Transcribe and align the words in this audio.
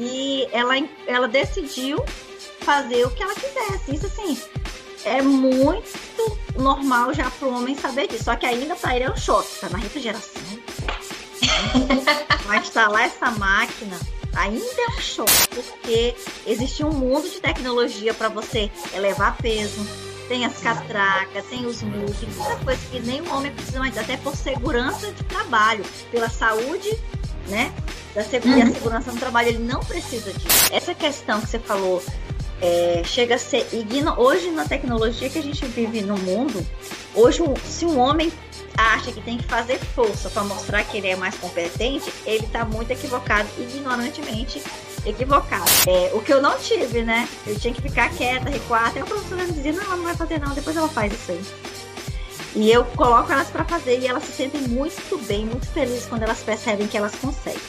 e 0.00 0.48
ela, 0.50 0.74
ela 1.06 1.28
decidiu 1.28 2.02
fazer 2.60 3.04
o 3.06 3.10
que 3.10 3.22
ela 3.22 3.34
quisesse. 3.34 3.94
Isso 3.94 4.06
assim 4.06 4.40
é 5.04 5.20
muito 5.20 6.38
normal 6.58 7.12
já 7.12 7.30
para 7.30 7.46
o 7.46 7.54
homem 7.54 7.76
saber 7.76 8.08
disso. 8.08 8.24
Só 8.24 8.34
que 8.34 8.46
ainda 8.46 8.74
para 8.74 8.96
ele 8.96 9.04
é 9.04 9.10
um 9.10 9.16
choque, 9.16 9.60
tá 9.60 9.68
na 9.68 9.78
refrigeração. 9.78 10.42
Vai 12.46 12.58
instalar 12.58 13.02
essa 13.02 13.30
máquina 13.32 13.98
ainda 14.34 14.64
é 14.64 14.96
um 14.96 15.00
choque, 15.00 15.48
porque 15.54 16.14
existe 16.46 16.84
um 16.84 16.92
mundo 16.92 17.28
de 17.28 17.40
tecnologia 17.40 18.14
para 18.14 18.28
você 18.28 18.70
elevar 18.94 19.36
peso, 19.36 19.84
tem 20.28 20.44
as 20.44 20.58
catracas, 20.58 21.44
tem 21.46 21.66
os 21.66 21.82
MOOC, 21.82 22.26
muita 22.36 22.56
coisa 22.64 22.80
que 22.90 22.98
o 22.98 23.34
homem 23.34 23.52
precisa 23.52 23.80
mais, 23.80 23.98
até 23.98 24.16
por 24.16 24.36
segurança 24.36 25.10
de 25.12 25.24
trabalho, 25.24 25.84
pela 26.10 26.28
saúde, 26.28 26.96
né? 27.48 27.72
Da 28.14 28.24
seg 28.24 28.46
uhum. 28.46 28.62
a 28.62 28.66
segurança 28.66 29.12
no 29.12 29.18
trabalho, 29.18 29.48
ele 29.48 29.58
não 29.58 29.80
precisa 29.80 30.32
disso. 30.32 30.72
Essa 30.72 30.94
questão 30.94 31.40
que 31.40 31.48
você 31.48 31.58
falou 31.58 32.02
é, 32.60 33.02
chega 33.04 33.36
a 33.36 33.38
ser 33.38 33.68
igno... 33.72 34.14
hoje 34.18 34.50
na 34.50 34.64
tecnologia 34.64 35.28
que 35.28 35.38
a 35.38 35.42
gente 35.42 35.64
vive 35.66 36.02
no 36.02 36.18
mundo, 36.18 36.66
hoje 37.14 37.42
se 37.64 37.86
um 37.86 37.98
homem 37.98 38.32
acha 38.76 39.12
que 39.12 39.20
tem 39.20 39.38
que 39.38 39.44
fazer 39.44 39.78
força 39.78 40.30
para 40.30 40.42
mostrar 40.44 40.82
que 40.84 40.96
ele 40.96 41.08
é 41.08 41.16
mais 41.16 41.36
competente, 41.36 42.12
ele 42.24 42.46
está 42.46 42.64
muito 42.64 42.90
equivocado, 42.90 43.48
ignorantemente 43.58 44.62
equivocado. 45.04 45.70
É, 45.86 46.10
o 46.14 46.20
que 46.20 46.32
eu 46.32 46.42
não 46.42 46.58
tive, 46.58 47.02
né? 47.02 47.28
Eu 47.46 47.58
tinha 47.58 47.72
que 47.72 47.80
ficar 47.80 48.10
quieta, 48.10 48.50
recuar, 48.50 48.88
até 48.88 49.02
o 49.02 49.06
professor 49.06 49.38
me 49.38 49.52
dizia, 49.52 49.72
não, 49.72 49.82
ela 49.82 49.96
não 49.96 50.04
vai 50.04 50.14
fazer 50.14 50.38
não, 50.38 50.54
depois 50.54 50.76
ela 50.76 50.88
faz 50.88 51.12
isso 51.12 51.32
aí. 51.32 51.40
E 52.54 52.70
eu 52.70 52.84
coloco 52.84 53.32
elas 53.32 53.48
para 53.48 53.64
fazer 53.64 54.00
e 54.00 54.06
elas 54.06 54.24
se 54.24 54.32
sentem 54.32 54.60
muito 54.62 55.16
bem, 55.26 55.46
muito 55.46 55.66
felizes 55.66 56.06
quando 56.06 56.24
elas 56.24 56.40
percebem 56.40 56.86
que 56.86 56.96
elas 56.96 57.14
conseguem. 57.14 57.60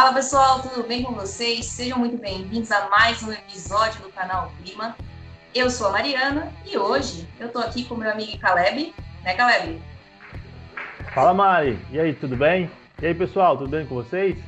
Fala 0.00 0.14
pessoal, 0.14 0.62
tudo 0.62 0.88
bem 0.88 1.02
com 1.02 1.12
vocês? 1.12 1.66
Sejam 1.66 1.98
muito 1.98 2.16
bem-vindos 2.16 2.72
a 2.72 2.88
mais 2.88 3.22
um 3.22 3.30
episódio 3.30 4.00
do 4.00 4.08
canal 4.08 4.50
Clima. 4.62 4.96
Eu 5.54 5.68
sou 5.68 5.88
a 5.88 5.90
Mariana 5.90 6.50
e 6.64 6.78
hoje 6.78 7.28
eu 7.38 7.50
tô 7.50 7.58
aqui 7.58 7.84
com 7.84 7.96
meu 7.96 8.10
amigo 8.10 8.38
Caleb, 8.38 8.94
né 9.22 9.34
Caleb? 9.34 9.78
Fala 11.12 11.34
Mari, 11.34 11.78
e 11.90 12.00
aí, 12.00 12.14
tudo 12.14 12.34
bem? 12.34 12.70
E 13.02 13.08
aí 13.08 13.14
pessoal, 13.14 13.58
tudo 13.58 13.68
bem 13.68 13.84
com 13.84 13.96
vocês? 13.96 14.38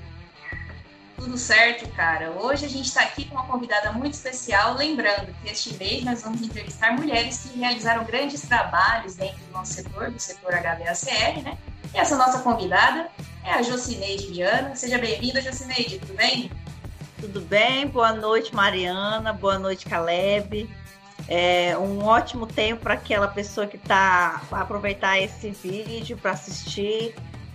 Tudo 1.19 1.37
certo, 1.37 1.87
cara. 1.91 2.31
Hoje 2.31 2.65
a 2.65 2.69
gente 2.71 2.87
está 2.87 3.03
aqui 3.03 3.27
com 3.27 3.35
uma 3.35 3.45
convidada 3.45 3.93
muito 3.93 4.15
especial, 4.15 4.75
lembrando 4.75 5.35
que 5.43 5.51
este 5.51 5.75
mês 5.75 6.03
nós 6.03 6.23
vamos 6.23 6.41
entrevistar 6.41 6.93
mulheres 6.93 7.41
que 7.43 7.59
realizaram 7.59 8.05
grandes 8.05 8.41
trabalhos 8.41 9.17
dentro 9.17 9.37
do 9.37 9.53
nosso 9.53 9.75
setor, 9.75 10.11
do 10.11 10.19
setor 10.19 10.55
HVACR, 10.55 11.43
né? 11.43 11.59
E 11.95 11.99
essa 11.99 12.17
nossa 12.17 12.39
convidada 12.39 13.11
é 13.45 13.53
a 13.53 13.63
Jocineide 13.63 14.29
Viana. 14.29 14.75
Seja 14.75 14.99
bem-vinda, 14.99 15.41
Jocineide, 15.41 15.99
tudo 15.99 16.15
bem? 16.15 16.51
Tudo 17.21 17.41
bem, 17.41 17.87
boa 17.87 18.13
noite, 18.13 18.55
Mariana, 18.55 19.33
boa 19.33 19.59
noite, 19.59 19.87
Caleb. 19.87 20.69
É 21.29 21.77
um 21.79 22.05
ótimo 22.05 22.47
tempo 22.47 22.83
para 22.83 22.95
aquela 22.95 23.29
pessoa 23.29 23.67
que 23.67 23.77
está 23.77 24.43
aproveitar 24.51 25.21
esse 25.21 25.51
vídeo 25.51 26.17
para 26.17 26.33
assistir. 26.33 27.15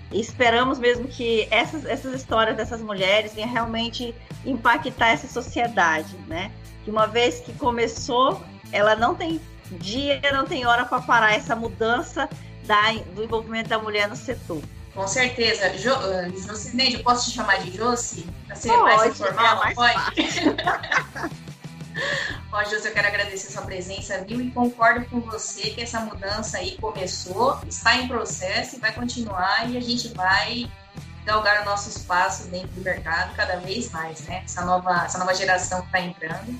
E 0.09 0.21
esperamos 0.21 0.79
mesmo 0.79 1.07
que 1.07 1.47
essas, 1.51 1.85
essas 1.85 2.13
histórias 2.13 2.55
dessas 2.55 2.81
mulheres 2.81 3.33
venham 3.33 3.51
realmente 3.51 4.15
impactar 4.45 5.09
essa 5.09 5.27
sociedade, 5.27 6.15
né? 6.27 6.49
Que 6.85 6.89
uma 6.89 7.07
vez 7.07 7.41
que 7.41 7.51
começou, 7.53 8.41
ela 8.71 8.95
não 8.95 9.15
tem 9.15 9.41
dia, 9.71 10.21
não 10.31 10.45
tem 10.45 10.65
hora 10.65 10.85
para 10.85 11.01
parar 11.01 11.33
essa 11.33 11.53
mudança 11.53 12.29
da, 12.65 12.93
do 13.13 13.23
envolvimento 13.23 13.67
da 13.67 13.77
mulher 13.77 14.07
no 14.07 14.15
setor. 14.15 14.61
Com 14.97 15.07
certeza. 15.07 15.77
Jo, 15.77 15.93
uh, 15.93 16.35
Jocineide, 16.35 16.95
eu 16.95 17.03
posso 17.03 17.29
te 17.29 17.35
chamar 17.35 17.61
de 17.61 17.69
Josi? 17.69 18.25
Para 18.47 18.55
ser 18.55 18.69
pode, 18.69 18.81
mais 18.81 19.11
informal, 19.11 19.63
é 19.63 19.75
mais 19.75 19.75
pode? 19.75 20.23
Ó, 22.51 22.63
José, 22.63 22.89
eu 22.89 22.93
quero 22.93 23.07
agradecer 23.07 23.51
sua 23.51 23.61
presença, 23.61 24.25
viu? 24.27 24.41
E 24.41 24.49
concordo 24.49 25.05
com 25.05 25.19
você 25.19 25.69
que 25.69 25.81
essa 25.81 25.99
mudança 25.99 26.57
aí 26.57 26.75
começou, 26.77 27.61
está 27.67 27.95
em 27.95 28.07
processo 28.07 28.77
e 28.77 28.79
vai 28.79 28.91
continuar 28.91 29.69
e 29.69 29.77
a 29.77 29.81
gente 29.81 30.07
vai 30.15 30.67
galgar 31.25 31.61
o 31.61 31.65
nosso 31.65 31.89
espaço 31.89 32.47
dentro 32.47 32.69
do 32.69 32.81
mercado 32.81 33.35
cada 33.35 33.57
vez 33.57 33.91
mais, 33.91 34.21
né? 34.21 34.41
Essa 34.45 34.65
nova, 34.65 35.05
essa 35.05 35.19
nova 35.19 35.35
geração 35.35 35.81
que 35.81 35.87
está 35.87 36.01
entrando, 36.01 36.59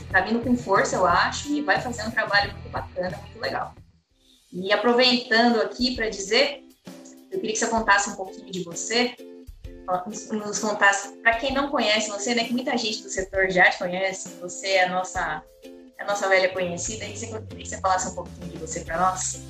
está 0.00 0.22
vindo 0.22 0.40
com 0.40 0.56
força, 0.56 0.96
eu 0.96 1.04
acho, 1.04 1.52
e 1.52 1.60
vai 1.60 1.78
fazer 1.78 2.04
um 2.04 2.10
trabalho 2.10 2.52
muito 2.52 2.70
bacana, 2.70 3.18
muito 3.18 3.38
legal. 3.38 3.74
E 4.50 4.72
aproveitando 4.72 5.60
aqui 5.60 5.94
para 5.94 6.08
dizer, 6.08 6.65
eu 7.36 7.40
queria 7.40 7.52
que 7.52 7.58
você 7.58 7.66
contasse 7.68 8.10
um 8.10 8.16
pouquinho 8.16 8.50
de 8.50 8.62
você, 8.64 9.14
nos 10.32 10.58
contasse, 10.58 11.16
para 11.18 11.36
quem 11.36 11.52
não 11.52 11.68
conhece 11.68 12.10
você, 12.10 12.34
né, 12.34 12.44
que 12.44 12.52
muita 12.52 12.76
gente 12.76 13.02
do 13.02 13.10
setor 13.10 13.50
já 13.50 13.70
te 13.70 13.78
conhece, 13.78 14.30
você 14.40 14.68
é 14.68 14.84
a 14.84 14.88
nossa, 14.88 15.42
a 16.00 16.04
nossa 16.04 16.28
velha 16.28 16.48
conhecida, 16.48 17.04
e 17.04 17.16
você 17.16 17.26
queria 17.26 17.62
que 17.62 17.68
você 17.68 17.80
falasse 17.80 18.08
um 18.08 18.14
pouquinho 18.14 18.52
de 18.52 18.58
você 18.58 18.80
para 18.80 18.98
nós? 18.98 19.40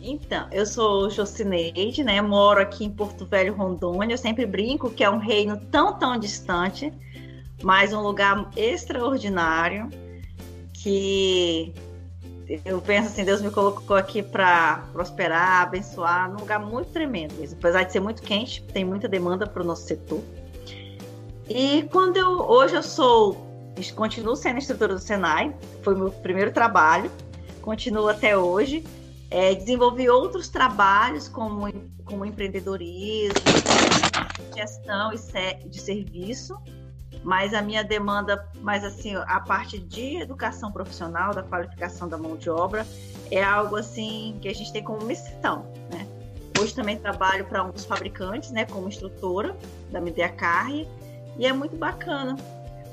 Então, 0.00 0.48
eu 0.50 0.64
sou 0.64 1.10
Jocineide, 1.10 2.02
né? 2.02 2.22
Moro 2.22 2.60
aqui 2.60 2.84
em 2.84 2.90
Porto 2.90 3.26
Velho, 3.26 3.52
Rondônia. 3.52 4.14
Eu 4.14 4.18
sempre 4.18 4.46
brinco 4.46 4.90
que 4.90 5.04
é 5.04 5.10
um 5.10 5.18
reino 5.18 5.60
tão, 5.70 5.98
tão 5.98 6.16
distante, 6.16 6.92
mas 7.62 7.92
um 7.92 8.00
lugar 8.00 8.48
extraordinário 8.56 9.90
que 10.72 11.74
eu 12.64 12.80
penso 12.80 13.08
assim, 13.08 13.24
Deus 13.24 13.42
me 13.42 13.50
colocou 13.50 13.96
aqui 13.96 14.22
para 14.22 14.84
prosperar, 14.92 15.62
abençoar, 15.62 16.30
num 16.30 16.38
lugar 16.38 16.58
muito 16.58 16.90
tremendo 16.90 17.34
mesmo. 17.34 17.58
Apesar 17.58 17.82
de 17.82 17.92
ser 17.92 18.00
muito 18.00 18.22
quente, 18.22 18.62
tem 18.62 18.84
muita 18.84 19.06
demanda 19.06 19.46
para 19.46 19.62
o 19.62 19.66
nosso 19.66 19.86
setor. 19.86 20.22
E 21.48 21.86
quando 21.92 22.16
eu 22.16 22.40
hoje 22.40 22.74
eu 22.74 22.82
sou, 22.82 23.46
continuo 23.94 24.34
sendo 24.34 24.58
instrutora 24.58 24.94
do 24.94 25.00
Senai, 25.00 25.54
foi 25.82 25.94
meu 25.94 26.10
primeiro 26.10 26.50
trabalho, 26.50 27.10
continuo 27.60 28.08
até 28.08 28.36
hoje. 28.36 28.84
É, 29.30 29.54
desenvolvi 29.54 30.08
outros 30.08 30.48
trabalhos 30.48 31.28
como, 31.28 31.70
como 32.06 32.24
empreendedorismo, 32.24 33.34
gestão 34.56 35.12
e 35.12 35.68
de 35.68 35.78
serviço 35.78 36.58
mas 37.22 37.54
a 37.54 37.62
minha 37.62 37.82
demanda, 37.82 38.48
mais 38.60 38.84
assim, 38.84 39.14
a 39.16 39.40
parte 39.40 39.78
de 39.78 40.16
educação 40.20 40.70
profissional, 40.70 41.34
da 41.34 41.42
qualificação 41.42 42.08
da 42.08 42.16
mão 42.16 42.36
de 42.36 42.48
obra, 42.48 42.86
é 43.30 43.42
algo 43.42 43.76
assim 43.76 44.38
que 44.40 44.48
a 44.48 44.54
gente 44.54 44.72
tem 44.72 44.82
como 44.82 45.04
missão, 45.04 45.66
né? 45.90 46.06
Hoje 46.60 46.74
também 46.74 46.96
trabalho 46.96 47.44
para 47.44 47.62
um 47.62 47.70
dos 47.70 47.84
fabricantes, 47.84 48.50
né, 48.50 48.64
como 48.64 48.88
instrutora 48.88 49.56
da 49.92 50.00
Medea 50.00 50.28
Carre, 50.28 50.88
e 51.38 51.46
é 51.46 51.52
muito 51.52 51.76
bacana. 51.76 52.36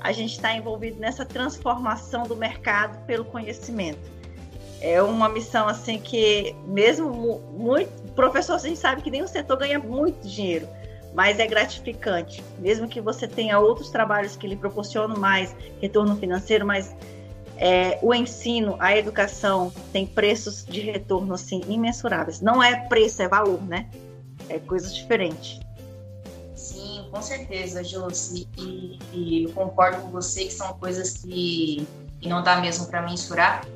A 0.00 0.12
gente 0.12 0.32
está 0.32 0.54
envolvido 0.54 1.00
nessa 1.00 1.24
transformação 1.24 2.24
do 2.24 2.36
mercado 2.36 3.04
pelo 3.06 3.24
conhecimento. 3.24 4.16
É 4.80 5.02
uma 5.02 5.28
missão 5.28 5.66
assim 5.66 5.98
que 5.98 6.54
mesmo 6.66 7.40
muito 7.56 7.90
professor 8.12 8.54
a 8.54 8.58
gente 8.58 8.78
sabe 8.78 9.02
que 9.02 9.10
nem 9.10 9.22
o 9.22 9.28
setor 9.28 9.56
ganha 9.56 9.78
muito 9.78 10.28
dinheiro, 10.28 10.68
mas 11.16 11.38
é 11.38 11.46
gratificante, 11.46 12.44
mesmo 12.58 12.86
que 12.86 13.00
você 13.00 13.26
tenha 13.26 13.58
outros 13.58 13.88
trabalhos 13.88 14.36
que 14.36 14.46
lhe 14.46 14.54
proporcionam 14.54 15.16
mais 15.16 15.56
retorno 15.80 16.14
financeiro, 16.14 16.66
mas 16.66 16.94
é, 17.56 17.98
o 18.02 18.14
ensino, 18.14 18.76
a 18.78 18.94
educação 18.94 19.72
tem 19.94 20.06
preços 20.06 20.62
de 20.66 20.82
retorno 20.82 21.32
assim 21.32 21.62
imensuráveis. 21.68 22.42
Não 22.42 22.62
é 22.62 22.86
preço, 22.86 23.22
é 23.22 23.28
valor, 23.28 23.62
né? 23.62 23.88
É 24.50 24.58
coisas 24.58 24.94
diferentes. 24.94 25.58
Sim, 26.54 27.08
com 27.10 27.22
certeza, 27.22 27.82
Josi. 27.82 28.46
E, 28.58 28.98
e 29.10 29.44
eu 29.44 29.52
concordo 29.52 30.02
com 30.02 30.10
você 30.10 30.44
que 30.44 30.52
são 30.52 30.74
coisas 30.74 31.14
que, 31.14 31.88
que 32.20 32.28
não 32.28 32.42
dá 32.42 32.60
mesmo 32.60 32.88
para 32.88 33.00
mensurar. 33.00 33.66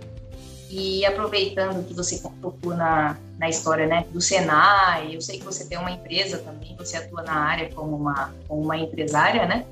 E 0.69 1.07
aproveitando 1.07 1.87
que 1.87 1.95
você 1.95 2.21
tocou 2.43 2.77
na, 2.77 3.17
na 3.41 3.49
história 3.49 3.87
né, 3.87 4.05
do 4.11 4.21
Senai, 4.21 5.17
eu 5.17 5.21
sei 5.23 5.39
que 5.39 5.45
você 5.47 5.65
tem 5.67 5.79
uma 5.79 5.91
empresa 5.91 6.37
também, 6.39 6.77
você 6.77 6.99
atua 6.99 7.23
na 7.23 7.33
área 7.33 7.71
como 7.75 7.97
uma, 7.97 8.35
como 8.47 8.61
uma 8.61 8.77
empresária, 8.77 9.47
né? 9.47 9.65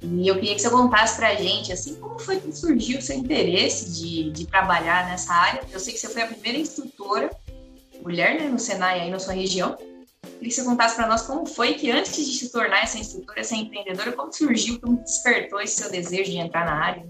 E 0.00 0.28
eu 0.28 0.36
queria 0.36 0.54
que 0.54 0.60
você 0.60 0.70
contasse 0.70 1.16
para 1.16 1.30
a 1.30 1.34
gente, 1.34 1.72
assim, 1.72 1.96
como 1.96 2.20
foi 2.20 2.38
que 2.38 2.52
surgiu 2.52 3.00
o 3.00 3.02
seu 3.02 3.16
interesse 3.16 3.90
de, 3.90 4.30
de 4.30 4.46
trabalhar 4.46 5.08
nessa 5.08 5.32
área? 5.34 5.62
Eu 5.72 5.80
sei 5.80 5.92
que 5.92 5.98
você 5.98 6.08
foi 6.08 6.22
a 6.22 6.26
primeira 6.28 6.56
instrutora 6.56 7.30
mulher 8.00 8.38
né, 8.38 8.48
no 8.48 8.58
Senai 8.60 9.00
aí 9.00 9.10
na 9.10 9.18
sua 9.18 9.32
região. 9.32 9.70
Eu 9.70 10.30
queria 10.30 10.48
que 10.48 10.52
você 10.52 10.64
contasse 10.64 10.94
para 10.94 11.08
nós 11.08 11.22
como 11.22 11.46
foi 11.46 11.74
que 11.74 11.90
antes 11.90 12.14
de 12.14 12.38
se 12.38 12.52
tornar 12.52 12.84
essa 12.84 12.98
instrutora, 12.98 13.40
essa 13.40 13.56
empreendedora, 13.56 14.12
como 14.12 14.32
surgiu, 14.32 14.78
como 14.80 15.02
despertou 15.02 15.60
esse 15.60 15.80
seu 15.80 15.90
desejo 15.90 16.30
de 16.30 16.36
entrar 16.36 16.64
na 16.64 16.74
área? 16.74 17.04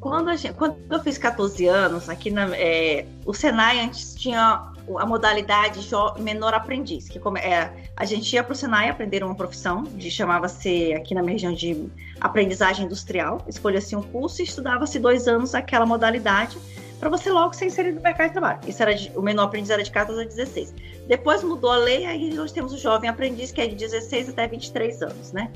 Quando, 0.00 0.34
gente, 0.34 0.54
quando, 0.54 0.76
eu 0.88 1.00
fiz 1.00 1.18
14 1.18 1.66
anos, 1.66 2.08
aqui 2.08 2.30
na, 2.30 2.56
é, 2.56 3.04
o 3.26 3.34
Senai 3.34 3.80
antes 3.80 4.14
tinha 4.14 4.72
a 4.98 5.06
modalidade 5.06 5.86
menor 6.18 6.54
aprendiz, 6.54 7.06
que 7.06 7.20
é, 7.38 7.70
a 7.94 8.04
gente 8.06 8.32
ia 8.32 8.42
para 8.42 8.52
o 8.52 8.56
Senai 8.56 8.88
aprender 8.88 9.22
uma 9.22 9.34
profissão, 9.34 9.84
de 9.84 10.10
chamava-se 10.10 10.94
aqui 10.94 11.14
na 11.14 11.20
minha 11.20 11.34
região 11.34 11.52
de 11.52 11.86
aprendizagem 12.18 12.86
industrial, 12.86 13.44
escolhia-se 13.46 13.94
um 13.94 14.02
curso 14.02 14.40
e 14.40 14.44
estudava-se 14.44 14.98
dois 14.98 15.28
anos 15.28 15.54
aquela 15.54 15.84
modalidade 15.84 16.58
para 16.98 17.08
você 17.08 17.30
logo 17.30 17.54
ser 17.54 17.66
inserido 17.66 17.96
no 17.96 18.02
mercado 18.02 18.28
de 18.28 18.32
trabalho. 18.32 18.60
Isso 18.66 18.82
era 18.82 18.94
de, 18.94 19.10
o 19.16 19.22
menor 19.22 19.44
aprendiz 19.44 19.70
era 19.70 19.82
de 19.82 19.90
14 19.90 20.20
a 20.20 20.24
16. 20.24 20.74
Depois 21.08 21.42
mudou 21.42 21.70
a 21.70 21.76
lei, 21.76 22.04
aí 22.04 22.38
hoje 22.38 22.52
temos 22.52 22.72
o 22.72 22.78
jovem 22.78 23.08
aprendiz, 23.08 23.52
que 23.52 23.60
é 23.60 23.66
de 23.66 23.74
16 23.74 24.28
até 24.28 24.46
23 24.46 25.02
anos, 25.02 25.32
né? 25.32 25.50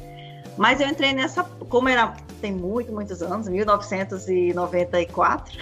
Mas 0.57 0.81
eu 0.81 0.89
entrei 0.89 1.13
nessa, 1.13 1.43
como 1.43 1.89
era, 1.89 2.15
tem 2.41 2.53
muito, 2.53 2.93
muitos 2.93 3.23
anos, 3.23 3.49
1994, 3.49 5.59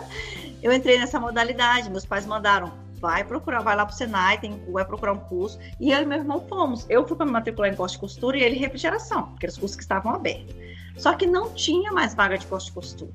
eu 0.62 0.72
entrei 0.72 0.98
nessa 0.98 1.18
modalidade. 1.18 1.90
Meus 1.90 2.04
pais 2.04 2.26
mandaram, 2.26 2.72
vai 3.00 3.24
procurar, 3.24 3.60
vai 3.60 3.74
lá 3.74 3.86
pro 3.86 3.94
Senai, 3.94 4.38
tem, 4.38 4.62
vai 4.70 4.84
procurar 4.84 5.12
um 5.12 5.18
curso. 5.18 5.58
E 5.80 5.92
eu 5.92 6.02
e 6.02 6.06
meu 6.06 6.18
irmão 6.18 6.44
fomos. 6.48 6.84
Eu 6.88 7.06
fui 7.06 7.16
para 7.16 7.26
me 7.26 7.32
matricular 7.32 7.72
em 7.72 7.76
corte 7.76 7.92
de 7.92 7.98
costura 7.98 8.36
e 8.36 8.42
ele 8.42 8.56
em 8.56 8.60
refrigeração, 8.60 9.28
porque 9.28 9.46
os 9.46 9.56
cursos 9.56 9.76
que 9.76 9.82
estavam 9.82 10.12
abertos. 10.12 10.54
Só 10.96 11.14
que 11.14 11.26
não 11.26 11.52
tinha 11.54 11.92
mais 11.92 12.14
vaga 12.14 12.38
de 12.38 12.46
corte 12.46 12.66
de 12.66 12.72
costura. 12.72 13.12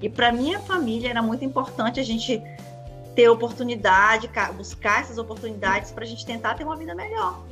E 0.00 0.08
para 0.08 0.32
minha 0.32 0.58
família 0.60 1.10
era 1.10 1.22
muito 1.22 1.44
importante 1.44 2.00
a 2.00 2.02
gente 2.02 2.42
ter 3.14 3.28
oportunidade, 3.28 4.30
buscar 4.56 5.00
essas 5.00 5.18
oportunidades 5.18 5.92
para 5.92 6.04
a 6.04 6.06
gente 6.06 6.24
tentar 6.24 6.54
ter 6.54 6.64
uma 6.64 6.76
vida 6.76 6.94
melhor. 6.94 7.42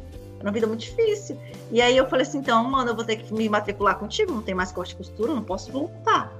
Uma 0.42 0.50
vida 0.50 0.66
muito 0.66 0.80
difícil. 0.80 1.38
E 1.70 1.82
aí 1.82 1.96
eu 1.96 2.08
falei 2.08 2.26
assim, 2.26 2.38
então, 2.38 2.64
mano, 2.64 2.90
eu 2.90 2.96
vou 2.96 3.04
ter 3.04 3.16
que 3.16 3.32
me 3.32 3.48
matricular 3.48 3.98
contigo, 3.98 4.32
não 4.32 4.42
tem 4.42 4.54
mais 4.54 4.72
corte 4.72 4.90
de 4.90 4.96
costura, 4.96 5.34
não 5.34 5.42
posso 5.42 5.70
voltar. 5.70 6.34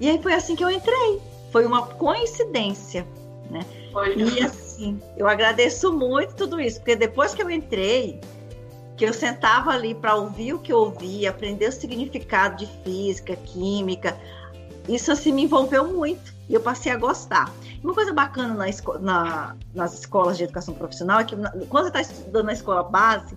E 0.00 0.08
aí 0.08 0.22
foi 0.22 0.32
assim 0.32 0.54
que 0.54 0.62
eu 0.62 0.70
entrei. 0.70 1.20
Foi 1.50 1.66
uma 1.66 1.86
coincidência, 1.86 3.06
né? 3.50 3.64
E 4.16 4.40
assim, 4.42 5.00
eu 5.16 5.26
agradeço 5.26 5.92
muito 5.92 6.34
tudo 6.34 6.60
isso, 6.60 6.78
porque 6.78 6.94
depois 6.94 7.34
que 7.34 7.42
eu 7.42 7.50
entrei, 7.50 8.20
que 8.96 9.04
eu 9.04 9.12
sentava 9.12 9.70
ali 9.70 9.94
para 9.94 10.14
ouvir 10.14 10.54
o 10.54 10.58
que 10.58 10.72
eu 10.72 10.78
ouvia, 10.78 11.30
aprender 11.30 11.68
o 11.68 11.72
significado 11.72 12.56
de 12.56 12.66
física, 12.84 13.34
química, 13.36 14.16
isso 14.88 15.10
assim 15.10 15.32
me 15.32 15.44
envolveu 15.44 15.88
muito 15.88 16.35
e 16.48 16.54
eu 16.54 16.60
passei 16.60 16.92
a 16.92 16.96
gostar. 16.96 17.52
Uma 17.82 17.94
coisa 17.94 18.12
bacana 18.12 18.54
na 18.54 18.68
esco 18.68 18.98
na, 18.98 19.56
nas 19.74 19.94
escolas 19.94 20.36
de 20.36 20.44
educação 20.44 20.74
profissional 20.74 21.20
é 21.20 21.24
que 21.24 21.36
quando 21.68 21.84
você 21.84 21.98
está 21.98 22.00
estudando 22.00 22.46
na 22.46 22.52
escola 22.52 22.82
base, 22.82 23.36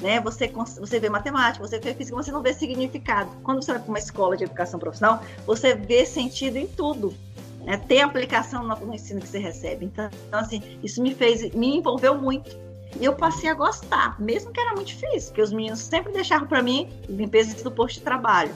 né, 0.00 0.20
você, 0.20 0.48
você 0.78 0.98
vê 0.98 1.08
matemática, 1.08 1.66
você 1.66 1.78
vê 1.78 1.94
física, 1.94 2.16
você 2.16 2.32
não 2.32 2.42
vê 2.42 2.52
significado. 2.52 3.30
Quando 3.42 3.62
você 3.62 3.72
vai 3.72 3.80
para 3.80 3.88
uma 3.88 3.98
escola 3.98 4.36
de 4.36 4.44
educação 4.44 4.78
profissional, 4.78 5.22
você 5.46 5.74
vê 5.74 6.04
sentido 6.04 6.56
em 6.56 6.66
tudo. 6.66 7.14
Né, 7.64 7.76
tem 7.88 8.02
aplicação 8.02 8.64
no, 8.64 8.74
no 8.76 8.94
ensino 8.94 9.20
que 9.20 9.28
você 9.28 9.38
recebe. 9.38 9.86
Então, 9.86 10.10
então, 10.26 10.40
assim, 10.40 10.78
isso 10.82 11.00
me 11.00 11.14
fez, 11.14 11.54
me 11.54 11.76
envolveu 11.76 12.16
muito. 12.16 12.50
E 13.00 13.04
eu 13.04 13.14
passei 13.14 13.48
a 13.48 13.54
gostar, 13.54 14.20
mesmo 14.20 14.52
que 14.52 14.60
era 14.60 14.74
muito 14.74 14.88
difícil, 14.88 15.28
porque 15.28 15.40
os 15.40 15.52
meninos 15.52 15.78
sempre 15.78 16.12
deixavam 16.12 16.46
para 16.46 16.62
mim 16.62 16.90
limpeza 17.08 17.62
do 17.62 17.70
posto 17.70 17.94
de 17.94 18.02
trabalho. 18.02 18.54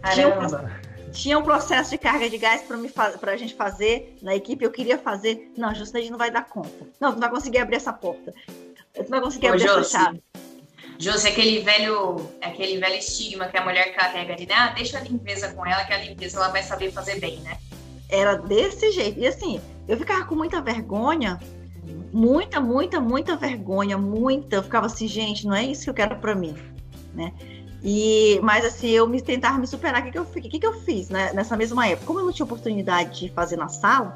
Caramba. 0.00 0.46
Tinha 0.46 0.58
um 0.58 0.89
processo 1.42 1.90
de 1.90 1.98
carga 1.98 2.28
de 2.28 2.38
gás 2.38 2.62
para 3.20 3.32
a 3.32 3.36
gente 3.36 3.54
fazer 3.54 4.16
na 4.22 4.34
equipe. 4.34 4.64
Eu 4.64 4.70
queria 4.70 4.98
fazer. 4.98 5.52
Não, 5.56 5.68
a 5.68 5.74
Justiça 5.74 6.10
não 6.10 6.18
vai 6.18 6.30
dar 6.30 6.46
conta. 6.46 6.86
Não, 7.00 7.12
não 7.12 7.18
vai 7.18 7.30
conseguir 7.30 7.58
abrir 7.58 7.76
essa 7.76 7.92
porta. 7.92 8.32
Tu 8.94 9.02
não 9.02 9.08
vai 9.08 9.20
conseguir 9.20 9.46
Ô, 9.46 9.50
abrir 9.50 9.66
Josi, 9.66 9.80
essa 9.80 9.98
chave. 9.98 10.22
Josi, 10.98 11.28
aquele 11.28 11.60
velho, 11.60 12.30
aquele 12.42 12.78
velho 12.78 12.96
estigma 12.96 13.48
que 13.48 13.56
a 13.56 13.64
mulher 13.64 13.94
carrega 13.94 14.36
de, 14.36 14.46
ah, 14.52 14.68
deixa 14.68 14.98
a 14.98 15.00
limpeza 15.00 15.52
com 15.52 15.64
ela, 15.64 15.84
que 15.84 15.92
a 15.92 15.98
limpeza 15.98 16.36
ela 16.36 16.48
vai 16.48 16.62
saber 16.62 16.92
fazer 16.92 17.18
bem, 17.18 17.40
né? 17.40 17.56
Era 18.08 18.34
desse 18.34 18.90
jeito. 18.92 19.18
E 19.18 19.26
assim, 19.26 19.60
eu 19.88 19.96
ficava 19.96 20.24
com 20.24 20.34
muita 20.34 20.60
vergonha, 20.60 21.40
muita, 22.12 22.60
muita, 22.60 23.00
muita 23.00 23.36
vergonha, 23.36 23.96
muita. 23.96 24.56
Eu 24.56 24.62
ficava 24.62 24.86
assim, 24.86 25.08
gente, 25.08 25.46
não 25.46 25.54
é 25.54 25.64
isso 25.64 25.84
que 25.84 25.90
eu 25.90 25.94
quero 25.94 26.16
para 26.16 26.34
mim, 26.34 26.54
né? 27.14 27.32
E, 27.82 28.38
mas 28.42 28.64
assim, 28.64 28.88
eu 28.90 29.08
me 29.08 29.20
tentava 29.20 29.58
me 29.58 29.66
superar. 29.66 30.02
O 30.02 30.04
que, 30.04 30.10
que, 30.12 30.18
eu, 30.18 30.24
que, 30.24 30.58
que 30.58 30.66
eu 30.66 30.80
fiz 30.80 31.08
né, 31.08 31.32
nessa 31.32 31.56
mesma 31.56 31.86
época? 31.86 32.06
Como 32.06 32.20
eu 32.20 32.24
não 32.24 32.32
tinha 32.32 32.44
oportunidade 32.44 33.20
de 33.20 33.28
fazer 33.30 33.56
na 33.56 33.68
sala, 33.68 34.14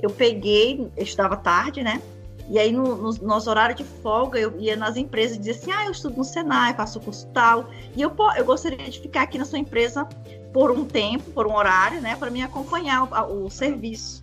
eu 0.00 0.10
peguei, 0.10 0.90
eu 0.96 1.02
estudava 1.02 1.36
tarde, 1.36 1.82
né? 1.82 2.00
E 2.48 2.58
aí, 2.58 2.72
no, 2.72 2.96
no 2.96 3.12
nosso 3.22 3.48
horário 3.48 3.76
de 3.76 3.84
folga, 3.84 4.38
eu 4.38 4.58
ia 4.58 4.74
nas 4.74 4.96
empresas 4.96 5.36
e 5.36 5.38
dizia 5.38 5.54
assim: 5.54 5.70
ah, 5.70 5.84
eu 5.86 5.92
estudo 5.92 6.16
no 6.16 6.24
Senai, 6.24 6.74
faço 6.74 6.98
curso 6.98 7.28
tal. 7.28 7.70
E 7.94 8.02
eu, 8.02 8.12
eu 8.36 8.44
gostaria 8.44 8.90
de 8.90 9.00
ficar 9.00 9.22
aqui 9.22 9.38
na 9.38 9.44
sua 9.44 9.58
empresa 9.58 10.04
por 10.52 10.72
um 10.72 10.84
tempo, 10.84 11.30
por 11.30 11.46
um 11.46 11.54
horário, 11.54 12.00
né? 12.00 12.16
Para 12.16 12.28
me 12.28 12.42
acompanhar 12.42 13.04
o, 13.04 13.44
o, 13.44 13.50
serviço. 13.50 14.20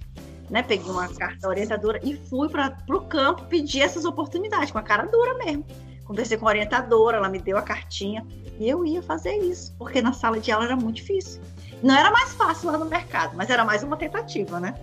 Né? 0.50 0.62
Peguei 0.62 0.92
uma 0.92 1.08
carta 1.08 1.48
orientadora 1.48 2.02
e 2.04 2.16
fui 2.16 2.50
para 2.50 2.78
o 2.90 3.02
campo 3.02 3.44
pedir 3.46 3.82
essas 3.82 4.04
oportunidades, 4.04 4.72
com 4.72 4.78
a 4.78 4.84
cara 4.84 5.06
dura 5.06 5.34
mesmo. 5.36 5.66
Conversei 6.08 6.38
com 6.38 6.48
a 6.48 6.50
orientadora, 6.50 7.18
ela 7.18 7.30
me 7.30 7.40
deu 7.40 7.58
a 7.58 7.62
cartinha. 7.62 8.26
E 8.60 8.68
eu 8.68 8.86
ia 8.86 9.04
fazer 9.04 9.36
isso, 9.38 9.76
porque 9.78 10.02
na 10.02 10.14
sala 10.14 10.40
de 10.40 10.52
aula 10.52 10.66
era 10.66 10.76
muito 10.76 10.96
difícil. 10.96 11.42
Não 11.84 11.96
era 11.96 12.10
mais 12.10 12.34
fácil 12.34 12.72
lá 12.72 12.78
no 12.78 12.86
mercado, 12.86 13.36
mas 13.36 13.50
era 13.50 13.64
mais 13.64 13.84
uma 13.84 13.98
tentativa, 13.98 14.60
né? 14.60 14.74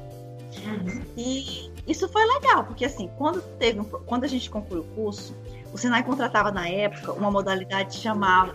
Uhum. 0.64 1.02
E 1.16 1.72
isso 1.86 2.08
foi 2.08 2.24
legal, 2.24 2.64
porque 2.64 2.84
assim, 2.84 3.10
quando 3.18 3.42
teve 3.58 3.80
um, 3.80 3.84
quando 3.84 4.24
a 4.24 4.28
gente 4.28 4.48
concluiu 4.48 4.82
o 4.82 4.86
curso, 4.94 5.34
o 5.72 5.78
Senai 5.78 6.04
contratava 6.04 6.52
na 6.52 6.68
época 6.68 7.12
uma 7.12 7.30
modalidade 7.30 7.96
que 7.96 8.02
chamava 8.02 8.54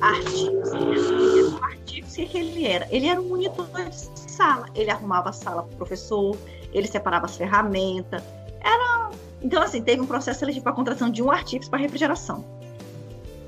Artips. 0.00 0.70
O 0.70 2.22
o 2.22 2.28
que 2.28 2.38
ele 2.38 2.66
era? 2.66 2.86
Ele 2.90 3.08
era 3.08 3.20
um 3.20 3.28
monitor 3.28 3.66
de 3.66 4.30
sala. 4.30 4.66
Ele 4.74 4.90
arrumava 4.90 5.30
a 5.30 5.32
sala 5.32 5.62
para 5.64 5.74
o 5.74 5.76
professor, 5.76 6.36
ele 6.72 6.86
separava 6.86 7.26
as 7.26 7.36
ferramentas. 7.36 8.22
Era... 8.60 9.10
Então, 9.42 9.62
assim, 9.62 9.82
teve 9.82 10.00
um 10.00 10.06
processo 10.06 10.40
seletivo 10.40 10.64
para 10.64 10.72
contratação 10.72 11.10
de 11.10 11.22
um 11.22 11.30
Artips 11.30 11.68
para 11.68 11.78
refrigeração. 11.78 12.44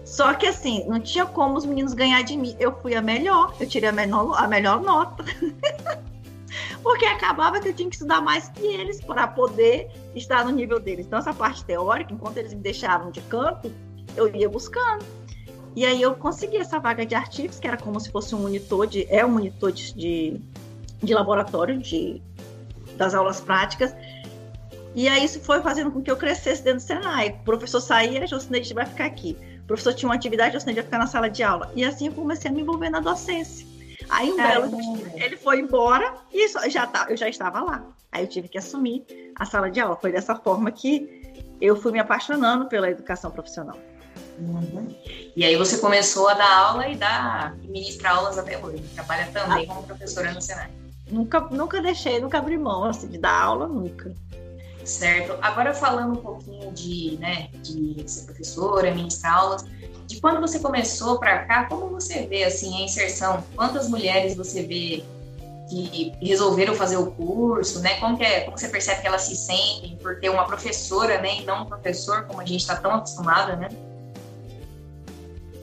Só 0.04 0.34
que 0.34 0.46
assim, 0.46 0.84
não 0.86 1.00
tinha 1.00 1.24
como 1.24 1.56
os 1.56 1.64
meninos 1.64 1.94
ganhar 1.94 2.22
de 2.22 2.36
mim. 2.36 2.54
Eu 2.60 2.72
fui 2.80 2.94
a 2.94 3.02
melhor, 3.02 3.54
eu 3.58 3.66
tirei 3.66 3.88
a, 3.88 3.92
menor, 3.92 4.34
a 4.36 4.46
melhor 4.46 4.80
nota. 4.82 5.24
Porque 6.82 7.06
acabava 7.06 7.58
que 7.58 7.68
eu 7.68 7.74
tinha 7.74 7.88
que 7.88 7.96
estudar 7.96 8.20
mais 8.20 8.48
que 8.50 8.66
eles 8.66 9.00
para 9.00 9.26
poder 9.26 9.90
estar 10.14 10.44
no 10.44 10.50
nível 10.50 10.78
deles. 10.78 11.06
Então, 11.06 11.18
essa 11.18 11.32
parte 11.32 11.64
teórica, 11.64 12.12
enquanto 12.12 12.36
eles 12.36 12.52
me 12.52 12.60
deixavam 12.60 13.10
de 13.10 13.22
canto, 13.22 13.72
eu 14.16 14.32
ia 14.34 14.48
buscando. 14.48 15.04
E 15.74 15.84
aí 15.84 16.00
eu 16.00 16.14
consegui 16.14 16.58
essa 16.58 16.78
vaga 16.78 17.04
de 17.04 17.14
artigos, 17.14 17.58
que 17.58 17.66
era 17.66 17.76
como 17.76 17.98
se 17.98 18.10
fosse 18.10 18.34
um 18.34 18.38
monitor 18.38 18.86
de. 18.86 19.06
É 19.10 19.24
um 19.24 19.30
monitor 19.30 19.72
de, 19.72 19.92
de, 19.94 20.40
de 21.02 21.14
laboratório, 21.14 21.78
de, 21.78 22.22
das 22.96 23.14
aulas 23.14 23.40
práticas. 23.40 23.92
E 24.94 25.08
aí 25.08 25.24
isso 25.24 25.40
foi 25.40 25.60
fazendo 25.60 25.90
com 25.90 26.00
que 26.00 26.10
eu 26.10 26.16
crescesse 26.16 26.62
dentro 26.62 26.80
do 26.80 26.86
Senai. 26.86 27.30
O 27.40 27.44
professor 27.44 27.80
saía, 27.80 28.22
a 28.22 28.26
gente 28.26 28.74
vai 28.74 28.86
ficar 28.86 29.06
aqui. 29.06 29.36
O 29.64 29.66
professor 29.66 29.94
tinha 29.94 30.08
uma 30.08 30.14
atividade, 30.14 30.56
eu 30.56 30.72
ia 30.72 30.82
ficar 30.82 30.98
na 30.98 31.06
sala 31.06 31.28
de 31.28 31.42
aula. 31.42 31.72
E 31.74 31.84
assim 31.84 32.06
eu 32.06 32.12
comecei 32.12 32.50
a 32.50 32.54
me 32.54 32.60
envolver 32.60 32.90
na 32.90 33.00
docência. 33.00 33.66
Aí 34.08 34.30
um 34.30 34.36
belo 34.36 34.68
dia, 34.68 35.24
ele 35.24 35.36
foi 35.36 35.60
embora 35.60 36.14
e 36.32 36.46
já 36.68 36.86
tá, 36.86 37.06
eu 37.08 37.16
já 37.16 37.28
estava 37.28 37.60
lá. 37.60 37.82
Aí 38.12 38.22
eu 38.22 38.28
tive 38.28 38.48
que 38.48 38.58
assumir 38.58 39.04
a 39.34 39.44
sala 39.44 39.70
de 39.70 39.80
aula. 39.80 39.96
Foi 39.96 40.12
dessa 40.12 40.36
forma 40.36 40.70
que 40.70 41.22
eu 41.60 41.74
fui 41.74 41.90
me 41.90 41.98
apaixonando 41.98 42.66
pela 42.66 42.90
educação 42.90 43.30
profissional. 43.30 43.76
Uhum. 44.38 44.94
E 45.34 45.44
aí 45.44 45.56
você 45.56 45.78
começou 45.78 46.28
a 46.28 46.34
dar 46.34 46.56
aula 46.56 46.88
e 46.88 46.96
dar 46.96 47.56
e 47.62 47.68
ministrar 47.68 48.16
aulas 48.16 48.38
até 48.38 48.58
hoje. 48.58 48.82
Trabalha 48.94 49.28
também 49.32 49.64
ah, 49.64 49.74
como 49.74 49.82
professora 49.84 50.32
no 50.32 50.42
Senai. 50.42 50.70
Nunca, 51.10 51.40
nunca 51.40 51.80
deixei, 51.80 52.20
nunca 52.20 52.38
abri 52.38 52.58
mão 52.58 52.84
assim, 52.84 53.08
de 53.08 53.18
dar 53.18 53.42
aula, 53.42 53.66
nunca. 53.66 54.14
Certo. 54.84 55.38
Agora 55.40 55.72
falando 55.72 56.12
um 56.12 56.22
pouquinho 56.22 56.70
de, 56.72 57.16
né, 57.18 57.48
de 57.62 58.04
ser 58.06 58.24
professora, 58.24 58.94
ministrar 58.94 59.38
aulas, 59.38 59.64
de 60.06 60.20
quando 60.20 60.40
você 60.40 60.58
começou 60.58 61.18
para 61.18 61.44
cá, 61.46 61.64
como 61.64 61.88
você 61.88 62.26
vê 62.26 62.44
assim 62.44 62.82
a 62.82 62.84
inserção? 62.84 63.42
Quantas 63.56 63.88
mulheres 63.88 64.36
você 64.36 64.62
vê 64.62 65.02
que 65.70 66.12
resolveram 66.20 66.74
fazer 66.74 66.98
o 66.98 67.10
curso, 67.12 67.80
né? 67.80 67.98
Como 67.98 68.18
que 68.18 68.24
é, 68.24 68.40
como 68.40 68.58
você 68.58 68.68
percebe 68.68 69.00
que 69.00 69.06
elas 69.06 69.22
se 69.22 69.34
sentem 69.34 69.96
por 69.96 70.20
ter 70.20 70.28
uma 70.28 70.44
professora, 70.44 71.20
né, 71.20 71.40
e 71.40 71.44
não 71.44 71.62
um 71.62 71.66
professor, 71.66 72.24
como 72.24 72.40
a 72.40 72.44
gente 72.44 72.60
está 72.60 72.76
tão 72.76 72.92
acostumada, 72.92 73.56
né? 73.56 73.68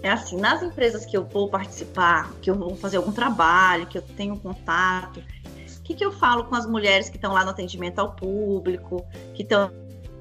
É 0.03 0.09
assim, 0.09 0.37
nas 0.37 0.63
empresas 0.63 1.05
que 1.05 1.15
eu 1.15 1.23
vou 1.23 1.47
participar, 1.47 2.31
que 2.41 2.49
eu 2.49 2.55
vou 2.55 2.75
fazer 2.75 2.97
algum 2.97 3.11
trabalho, 3.11 3.85
que 3.85 3.99
eu 3.99 4.01
tenho 4.01 4.35
contato, 4.35 5.21
que, 5.91 5.99
que 5.99 6.05
eu 6.05 6.11
falo 6.11 6.45
com 6.45 6.55
as 6.55 6.65
mulheres 6.65 7.09
que 7.09 7.17
estão 7.17 7.33
lá 7.33 7.43
no 7.43 7.51
atendimento 7.51 7.99
ao 7.99 8.13
público, 8.13 9.05
que 9.33 9.43
estão 9.43 9.71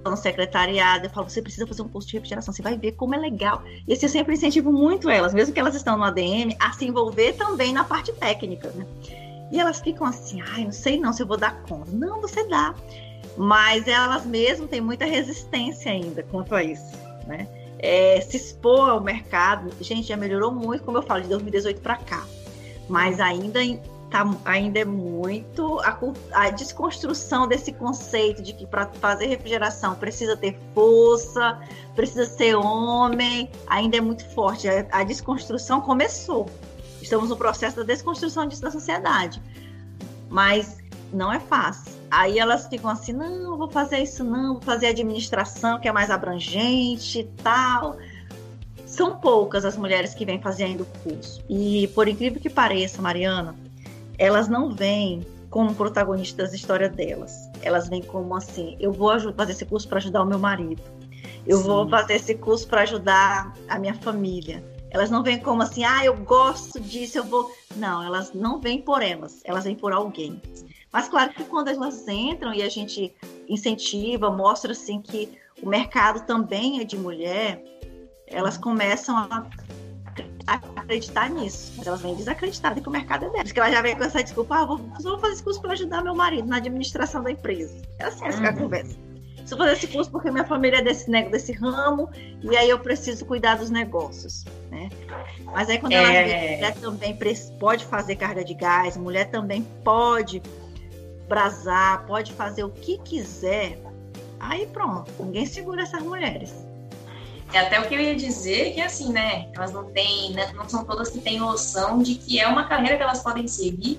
no 0.04 0.16
secretariado, 0.16 1.06
eu 1.06 1.10
falo, 1.10 1.28
você 1.28 1.42
precisa 1.42 1.66
fazer 1.66 1.82
um 1.82 1.88
curso 1.88 2.08
de 2.08 2.14
refrigeração, 2.14 2.54
você 2.54 2.62
vai 2.62 2.76
ver 2.76 2.92
como 2.92 3.14
é 3.14 3.18
legal. 3.18 3.62
E 3.86 3.92
assim, 3.92 4.06
eu 4.06 4.10
sempre 4.10 4.34
incentivo 4.34 4.72
muito 4.72 5.10
elas, 5.10 5.34
mesmo 5.34 5.52
que 5.52 5.60
elas 5.60 5.74
estão 5.74 5.96
no 5.96 6.04
ADM, 6.04 6.56
a 6.58 6.72
se 6.72 6.86
envolver 6.86 7.34
também 7.34 7.72
na 7.72 7.84
parte 7.84 8.12
técnica, 8.12 8.70
né? 8.70 8.86
E 9.52 9.60
elas 9.60 9.80
ficam 9.80 10.06
assim, 10.06 10.40
ai, 10.40 10.64
não 10.64 10.72
sei 10.72 10.98
não 10.98 11.12
se 11.12 11.22
eu 11.22 11.26
vou 11.26 11.36
dar 11.36 11.60
conta. 11.62 11.90
Não, 11.92 12.20
você 12.20 12.46
dá. 12.48 12.74
Mas 13.36 13.86
elas 13.86 14.24
mesmo 14.24 14.66
têm 14.66 14.80
muita 14.80 15.04
resistência 15.04 15.92
ainda 15.92 16.22
quanto 16.22 16.54
a 16.54 16.62
isso, 16.62 16.96
né? 17.26 17.46
É, 17.78 18.20
se 18.20 18.36
expor 18.36 18.90
ao 18.90 19.00
mercado, 19.00 19.70
gente, 19.80 20.08
já 20.08 20.16
melhorou 20.16 20.52
muito, 20.52 20.84
como 20.84 20.98
eu 20.98 21.02
falo, 21.02 21.22
de 21.22 21.28
2018 21.28 21.80
para 21.80 21.96
cá. 21.96 22.24
Mas 22.88 23.20
ainda 23.20 23.60
tá, 24.11 24.29
ainda 24.45 24.81
é 24.81 24.85
muito 24.85 25.79
a, 25.81 25.99
a 26.33 26.50
desconstrução 26.50 27.47
desse 27.47 27.73
conceito 27.73 28.43
de 28.43 28.52
que 28.52 28.67
para 28.67 28.87
fazer 28.87 29.26
refrigeração 29.26 29.95
precisa 29.95 30.37
ter 30.37 30.59
força, 30.75 31.59
precisa 31.95 32.25
ser 32.26 32.57
homem, 32.57 33.50
ainda 33.67 33.97
é 33.97 34.00
muito 34.00 34.29
forte. 34.31 34.69
A, 34.69 34.87
a 34.90 35.05
desconstrução 35.05 35.81
começou. 35.81 36.49
Estamos 37.00 37.31
no 37.31 37.37
processo 37.37 37.76
da 37.79 37.83
desconstrução 37.83 38.47
disso 38.47 38.62
da 38.62 38.71
sociedade. 38.71 39.40
mas 40.29 40.79
não 41.12 41.33
é 41.33 41.40
fácil. 41.40 41.93
Aí 42.11 42.38
elas 42.38 42.67
ficam 42.67 42.90
assim, 42.90 43.12
não, 43.12 43.57
vou 43.57 43.71
fazer 43.71 43.99
isso 43.99 44.25
não, 44.25 44.55
vou 44.55 44.62
fazer 44.62 44.87
administração, 44.88 45.79
que 45.79 45.88
é 45.88 45.93
mais 45.93 46.11
abrangente 46.11 47.21
e 47.21 47.25
tal. 47.43 47.97
São 48.87 49.19
poucas 49.19 49.64
as 49.64 49.76
mulheres 49.76 50.14
que 50.14 50.25
vêm 50.25 50.40
fazendo 50.40 50.83
o 50.83 50.87
curso. 51.02 51.43
E 51.49 51.88
por 51.95 52.09
incrível 52.09 52.40
que 52.40 52.50
pareça, 52.50 53.00
Mariana, 53.00 53.55
elas 54.20 54.48
não 54.48 54.70
vêm 54.70 55.26
como 55.48 55.74
protagonistas 55.74 56.50
da 56.50 56.56
história 56.56 56.90
delas. 56.90 57.50
Elas 57.62 57.88
vêm 57.88 58.02
como 58.02 58.36
assim, 58.36 58.76
eu 58.78 58.92
vou 58.92 59.18
fazer 59.34 59.52
esse 59.52 59.64
curso 59.64 59.88
para 59.88 59.96
ajudar 59.96 60.22
o 60.22 60.26
meu 60.26 60.38
marido. 60.38 60.82
Eu 61.46 61.56
Sim. 61.56 61.64
vou 61.64 61.88
fazer 61.88 62.14
esse 62.16 62.34
curso 62.34 62.68
para 62.68 62.82
ajudar 62.82 63.52
a 63.66 63.78
minha 63.78 63.94
família. 63.94 64.62
Elas 64.90 65.10
não 65.10 65.22
vêm 65.22 65.38
como 65.38 65.62
assim, 65.62 65.84
ah, 65.84 66.04
eu 66.04 66.14
gosto 66.18 66.78
disso, 66.78 67.16
eu 67.16 67.24
vou. 67.24 67.50
Não, 67.76 68.02
elas 68.02 68.34
não 68.34 68.60
vêm 68.60 68.82
por 68.82 69.02
elas, 69.02 69.40
elas 69.42 69.64
vêm 69.64 69.74
por 69.74 69.90
alguém. 69.90 70.40
Mas 70.92 71.08
claro 71.08 71.32
que 71.32 71.44
quando 71.44 71.68
elas 71.68 72.06
entram 72.06 72.52
e 72.52 72.62
a 72.62 72.68
gente 72.68 73.14
incentiva, 73.48 74.30
mostra 74.30 74.72
assim 74.72 75.00
que 75.00 75.30
o 75.62 75.68
mercado 75.68 76.26
também 76.26 76.80
é 76.80 76.84
de 76.84 76.98
mulher, 76.98 77.64
elas 78.26 78.58
começam 78.58 79.16
a 79.16 79.46
acreditar 80.47 81.31
nisso. 81.31 81.73
Mas 81.76 81.87
elas 81.87 82.00
vêm 82.00 82.14
desacreditadas 82.14 82.83
que 82.83 82.88
o 82.88 82.93
mercado 82.93 83.26
é 83.26 83.31
delas. 83.31 83.45
Porque 83.45 83.61
ela 83.61 83.71
já 83.71 83.83
vem 83.83 83.97
com 83.97 84.05
essa 84.05 84.23
desculpa, 84.23 84.57
ah, 84.57 84.64
vou, 84.64 84.79
vou 84.79 85.19
fazer 85.19 85.35
esse 85.35 85.43
curso 85.43 85.61
para 85.61 85.73
ajudar 85.73 86.02
meu 86.02 86.14
marido 86.14 86.49
na 86.49 86.57
administração 86.57 87.23
da 87.23 87.31
empresa. 87.31 87.76
É 87.99 88.05
assim 88.05 88.25
essa 88.26 88.40
uhum. 88.40 88.49
a 88.49 88.52
conversa. 88.52 88.97
Preciso 89.37 89.57
fazer 89.57 89.73
esse 89.73 89.87
curso 89.88 90.11
porque 90.11 90.31
minha 90.31 90.45
família 90.45 90.79
é 90.79 90.83
desse, 90.83 91.11
desse 91.11 91.52
ramo 91.52 92.11
e 92.43 92.57
aí 92.57 92.69
eu 92.69 92.79
preciso 92.79 93.25
cuidar 93.25 93.57
dos 93.57 93.71
negócios, 93.71 94.45
né? 94.71 94.88
Mas 95.45 95.69
aí 95.69 95.79
quando 95.79 95.93
é... 95.93 95.97
ela 95.97 96.12
vê 96.12 96.57
mulher 96.57 96.75
também 96.75 97.19
pode 97.59 97.85
fazer 97.85 98.17
carga 98.17 98.45
de 98.45 98.55
gás, 98.55 98.97
mulher 98.97 99.31
também 99.31 99.62
pode 99.83 100.43
brasar, 101.29 102.05
pode 102.07 102.33
fazer 102.33 102.64
o 102.64 102.71
que 102.71 102.99
quiser, 102.99 103.79
aí 104.38 104.67
pronto, 104.67 105.11
ninguém 105.19 105.47
segura 105.47 105.83
essas 105.83 106.02
mulheres. 106.02 106.69
É 107.52 107.59
até 107.59 107.80
o 107.80 107.88
que 107.88 107.95
eu 107.95 108.00
ia 108.00 108.14
dizer 108.14 108.75
que 108.75 108.80
assim, 108.80 109.12
né? 109.12 109.49
Elas 109.54 109.73
não 109.73 109.85
têm, 109.85 110.33
né, 110.33 110.52
não 110.54 110.69
são 110.69 110.85
todas 110.85 111.11
que 111.11 111.21
têm 111.21 111.38
noção 111.38 112.02
de 112.02 112.14
que 112.14 112.38
é 112.38 112.47
uma 112.47 112.69
carreira 112.69 112.97
que 112.97 113.02
elas 113.02 113.23
podem 113.23 113.49
seguir 113.49 113.99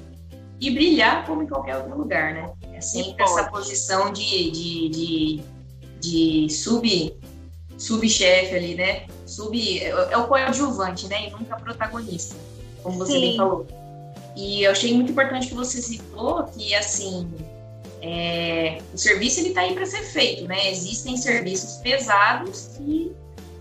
e 0.59 0.69
brilhar 0.69 1.25
como 1.25 1.43
em 1.43 1.47
qualquer 1.47 1.77
outro 1.77 1.97
lugar, 1.97 2.33
né? 2.33 2.49
É 2.73 2.79
sempre 2.79 3.23
essa 3.23 3.45
posição 3.45 4.13
de, 4.13 4.51
de, 4.51 4.89
de, 4.89 5.43
de 5.99 6.49
sub 6.53 7.17
subchefe 7.77 8.55
ali, 8.55 8.75
né? 8.75 9.07
Sub 9.25 9.57
é 9.83 10.17
o 10.17 10.27
coadjuvante, 10.27 11.07
né? 11.07 11.27
E 11.27 11.31
nunca 11.31 11.55
protagonista, 11.57 12.35
como 12.83 12.97
você 12.99 13.13
Sim. 13.13 13.21
bem 13.21 13.37
falou. 13.37 13.67
E 14.35 14.63
eu 14.63 14.71
achei 14.71 14.93
muito 14.93 15.11
importante 15.11 15.47
que 15.47 15.53
você 15.53 15.81
citou 15.81 16.43
que 16.45 16.73
assim 16.73 17.29
é, 18.01 18.79
o 18.93 18.97
serviço 18.97 19.39
ele 19.39 19.49
está 19.49 19.61
aí 19.61 19.73
para 19.73 19.85
ser 19.85 20.03
feito, 20.03 20.47
né? 20.47 20.69
Existem 20.71 21.17
serviços 21.17 21.77
pesados 21.77 22.71
que 22.77 23.11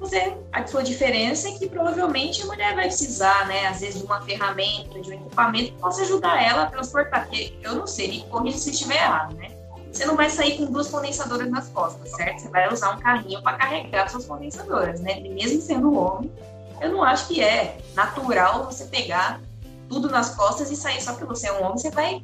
você, 0.00 0.34
a 0.50 0.66
sua 0.66 0.82
diferença 0.82 1.46
é 1.46 1.52
que 1.52 1.68
provavelmente 1.68 2.42
a 2.42 2.46
mulher 2.46 2.74
vai 2.74 2.86
precisar, 2.86 3.46
né, 3.46 3.66
às 3.66 3.80
vezes 3.80 4.00
de 4.00 4.06
uma 4.06 4.22
ferramenta, 4.22 4.98
de 4.98 5.10
um 5.10 5.12
equipamento 5.12 5.72
que 5.72 5.78
possa 5.78 6.02
ajudar 6.02 6.42
ela 6.42 6.62
a 6.62 6.66
transportar. 6.66 7.26
Porque 7.26 7.54
eu 7.62 7.74
não 7.74 7.86
sei, 7.86 8.08
me 8.08 8.22
corrija 8.22 8.56
se 8.56 8.70
estiver 8.70 8.96
errado, 8.96 9.34
né? 9.34 9.50
Você 9.92 10.06
não 10.06 10.16
vai 10.16 10.30
sair 10.30 10.56
com 10.56 10.66
duas 10.66 10.88
condensadoras 10.88 11.50
nas 11.50 11.68
costas, 11.68 12.10
certo? 12.12 12.40
Você 12.40 12.48
vai 12.48 12.72
usar 12.72 12.96
um 12.96 13.00
carrinho 13.00 13.42
para 13.42 13.58
carregar 13.58 14.08
suas 14.08 14.24
condensadoras, 14.24 15.00
né? 15.00 15.20
E 15.20 15.28
mesmo 15.28 15.60
sendo 15.60 15.94
homem, 15.94 16.32
eu 16.80 16.90
não 16.90 17.04
acho 17.04 17.28
que 17.28 17.42
é 17.42 17.76
natural 17.94 18.64
você 18.64 18.86
pegar 18.86 19.38
tudo 19.86 20.08
nas 20.08 20.34
costas 20.34 20.70
e 20.70 20.76
sair 20.76 21.02
só 21.02 21.12
porque 21.12 21.26
você 21.26 21.48
é 21.48 21.52
um 21.52 21.62
homem, 21.62 21.76
você 21.76 21.90
vai, 21.90 22.22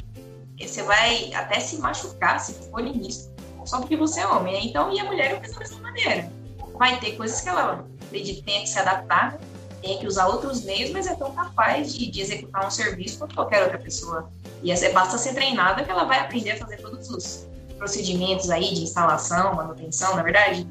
você 0.59 0.83
vai 0.83 1.35
até 1.35 1.61
se 1.61 1.77
machucar 1.79 2.41
se 2.41 2.55
for 2.55 2.83
nisso, 2.83 3.31
só 3.67 3.81
porque 3.81 3.97
você 3.97 4.21
é 4.21 4.27
homem. 4.27 4.55
Né? 4.55 4.61
Então, 4.65 4.91
e 4.93 4.99
a 4.99 5.05
mulher 5.05 5.33
eu 5.33 5.41
penso 5.41 5.55
da 5.55 5.61
mesma 5.61 5.81
maneira 5.81 6.31
vai 6.77 6.99
ter 7.01 7.17
coisas 7.17 7.41
que 7.41 7.49
ela 7.49 7.87
acredito 8.07 8.45
tenha 8.45 8.61
que 8.61 8.69
se 8.69 8.79
adaptar, 8.79 9.39
tenha 9.83 9.99
que 9.99 10.07
usar 10.07 10.27
outros 10.27 10.65
meios, 10.65 10.91
mas 10.91 11.07
é 11.07 11.15
tão 11.15 11.33
capaz 11.33 11.95
de, 11.95 12.11
de 12.11 12.21
executar 12.21 12.67
um 12.67 12.71
serviço 12.71 13.19
quanto 13.19 13.35
qualquer 13.35 13.63
outra 13.63 13.79
pessoa. 13.79 14.31
E 14.63 14.71
essa, 14.71 14.91
basta 14.91 15.19
ser 15.19 15.35
treinada 15.35 15.85
que 15.85 15.91
ela 15.91 16.05
vai 16.05 16.21
aprender 16.21 16.53
a 16.53 16.57
fazer 16.57 16.79
todos 16.79 17.11
os 17.11 17.47
procedimentos 17.77 18.51
aí 18.51 18.75
de 18.75 18.83
instalação, 18.83 19.55
manutenção, 19.55 20.15
na 20.15 20.21
é 20.21 20.25
verdade? 20.25 20.69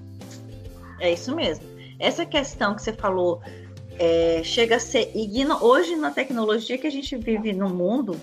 É 1.00 1.14
isso 1.14 1.36
mesmo. 1.36 1.66
Essa 2.00 2.26
questão 2.26 2.76
que 2.76 2.82
você 2.82 2.94
falou 2.94 3.42
é, 4.00 4.42
chega 4.44 4.78
a 4.78 4.80
ser 4.80 5.12
hoje 5.62 5.96
na 5.96 6.12
tecnologia 6.12 6.78
que 6.78 6.88
a 6.88 6.92
gente 6.92 7.16
vive 7.16 7.54
no 7.54 7.70
mundo, 7.70 8.20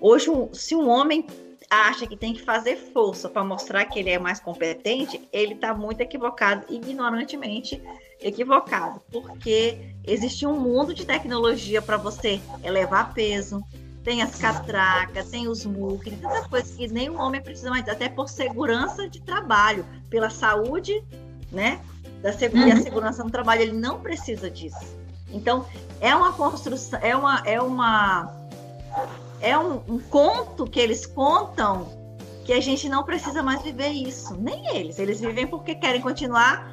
hoje 0.00 0.26
se 0.52 0.74
um 0.74 0.88
homem 0.88 1.26
acha 1.70 2.06
que 2.06 2.16
tem 2.16 2.32
que 2.32 2.42
fazer 2.42 2.76
força 2.92 3.28
para 3.28 3.44
mostrar 3.44 3.84
que 3.86 3.98
ele 3.98 4.10
é 4.10 4.18
mais 4.18 4.40
competente, 4.40 5.28
ele 5.32 5.54
está 5.54 5.74
muito 5.74 6.00
equivocado, 6.00 6.64
ignorantemente 6.72 7.82
equivocado, 8.20 9.00
porque 9.10 9.94
existe 10.04 10.46
um 10.46 10.58
mundo 10.58 10.94
de 10.94 11.04
tecnologia 11.04 11.82
para 11.82 11.96
você 11.96 12.40
elevar 12.64 13.12
peso, 13.12 13.62
tem 14.02 14.22
as 14.22 14.36
catracas, 14.36 15.28
tem 15.30 15.48
os 15.48 15.66
MOOC, 15.66 16.10
tem 16.10 16.18
tanta 16.18 16.48
coisa 16.48 16.72
que 16.76 16.86
nem 16.86 17.10
o 17.10 17.18
homem 17.18 17.42
precisa 17.42 17.70
mais, 17.70 17.88
até 17.88 18.08
por 18.08 18.28
segurança 18.28 19.08
de 19.08 19.20
trabalho, 19.20 19.84
pela 20.08 20.30
saúde, 20.30 21.04
né? 21.50 21.80
Da 22.22 22.32
segurança, 22.32 22.76
uhum. 22.76 22.82
segurança 22.84 23.24
no 23.24 23.30
trabalho, 23.30 23.62
ele 23.62 23.72
não 23.72 24.00
precisa 24.00 24.48
disso. 24.48 24.96
Então, 25.32 25.66
é 26.00 26.14
uma 26.14 26.32
construção, 26.32 27.00
é 27.02 27.16
uma, 27.16 27.42
é 27.44 27.60
uma 27.60 28.32
é 29.40 29.56
um, 29.58 29.80
um 29.88 29.98
conto 29.98 30.66
que 30.66 30.80
eles 30.80 31.06
contam 31.06 31.88
que 32.44 32.52
a 32.52 32.60
gente 32.60 32.88
não 32.88 33.02
precisa 33.02 33.42
mais 33.42 33.60
viver 33.62 33.88
isso. 33.88 34.34
Nem 34.36 34.76
eles. 34.76 34.98
Eles 34.98 35.20
vivem 35.20 35.46
porque 35.46 35.74
querem 35.74 36.00
continuar. 36.00 36.72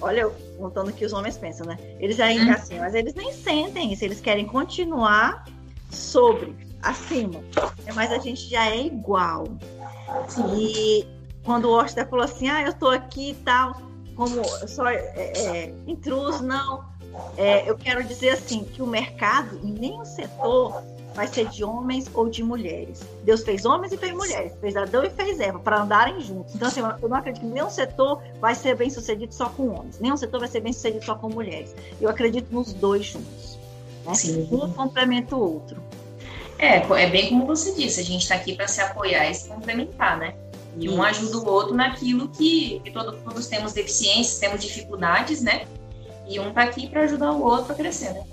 Olha, 0.00 0.30
contando 0.58 0.88
o 0.88 0.92
que 0.92 1.04
os 1.04 1.12
homens 1.12 1.36
pensam, 1.36 1.66
né? 1.66 1.78
Eles 2.00 2.18
ainda 2.18 2.46
uhum. 2.46 2.52
assim, 2.52 2.78
mas 2.78 2.94
eles 2.94 3.14
nem 3.14 3.30
sentem 3.32 3.92
isso. 3.92 4.02
Eles 4.02 4.20
querem 4.20 4.46
continuar 4.46 5.44
sobre, 5.90 6.56
acima. 6.82 7.42
Mas 7.94 8.10
a 8.10 8.18
gente 8.18 8.48
já 8.48 8.70
é 8.70 8.86
igual. 8.86 9.46
E 10.56 11.06
quando 11.44 11.66
o 11.66 11.78
Oster 11.78 12.08
falou 12.08 12.24
assim, 12.24 12.48
ah, 12.48 12.62
eu 12.62 12.72
tô 12.72 12.88
aqui 12.88 13.32
e 13.32 13.34
tal, 13.34 13.76
como 14.16 14.42
só 14.66 14.88
é, 14.88 14.96
é, 14.96 15.74
intruso, 15.86 16.42
não. 16.42 16.84
É, 17.36 17.68
eu 17.68 17.76
quero 17.76 18.02
dizer 18.02 18.30
assim 18.30 18.64
que 18.64 18.80
o 18.80 18.86
mercado 18.86 19.60
em 19.62 19.72
nenhum 19.72 20.04
setor 20.04 20.82
vai 21.14 21.26
ser 21.28 21.48
de 21.48 21.64
homens 21.64 22.10
ou 22.12 22.28
de 22.28 22.42
mulheres. 22.42 23.02
Deus 23.22 23.42
fez 23.42 23.64
homens 23.64 23.92
e 23.92 23.96
fez 23.96 24.12
mulheres, 24.12 24.52
fez 24.60 24.76
Adão 24.76 25.04
e 25.04 25.10
fez 25.10 25.38
Eva 25.40 25.58
para 25.58 25.82
andarem 25.82 26.20
juntos. 26.20 26.54
Então, 26.54 26.68
assim, 26.68 26.80
eu 26.80 27.08
não 27.08 27.16
acredito 27.16 27.42
que 27.42 27.48
nenhum 27.48 27.70
setor 27.70 28.20
vai 28.40 28.54
ser 28.54 28.76
bem 28.76 28.90
sucedido 28.90 29.32
só 29.32 29.48
com 29.48 29.68
homens, 29.68 30.00
nenhum 30.00 30.16
setor 30.16 30.40
vai 30.40 30.48
ser 30.48 30.60
bem 30.60 30.72
sucedido 30.72 31.04
só 31.04 31.14
com 31.14 31.28
mulheres. 31.28 31.74
Eu 32.00 32.08
acredito 32.08 32.52
nos 32.52 32.72
dois 32.72 33.06
juntos. 33.06 33.58
Né? 34.04 34.14
Sim. 34.14 34.48
Um 34.50 34.70
complementa 34.72 35.36
o 35.36 35.40
outro. 35.40 35.80
É, 36.58 36.76
é 36.78 37.10
bem 37.10 37.30
como 37.30 37.46
você 37.46 37.72
disse, 37.74 38.00
a 38.00 38.04
gente 38.04 38.22
está 38.22 38.34
aqui 38.34 38.54
para 38.54 38.68
se 38.68 38.80
apoiar 38.80 39.28
e 39.30 39.34
se 39.34 39.48
complementar, 39.48 40.18
né? 40.18 40.34
E 40.76 40.88
um 40.88 41.02
ajuda 41.02 41.38
o 41.38 41.48
outro 41.48 41.74
naquilo 41.74 42.28
que, 42.28 42.80
que 42.80 42.90
todos, 42.90 43.20
todos 43.22 43.46
temos 43.46 43.72
deficiências, 43.72 44.38
temos 44.38 44.60
dificuldades, 44.60 45.40
né? 45.40 45.66
E 46.26 46.40
um 46.40 46.48
está 46.48 46.62
aqui 46.62 46.88
para 46.88 47.02
ajudar 47.02 47.32
o 47.32 47.42
outro 47.42 47.72
a 47.72 47.74
crescer, 47.74 48.12
né? 48.12 48.24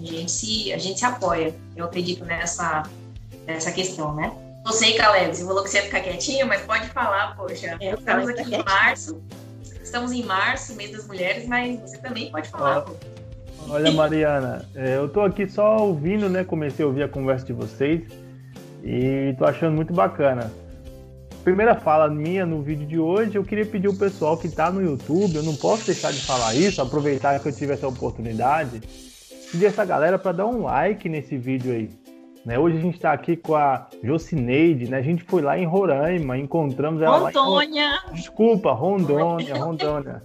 A 0.00 0.04
gente 0.04 0.30
se, 0.30 0.72
a 0.72 0.78
gente 0.78 0.98
se 0.98 1.04
apoia. 1.04 1.54
Eu 1.74 1.86
acredito 1.86 2.24
nessa, 2.24 2.84
nessa 3.46 3.72
questão, 3.72 4.14
né? 4.14 4.32
Você 4.64 4.84
sei, 4.84 4.94
Caleb, 4.94 5.34
você 5.34 5.44
falou 5.44 5.62
que 5.62 5.70
você 5.70 5.78
ia 5.78 5.84
ficar 5.84 6.00
quietinho, 6.00 6.46
mas 6.46 6.60
pode 6.62 6.88
falar, 6.88 7.34
poxa. 7.36 7.76
É, 7.80 7.94
estamos 7.94 8.28
aqui 8.28 8.54
em 8.54 8.62
março. 8.62 9.20
Estamos 9.82 10.12
em 10.12 10.22
março, 10.22 10.74
mês 10.74 10.92
das 10.92 11.06
mulheres, 11.06 11.46
mas 11.46 11.80
você 11.80 11.96
também 11.98 12.30
pode 12.30 12.48
falar. 12.48 12.84
Olha, 13.68 13.90
Mariana, 13.92 14.66
é, 14.74 14.96
eu 14.96 15.08
tô 15.08 15.22
aqui 15.22 15.48
só 15.48 15.78
ouvindo, 15.78 16.28
né? 16.28 16.44
Comecei 16.44 16.84
a 16.84 16.88
ouvir 16.88 17.02
a 17.02 17.08
conversa 17.08 17.46
de 17.46 17.52
vocês 17.52 18.02
e 18.84 19.34
tô 19.38 19.44
achando 19.44 19.74
muito 19.74 19.92
bacana. 19.92 20.52
Primeira 21.42 21.74
fala 21.74 22.08
minha 22.08 22.44
no 22.44 22.62
vídeo 22.62 22.86
de 22.86 22.98
hoje, 22.98 23.36
eu 23.36 23.44
queria 23.44 23.64
pedir 23.64 23.88
o 23.88 23.96
pessoal 23.96 24.36
que 24.36 24.48
tá 24.50 24.70
no 24.70 24.82
YouTube, 24.82 25.36
eu 25.36 25.42
não 25.42 25.56
posso 25.56 25.86
deixar 25.86 26.12
de 26.12 26.20
falar 26.20 26.54
isso, 26.54 26.82
aproveitar 26.82 27.38
que 27.40 27.48
eu 27.48 27.52
tive 27.52 27.72
essa 27.72 27.88
oportunidade 27.88 28.82
pedir 29.50 29.66
essa 29.66 29.84
galera 29.84 30.18
para 30.18 30.32
dar 30.32 30.46
um 30.46 30.62
like 30.62 31.08
nesse 31.08 31.36
vídeo 31.36 31.72
aí. 31.72 31.90
Né? 32.44 32.58
Hoje 32.58 32.78
a 32.78 32.80
gente 32.80 32.94
está 32.94 33.12
aqui 33.12 33.36
com 33.36 33.54
a 33.54 33.86
Jocineide, 34.02 34.88
né? 34.88 34.98
A 34.98 35.02
gente 35.02 35.22
foi 35.24 35.42
lá 35.42 35.58
em 35.58 35.66
Roraima, 35.66 36.38
encontramos 36.38 37.02
ela 37.02 37.30
Rondônia. 37.30 37.90
lá 37.90 38.10
em... 38.10 38.14
Desculpa, 38.14 38.72
Rondônia, 38.72 39.54
Rondônia. 39.56 40.22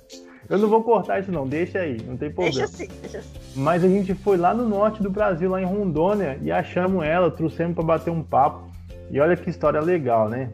Eu 0.49 0.57
não 0.57 0.69
vou 0.69 0.83
cortar 0.83 1.19
isso 1.19 1.31
não, 1.31 1.47
deixa 1.47 1.79
aí, 1.79 1.97
não 2.05 2.17
tem 2.17 2.29
problema. 2.29 2.57
Deixa 2.57 2.65
assim, 2.65 2.87
deixa 3.01 3.17
assim. 3.19 3.29
Mas 3.55 3.83
a 3.83 3.87
gente 3.87 4.13
foi 4.13 4.37
lá 4.37 4.53
no 4.53 4.67
norte 4.67 5.01
do 5.01 5.09
Brasil, 5.09 5.49
lá 5.49 5.61
em 5.61 5.65
Rondônia, 5.65 6.37
e 6.41 6.51
achamos 6.51 7.03
ela, 7.03 7.31
trouxemos 7.31 7.73
para 7.73 7.83
bater 7.83 8.11
um 8.11 8.21
papo. 8.21 8.69
E 9.09 9.19
olha 9.19 9.35
que 9.35 9.49
história 9.49 9.79
legal, 9.79 10.29
né? 10.29 10.49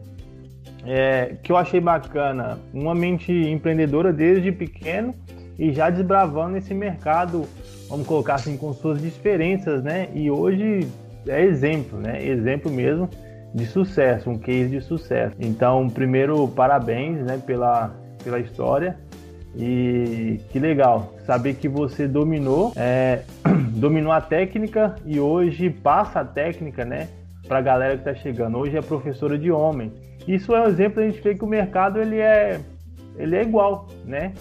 É, 0.86 1.36
que 1.42 1.52
eu 1.52 1.56
achei 1.56 1.80
bacana, 1.80 2.58
uma 2.72 2.94
mente 2.94 3.32
empreendedora 3.32 4.12
desde 4.12 4.50
pequeno 4.50 5.14
e 5.60 5.72
já 5.72 5.90
desbravando 5.90 6.56
esse 6.56 6.74
mercado 6.74 7.46
vamos 7.90 8.06
colocar 8.06 8.36
assim, 8.36 8.56
com 8.56 8.72
suas 8.72 9.02
diferenças, 9.02 9.82
né? 9.82 10.08
E 10.14 10.30
hoje 10.30 10.88
é 11.26 11.42
exemplo, 11.44 11.98
né? 11.98 12.24
Exemplo 12.24 12.70
mesmo 12.70 13.10
de 13.52 13.66
sucesso, 13.66 14.30
um 14.30 14.38
case 14.38 14.70
de 14.70 14.80
sucesso. 14.80 15.34
Então, 15.40 15.90
primeiro, 15.90 16.46
parabéns 16.46 17.18
né, 17.26 17.42
pela, 17.44 17.90
pela 18.22 18.38
história. 18.38 18.96
E 19.56 20.38
que 20.50 20.60
legal 20.60 21.12
saber 21.26 21.54
que 21.54 21.68
você 21.68 22.06
dominou, 22.06 22.72
é, 22.76 23.22
dominou 23.74 24.12
a 24.12 24.20
técnica 24.20 24.94
e 25.04 25.18
hoje 25.18 25.68
passa 25.68 26.20
a 26.20 26.24
técnica, 26.24 26.84
né, 26.84 27.08
para 27.48 27.58
a 27.58 27.62
galera 27.62 27.96
que 27.98 28.08
está 28.08 28.14
chegando. 28.14 28.56
Hoje 28.56 28.76
é 28.76 28.80
professora 28.80 29.36
de 29.36 29.50
homem. 29.50 29.92
Isso 30.28 30.54
é 30.54 30.62
um 30.62 30.68
exemplo 30.68 31.02
a 31.02 31.08
gente 31.08 31.20
vê 31.20 31.34
que 31.34 31.42
o 31.42 31.48
mercado 31.48 32.00
ele 32.00 32.20
é, 32.20 32.60
ele 33.18 33.34
é 33.34 33.42
igual, 33.42 33.88
né? 34.04 34.32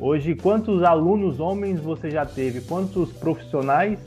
Hoje, 0.00 0.34
quantos 0.34 0.82
alunos 0.82 1.38
homens 1.40 1.78
você 1.78 2.10
já 2.10 2.24
teve? 2.24 2.62
Quantos 2.62 3.12
profissionais 3.12 3.98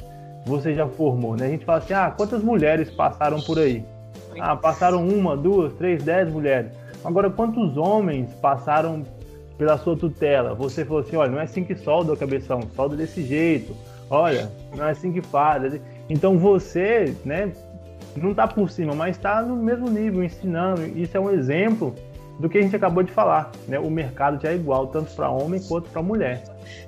você 0.44 0.74
já 0.74 0.88
formou? 0.88 1.38
Né? 1.38 1.46
A 1.46 1.50
gente 1.50 1.66
fala 1.66 1.78
assim, 1.78 1.94
ah, 1.94 2.10
quantas 2.10 2.42
mulheres 2.42 2.90
passaram 2.90 3.40
por 3.40 3.60
aí? 3.60 3.86
Ah, 4.40 4.56
passaram 4.56 5.08
uma, 5.08 5.38
duas, 5.38 5.72
três, 5.74 6.04
dez 6.04 6.28
mulheres. 6.28 6.72
Agora, 7.06 7.30
quantos 7.30 7.78
homens 7.78 8.34
passaram 8.42 9.04
pela 9.56 9.78
sua 9.78 9.96
tutela? 9.96 10.56
Você 10.56 10.84
falou 10.84 11.04
assim, 11.04 11.16
olha, 11.16 11.30
não 11.30 11.40
é 11.40 11.44
assim 11.44 11.64
que 11.64 11.76
solda, 11.76 12.18
cabeção, 12.18 12.62
solda 12.76 12.96
desse 12.96 13.22
jeito. 13.22 13.76
Olha, 14.10 14.52
não 14.76 14.88
é 14.88 14.92
assim 14.92 15.12
que 15.12 15.22
faz. 15.22 15.80
Então 16.10 16.40
você, 16.40 17.16
né, 17.24 17.52
não 18.16 18.32
está 18.32 18.48
por 18.48 18.72
cima, 18.72 18.96
mas 18.96 19.16
está 19.16 19.44
no 19.44 19.56
mesmo 19.56 19.92
nível, 19.92 20.24
ensinando. 20.24 20.88
Isso 20.98 21.16
é 21.16 21.20
um 21.20 21.30
exemplo 21.30 21.94
do 22.40 22.50
que 22.50 22.58
a 22.58 22.62
gente 22.62 22.75
acabou 22.75 23.04
de 23.04 23.12
falar. 23.12 23.52
Né? 23.68 23.80
O 23.80 23.90
mercado 23.90 24.42
já 24.42 24.52
é 24.52 24.56
igual, 24.56 24.88
tanto 24.88 25.13
para 25.13 25.30
homem 25.30 25.62
quanto 25.62 25.90
para 25.90 26.02
mulher. 26.02 26.44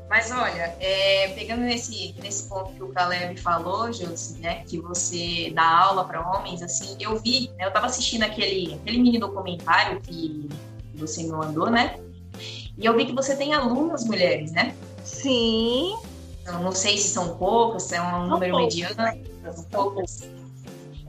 Mas 0.09 0.31
olha, 0.31 0.75
é, 0.79 1.29
pegando 1.29 1.61
nesse, 1.61 2.15
nesse 2.21 2.47
ponto 2.47 2.71
que 2.73 2.83
o 2.83 2.89
Caleb 2.89 3.39
falou, 3.39 3.91
Josi, 3.91 4.39
né, 4.39 4.63
que 4.65 4.79
você 4.79 5.51
dá 5.53 5.67
aula 5.67 6.05
para 6.05 6.21
homens, 6.21 6.61
assim, 6.61 6.95
eu 6.99 7.17
vi, 7.17 7.49
né, 7.57 7.65
eu 7.65 7.69
estava 7.69 7.87
assistindo 7.87 8.23
aquele, 8.23 8.75
aquele 8.75 8.99
mini 8.99 9.19
documentário 9.19 9.99
que 10.01 10.47
você 10.93 11.23
me 11.23 11.29
mandou, 11.29 11.69
né? 11.69 11.99
E 12.77 12.85
eu 12.85 12.95
vi 12.95 13.05
que 13.05 13.13
você 13.13 13.35
tem 13.35 13.53
alunas 13.53 14.05
mulheres, 14.05 14.51
né? 14.51 14.75
Sim. 15.03 15.95
Eu 16.45 16.59
não 16.59 16.71
sei 16.71 16.97
se 16.97 17.09
são 17.09 17.37
poucas, 17.37 17.83
se 17.83 17.95
é 17.95 18.01
um 18.01 18.09
são 18.09 18.27
número 18.27 18.53
poucas. 18.53 18.75
mediano, 18.75 19.19
são 19.53 19.63
poucas. 19.65 20.29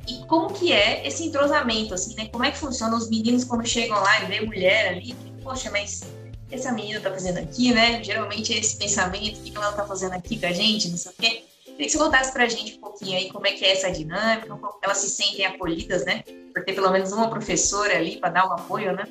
E 0.07 0.25
como 0.27 0.53
que 0.53 0.73
é 0.73 1.07
esse 1.07 1.25
entrosamento, 1.25 1.95
assim, 1.95 2.15
né? 2.15 2.29
Como 2.31 2.45
é 2.45 2.51
que 2.51 2.59
funciona 2.59 2.97
os 2.97 3.11
meninos 3.11 3.45
quando 3.45 3.67
chegam 3.67 4.01
lá 4.01 4.23
e 4.23 4.27
vê 4.27 4.41
mulher 4.41 4.89
ali? 4.89 5.15
Poxa, 5.43 5.71
mas 5.71 6.03
essa 6.51 6.73
menina 6.73 7.01
tá 7.01 7.11
fazendo 7.11 7.39
aqui, 7.39 7.73
né? 7.73 8.03
Geralmente 8.03 8.55
é 8.55 8.59
esse 8.59 8.77
pensamento, 8.77 9.41
o 9.41 9.43
que 9.43 9.57
ela 9.57 9.73
tá 9.73 9.85
fazendo 9.85 10.13
aqui 10.13 10.39
com 10.39 10.47
a 10.47 10.53
gente, 10.53 10.89
não 10.89 10.97
sei 10.97 11.11
o 11.11 11.15
quê. 11.15 11.43
Queria 11.65 11.87
que 11.87 11.91
você 11.91 11.99
voltasse 11.99 12.33
pra 12.33 12.49
gente 12.49 12.77
um 12.77 12.81
pouquinho 12.81 13.19
aí 13.19 13.29
como 13.31 13.47
é 13.47 13.53
que 13.53 13.65
é 13.65 13.73
essa 13.73 13.91
dinâmica, 13.91 14.49
como 14.49 14.79
elas 14.81 14.99
se 14.99 15.11
sentem 15.11 15.45
acolhidas, 15.45 16.05
né? 16.05 16.23
Por 16.55 16.65
ter 16.65 16.73
pelo 16.73 16.91
menos 16.91 17.13
uma 17.13 17.29
professora 17.29 17.97
ali 17.97 18.19
para 18.19 18.31
dar 18.31 18.49
um 18.49 18.53
apoio, 18.53 18.93
né? 18.93 19.05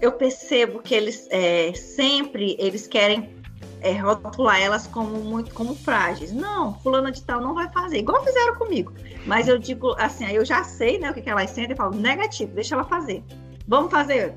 Eu 0.00 0.12
percebo 0.12 0.82
que 0.82 0.94
eles 0.94 1.26
é, 1.30 1.72
sempre 1.74 2.56
eles 2.58 2.86
querem 2.86 3.39
é, 3.80 3.92
rotular 3.92 4.60
elas 4.60 4.86
como 4.86 5.18
muito 5.18 5.52
como 5.54 5.74
frágeis. 5.74 6.32
Não, 6.32 6.74
fulana 6.80 7.10
de 7.10 7.22
tal 7.22 7.40
não 7.40 7.54
vai 7.54 7.68
fazer, 7.70 7.98
igual 7.98 8.24
fizeram 8.24 8.56
comigo. 8.56 8.92
Mas 9.26 9.48
eu 9.48 9.58
digo 9.58 9.94
assim, 9.98 10.24
aí 10.24 10.36
eu 10.36 10.44
já 10.44 10.64
sei 10.64 10.98
né, 10.98 11.10
o 11.10 11.14
que, 11.14 11.22
que 11.22 11.30
elas 11.30 11.50
sentem 11.50 11.72
e 11.72 11.76
falo, 11.76 11.94
negativo, 11.94 12.54
deixa 12.54 12.74
ela 12.74 12.84
fazer. 12.84 13.24
Vamos 13.66 13.90
fazer. 13.90 14.34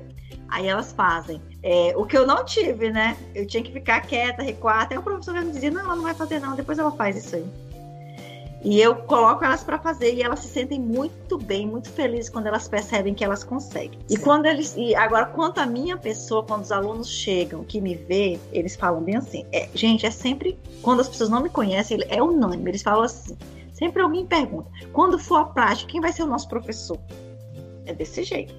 Aí 0.48 0.66
elas 0.68 0.92
fazem. 0.92 1.40
É, 1.62 1.94
o 1.96 2.04
que 2.04 2.16
eu 2.16 2.26
não 2.26 2.44
tive, 2.44 2.90
né? 2.90 3.16
Eu 3.34 3.46
tinha 3.46 3.62
que 3.62 3.72
ficar 3.72 4.00
quieta, 4.02 4.42
recuar, 4.42 4.82
até 4.82 4.98
o 4.98 5.02
professor 5.02 5.34
me 5.34 5.50
dizia, 5.50 5.70
não, 5.70 5.80
ela 5.80 5.96
não 5.96 6.02
vai 6.02 6.14
fazer 6.14 6.38
não, 6.38 6.54
depois 6.54 6.78
ela 6.78 6.92
faz 6.92 7.16
isso 7.16 7.36
aí. 7.36 7.63
E 8.64 8.80
eu 8.80 8.96
coloco 8.96 9.44
elas 9.44 9.62
para 9.62 9.78
fazer 9.78 10.14
e 10.14 10.22
elas 10.22 10.40
se 10.40 10.48
sentem 10.48 10.80
muito 10.80 11.36
bem, 11.36 11.66
muito 11.66 11.90
felizes 11.90 12.30
quando 12.30 12.46
elas 12.46 12.66
percebem 12.66 13.12
que 13.12 13.22
elas 13.22 13.44
conseguem. 13.44 13.98
E 14.08 14.16
quando 14.16 14.46
eles 14.46 14.74
e 14.74 14.94
agora 14.94 15.26
quanto 15.26 15.58
a 15.58 15.66
minha 15.66 15.98
pessoa, 15.98 16.42
quando 16.42 16.62
os 16.62 16.72
alunos 16.72 17.10
chegam, 17.10 17.62
que 17.62 17.78
me 17.78 17.94
vê, 17.94 18.40
eles 18.50 18.74
falam 18.74 19.02
bem 19.02 19.16
assim. 19.16 19.44
É, 19.52 19.68
gente, 19.74 20.06
é 20.06 20.10
sempre 20.10 20.58
quando 20.80 21.00
as 21.00 21.08
pessoas 21.08 21.28
não 21.28 21.42
me 21.42 21.50
conhecem, 21.50 21.98
é 22.08 22.22
unânime. 22.22 22.70
Eles 22.70 22.82
falam 22.82 23.02
assim. 23.02 23.36
Sempre 23.74 24.00
alguém 24.00 24.24
pergunta: 24.24 24.70
quando 24.94 25.18
for 25.18 25.36
a 25.36 25.44
prática, 25.44 25.92
quem 25.92 26.00
vai 26.00 26.12
ser 26.12 26.22
o 26.22 26.26
nosso 26.26 26.48
professor? 26.48 26.98
É 27.84 27.92
desse 27.92 28.24
jeito. 28.24 28.54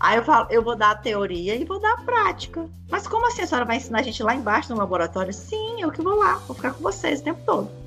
Aí 0.00 0.16
eu 0.16 0.24
falo, 0.24 0.46
eu 0.50 0.62
vou 0.62 0.76
dar 0.76 0.90
a 0.90 0.94
teoria 0.94 1.54
e 1.54 1.64
vou 1.64 1.78
dar 1.78 1.92
a 1.92 2.02
prática. 2.02 2.66
Mas 2.90 3.06
como 3.06 3.26
assim 3.26 3.42
a 3.42 3.46
senhora 3.46 3.66
vai 3.66 3.76
ensinar 3.76 4.00
a 4.00 4.02
gente 4.02 4.22
lá 4.22 4.34
embaixo 4.34 4.72
no 4.72 4.78
laboratório? 4.78 5.32
Sim, 5.32 5.80
eu 5.80 5.90
que 5.90 6.02
vou 6.02 6.14
lá, 6.14 6.36
vou 6.46 6.54
ficar 6.54 6.72
com 6.72 6.82
vocês 6.82 7.20
o 7.20 7.24
tempo 7.24 7.40
todo. 7.44 7.85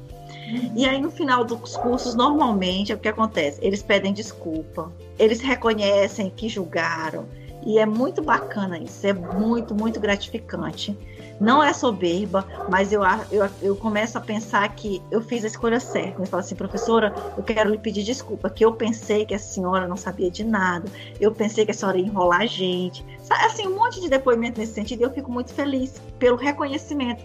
E 0.76 0.86
aí, 0.86 1.02
no 1.02 1.12
final 1.12 1.44
dos 1.44 1.76
cursos, 1.78 2.16
normalmente, 2.16 2.92
é 2.92 2.96
o 2.96 3.00
que 3.00 3.08
acontece? 3.08 3.60
Eles 3.62 3.82
pedem 3.82 4.14
desculpa, 4.14 4.92
eles 5.18 5.40
reconhecem 5.42 6.30
que 6.30 6.50
julgaram, 6.50 7.26
e 7.66 7.78
é 7.78 7.86
muito 7.86 8.22
bacana 8.22 8.80
isso, 8.80 9.06
é 9.06 9.14
muito, 9.14 9.76
muito 9.76 10.00
gratificante. 10.00 10.98
Não 11.40 11.64
é 11.64 11.72
soberba, 11.72 12.46
mas 12.70 12.92
eu, 12.92 13.02
eu, 13.32 13.50
eu 13.62 13.76
começo 13.76 14.18
a 14.18 14.22
pensar 14.22 14.68
que 14.76 15.02
eu 15.10 15.22
fiz 15.22 15.44
a 15.44 15.48
escolha 15.48 15.80
certa. 15.80 16.22
Eu 16.22 16.26
falo 16.26 16.42
assim, 16.42 16.56
professora, 16.56 17.14
eu 17.38 17.44
quero 17.44 17.70
lhe 17.70 17.78
pedir 17.78 18.04
desculpa, 18.04 18.50
que 18.50 18.64
eu 18.64 18.74
pensei 18.74 19.26
que 19.26 19.34
a 19.34 19.40
senhora 19.40 19.88
não 19.88 19.96
sabia 19.96 20.30
de 20.30 20.44
nada, 20.44 20.90
eu 21.20 21.32
pensei 21.32 21.66
que 21.66 21.72
a 21.72 21.74
senhora 21.74 21.98
ia 21.98 22.06
enrolar 22.06 22.42
a 22.42 22.46
gente. 22.46 23.06
Assim, 23.30 23.68
um 23.68 23.76
monte 23.76 24.02
de 24.02 24.10
depoimento 24.10 24.60
nesse 24.60 24.74
sentido, 24.74 25.02
e 25.02 25.04
eu 25.04 25.12
fico 25.12 25.32
muito 25.32 25.54
feliz 25.54 26.02
pelo 26.18 26.36
reconhecimento. 26.36 27.24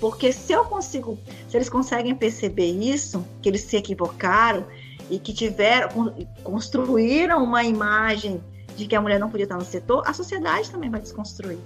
Porque 0.00 0.32
se 0.32 0.52
eu 0.52 0.64
consigo, 0.64 1.18
se 1.46 1.56
eles 1.56 1.68
conseguem 1.68 2.14
perceber 2.14 2.70
isso, 2.70 3.24
que 3.42 3.48
eles 3.48 3.60
se 3.60 3.76
equivocaram 3.76 4.64
e 5.10 5.18
que 5.18 5.34
tiveram, 5.34 6.14
construíram 6.42 7.44
uma 7.44 7.62
imagem 7.62 8.42
de 8.74 8.86
que 8.86 8.96
a 8.96 9.00
mulher 9.00 9.20
não 9.20 9.28
podia 9.28 9.44
estar 9.44 9.56
no 9.56 9.64
setor, 9.64 10.02
a 10.06 10.14
sociedade 10.14 10.70
também 10.70 10.88
vai 10.88 11.00
desconstruir. 11.00 11.58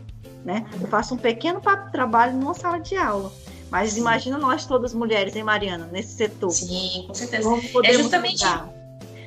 Né? 0.45 0.67
Eu 0.81 0.89
faço 0.89 1.15
um 1.15 1.17
pequeno 1.17 1.61
trabalho 1.93 2.35
numa 2.35 2.55
sala 2.55 2.79
de 2.79 2.97
aula. 2.97 3.33
Mas 3.71 3.93
Sim. 3.93 4.01
imagina 4.01 4.37
nós 4.37 4.67
todas 4.67 4.93
mulheres, 4.93 5.35
hein, 5.37 5.43
Mariana, 5.43 5.89
nesse 5.91 6.15
setor. 6.15 6.51
Sim, 6.51 7.05
com 7.07 7.15
certeza. 7.15 7.49
É 7.83 7.93
justamente, 7.93 8.45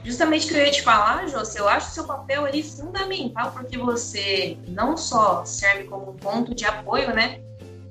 justamente 0.03 0.45
o 0.45 0.49
que 0.49 0.55
eu 0.55 0.65
ia 0.65 0.71
te 0.71 0.81
falar, 0.83 1.27
José, 1.27 1.59
eu 1.59 1.67
acho 1.67 1.89
o 1.89 1.93
seu 1.93 2.03
papel 2.03 2.45
ali 2.45 2.61
fundamental, 2.61 3.51
porque 3.51 3.77
você 3.77 4.57
não 4.67 4.95
só 4.95 5.43
serve 5.43 5.85
como 5.85 6.13
ponto 6.13 6.53
de 6.53 6.65
apoio, 6.65 7.13
né? 7.13 7.41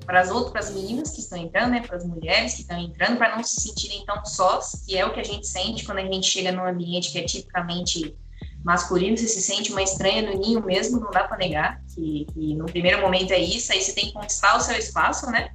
Para 0.07 0.21
as 0.21 0.31
outras 0.31 0.73
meninas 0.73 1.11
que 1.11 1.19
estão 1.19 1.37
entrando, 1.37 1.71
né, 1.71 1.81
para 1.85 1.97
as 1.97 2.05
mulheres 2.05 2.53
que 2.53 2.61
estão 2.61 2.79
entrando, 2.79 3.17
para 3.17 3.35
não 3.35 3.43
se 3.43 3.59
sentirem 3.59 4.05
tão 4.05 4.25
sós, 4.25 4.85
que 4.85 4.97
é 4.97 5.05
o 5.05 5.13
que 5.13 5.19
a 5.19 5.23
gente 5.23 5.45
sente 5.45 5.83
quando 5.83 5.97
a 5.97 6.05
gente 6.05 6.25
chega 6.25 6.49
num 6.49 6.65
ambiente 6.65 7.11
que 7.11 7.19
é 7.19 7.23
tipicamente 7.23 8.15
masculino, 8.63 9.17
você 9.17 9.27
se 9.27 9.41
sente 9.41 9.69
uma 9.69 9.83
estranha 9.83 10.21
no 10.21 10.39
ninho 10.39 10.63
mesmo, 10.63 11.01
não 11.01 11.11
dá 11.11 11.25
para 11.25 11.37
negar, 11.37 11.81
que, 11.93 12.25
que 12.33 12.55
no 12.55 12.65
primeiro 12.65 13.01
momento 13.01 13.31
é 13.31 13.39
isso, 13.39 13.73
aí 13.73 13.81
você 13.81 13.93
tem 13.93 14.05
que 14.05 14.13
conquistar 14.13 14.55
o 14.55 14.61
seu 14.61 14.77
espaço, 14.77 15.29
né? 15.29 15.49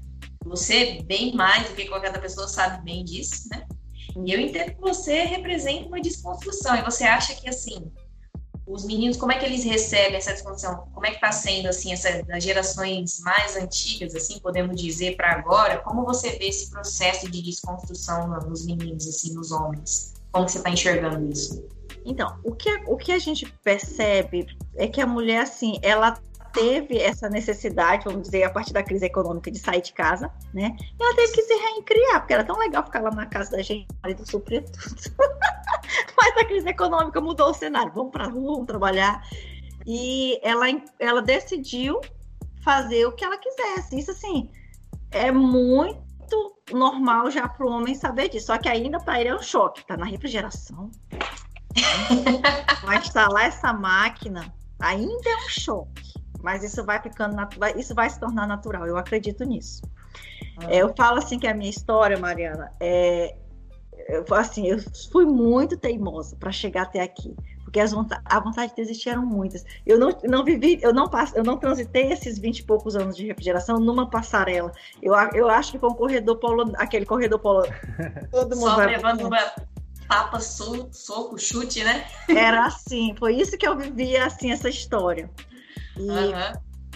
Você, 0.45 1.03
bem 1.03 1.35
mais 1.35 1.69
do 1.69 1.75
que 1.75 1.87
qualquer 1.87 2.09
outra 2.09 2.21
pessoa, 2.21 2.47
sabe 2.47 2.85
bem 2.85 3.05
disso, 3.05 3.49
né? 3.51 3.65
E 4.23 4.33
eu 4.33 4.38
entendo 4.38 4.75
que 4.75 4.81
você 4.81 5.23
representa 5.23 5.88
uma 5.88 6.01
desconstrução, 6.01 6.77
e 6.77 6.83
você 6.83 7.05
acha 7.05 7.35
que, 7.35 7.49
assim, 7.49 7.91
os 8.73 8.85
meninos, 8.85 9.17
como 9.17 9.33
é 9.33 9.39
que 9.39 9.45
eles 9.45 9.65
recebem 9.65 10.17
essa 10.17 10.33
desconstrução? 10.33 10.89
Como 10.95 11.07
é 11.07 11.11
que 11.11 11.17
está 11.17 11.31
sendo, 11.31 11.69
assim, 11.69 11.93
essa, 11.93 12.23
das 12.23 12.43
gerações 12.43 13.21
mais 13.21 13.57
antigas, 13.57 14.15
assim, 14.15 14.39
podemos 14.41 14.81
dizer, 14.81 15.17
para 15.17 15.33
agora? 15.33 15.79
Como 15.79 16.05
você 16.05 16.31
vê 16.39 16.49
esse 16.49 16.71
processo 16.71 17.31
de 17.31 17.43
desconstrução 17.43 18.29
nos 18.49 18.65
meninos, 18.65 19.07
assim, 19.07 19.35
nos 19.35 19.53
homens? 19.53 20.15
Como 20.33 20.49
você 20.49 20.59
está 20.59 20.71
enxergando 20.71 21.31
isso? 21.31 21.63
Então, 22.05 22.39
o 22.43 22.55
que, 22.55 22.71
o 22.87 22.97
que 22.97 23.13
a 23.13 23.19
gente 23.19 23.47
percebe 23.63 24.47
é 24.77 24.89
que 24.89 25.01
a 25.01 25.07
mulher, 25.07 25.43
assim, 25.43 25.79
ela 25.83 26.19
teve 26.53 26.99
essa 26.99 27.29
necessidade, 27.29 28.05
vamos 28.05 28.23
dizer, 28.23 28.45
a 28.45 28.51
partir 28.51 28.73
da 28.73 28.83
crise 28.83 29.07
econômica, 29.07 29.51
de 29.51 29.59
sair 29.59 29.81
de 29.81 29.93
casa, 29.93 30.31
né? 30.53 30.77
E 30.81 31.03
ela 31.03 31.17
teve 31.17 31.33
que 31.33 31.43
se 31.43 31.55
recriar, 31.55 32.21
porque 32.21 32.35
era 32.35 32.45
tão 32.45 32.59
legal 32.59 32.85
ficar 32.85 33.01
lá 33.01 33.11
na 33.11 33.27
casa 33.27 33.53
da 33.53 33.62
gente, 33.62 33.88
marido 34.03 34.29
suprir 34.29 34.65
tudo. 34.65 34.95
Mas 36.17 36.37
a 36.37 36.45
crise 36.45 36.69
econômica 36.69 37.21
mudou 37.21 37.51
o 37.51 37.55
cenário. 37.55 37.93
Vamos 37.95 38.12
para 38.12 38.29
rua, 38.29 38.53
vamos 38.53 38.67
trabalhar. 38.67 39.27
E 39.87 40.38
ela, 40.43 40.67
ela 40.99 41.23
decidiu 41.23 42.01
fazer 42.62 43.07
o 43.07 43.12
que 43.12 43.25
ela 43.25 43.37
quisesse. 43.38 43.99
Isso, 43.99 44.11
assim, 44.11 44.51
é 45.11 45.33
muito 45.33 46.03
normal 46.71 47.31
já 47.31 47.49
para 47.49 47.67
o 47.67 47.71
homem 47.71 47.95
saber 47.95 48.29
disso. 48.29 48.47
Só 48.47 48.59
que 48.59 48.69
ainda 48.69 49.01
para 49.01 49.21
ele 49.21 49.31
é 49.31 49.35
um 49.35 49.43
choque. 49.43 49.85
Tá 49.85 49.97
na 49.97 50.07
refrigeração. 50.07 50.91
Vai 52.85 52.99
instalar 52.99 53.47
essa 53.47 53.73
máquina. 53.73 54.55
Ainda 54.79 55.31
é 55.31 55.37
um 55.37 55.49
choque 55.49 56.12
mas 56.43 56.63
isso 56.63 56.85
vai 56.85 57.01
ficando, 57.01 57.37
isso 57.77 57.95
vai 57.95 58.11
se 58.11 58.19
tornar 58.19 58.47
natural, 58.47 58.87
eu 58.87 58.97
acredito 58.97 59.45
nisso. 59.45 59.83
Ah. 60.59 60.67
É, 60.71 60.79
eu 60.79 60.93
falo 60.97 61.19
assim 61.19 61.39
que 61.39 61.47
a 61.47 61.55
minha 61.55 61.71
história, 61.71 62.19
Mariana, 62.19 62.73
é, 62.81 63.37
eu, 64.09 64.25
assim, 64.35 64.67
eu 64.67 64.79
fui 65.11 65.25
muito 65.25 65.77
teimosa 65.77 66.37
para 66.37 66.51
chegar 66.51 66.83
até 66.83 67.01
aqui, 67.01 67.35
porque 67.65 67.81
as 67.81 67.93
vontade, 67.93 68.21
a 68.25 68.41
vontade 68.41 68.71
de 68.71 68.77
desistir 68.77 69.11
eram 69.11 69.25
muitas. 69.25 69.65
Eu 69.87 69.99
não, 69.99 70.11
não 70.25 70.45
vivi, 70.45 70.79
eu 70.83 70.93
não 70.93 71.09
passo, 71.09 71.37
eu 71.37 71.45
não 71.45 71.57
transitei 71.57 72.13
esses 72.13 72.39
20 72.39 72.59
e 72.59 72.63
poucos 72.65 72.97
anos 72.97 73.17
de 73.17 73.27
refrigeração 73.27 73.79
numa 73.79 74.11
passarela. 74.11 74.73
Eu, 75.01 75.15
eu 75.33 75.49
acho 75.49 75.73
que 75.73 75.79
foi 75.79 75.89
um 75.89 75.95
corredor 75.95 76.37
polo, 76.37 76.73
aquele 76.77 77.07
corredor 77.07 77.39
polo, 77.39 77.63
todo 78.31 78.57
mundo 78.57 78.71
Só 78.71 78.77
vai 78.77 78.89
levando 78.89 79.27
uma 79.27 79.53
tapa, 80.09 80.41
so, 80.41 80.89
soco, 80.93 81.39
chute, 81.39 81.83
né? 81.83 82.07
Era 82.29 82.67
assim, 82.67 83.15
foi 83.19 83.37
isso 83.37 83.57
que 83.57 83.67
eu 83.67 83.77
vivia, 83.77 84.27
assim, 84.27 84.51
essa 84.53 84.69
história. 84.69 85.31
E 85.97 86.01
uhum. 86.01 86.53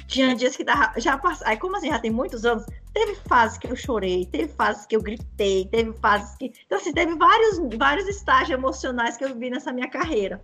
tinha 0.06 0.34
dias 0.34 0.56
que 0.56 0.64
dava, 0.64 0.92
já 0.98 1.18
passava, 1.18 1.50
aí 1.50 1.56
como 1.56 1.76
assim, 1.76 1.88
já 1.88 1.98
tem 1.98 2.10
muitos 2.10 2.44
anos, 2.44 2.64
teve 2.92 3.14
fases 3.28 3.58
que 3.58 3.68
eu 3.70 3.76
chorei, 3.76 4.26
teve 4.26 4.48
fases 4.48 4.86
que 4.86 4.96
eu 4.96 5.02
gritei, 5.02 5.66
teve 5.66 5.92
fases 5.94 6.34
que, 6.36 6.52
então 6.64 6.78
assim, 6.78 6.92
teve 6.92 7.14
vários, 7.16 7.60
vários 7.76 8.08
estágios 8.08 8.58
emocionais 8.58 9.16
que 9.16 9.24
eu 9.24 9.28
vivi 9.28 9.50
nessa 9.50 9.72
minha 9.72 9.88
carreira. 9.88 10.42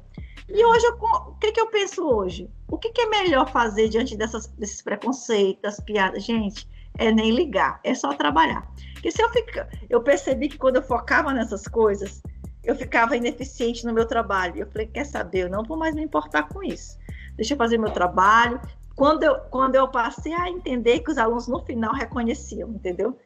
E 0.49 0.65
hoje, 0.65 0.85
eu, 0.85 0.95
o 0.95 1.35
que, 1.37 1.53
que 1.53 1.61
eu 1.61 1.69
penso 1.69 2.05
hoje? 2.05 2.51
O 2.69 2.77
que, 2.77 2.91
que 2.91 3.01
é 3.01 3.07
melhor 3.07 3.51
fazer 3.51 3.89
diante 3.89 4.17
dessas, 4.17 4.49
desses 4.49 4.83
preconceitos, 4.83 5.63
das 5.63 5.81
piadas? 5.81 6.25
Gente, 6.25 6.69
é 6.99 7.11
nem 7.11 7.31
ligar, 7.31 7.81
é 7.83 7.95
só 7.95 8.13
trabalhar. 8.13 8.67
Porque 8.93 9.11
se 9.11 9.23
eu 9.23 9.31
ficar, 9.31 9.69
eu 9.89 10.03
percebi 10.03 10.49
que 10.49 10.59
quando 10.59 10.77
eu 10.77 10.83
focava 10.83 11.33
nessas 11.33 11.67
coisas, 11.67 12.23
eu 12.63 12.75
ficava 12.77 13.17
ineficiente 13.17 13.85
no 13.87 13.93
meu 13.93 14.07
trabalho. 14.07 14.59
Eu 14.59 14.67
falei, 14.71 14.87
quer 14.87 15.05
saber, 15.05 15.45
eu 15.45 15.51
não 15.51 15.65
vou 15.65 15.77
mais 15.77 15.95
me 15.95 16.03
importar 16.03 16.49
com 16.49 16.63
isso. 16.63 16.99
Deixa 17.37 17.55
eu 17.55 17.59
fazer 17.59 17.79
meu 17.79 17.91
trabalho. 17.91 18.61
Quando 18.95 19.23
eu, 19.23 19.39
quando 19.51 19.75
eu 19.75 19.89
passei 19.89 20.33
a 20.35 20.49
entender 20.49 21.01
que 21.01 21.11
os 21.11 21.19
alunos 21.19 21.49
no 21.49 21.61
final 21.61 21.93
reconheciam, 21.95 22.71
entendeu? 22.71 23.17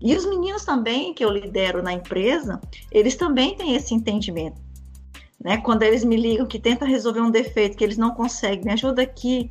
E 0.00 0.14
os 0.16 0.24
meninos 0.26 0.64
também, 0.64 1.12
que 1.12 1.24
eu 1.24 1.30
lidero 1.30 1.82
na 1.82 1.92
empresa, 1.92 2.60
eles 2.90 3.16
também 3.16 3.56
têm 3.56 3.74
esse 3.74 3.94
entendimento. 3.94 4.60
Né? 5.42 5.58
Quando 5.58 5.82
eles 5.82 6.04
me 6.04 6.16
ligam 6.16 6.46
que 6.46 6.58
tentam 6.58 6.86
resolver 6.86 7.20
um 7.20 7.30
defeito, 7.30 7.76
que 7.76 7.84
eles 7.84 7.96
não 7.96 8.12
conseguem, 8.14 8.64
me 8.64 8.72
ajuda 8.72 9.02
aqui. 9.02 9.50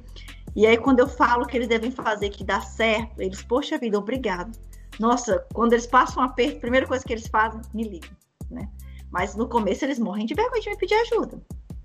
E 0.56 0.66
aí, 0.66 0.78
quando 0.78 1.00
eu 1.00 1.08
falo 1.08 1.46
que 1.46 1.56
eles 1.56 1.68
devem 1.68 1.92
fazer, 1.92 2.30
que 2.30 2.44
dá 2.44 2.62
certo, 2.62 3.22
eles, 3.22 3.42
poxa 3.44 3.78
vida, 3.78 3.98
obrigado. 3.98 4.58
Nossa, 5.00 5.46
quando 5.54 5.74
eles 5.74 5.86
passam 5.86 6.24
um 6.24 6.26
aperto, 6.26 6.58
a 6.58 6.62
primeira 6.62 6.88
coisa 6.88 7.06
que 7.06 7.14
eles 7.14 7.28
fazem, 7.28 7.62
me 7.74 7.84
ligam, 7.84 8.10
né? 8.50 8.68
Mas 9.12 9.36
no 9.36 9.48
começo 9.48 9.86
eles 9.86 10.00
morrem 10.00 10.26
de 10.26 10.34
vergonha 10.34 10.62
de 10.62 10.70
me 10.70 10.78
pedir 10.78 10.96
ajuda. 10.96 11.42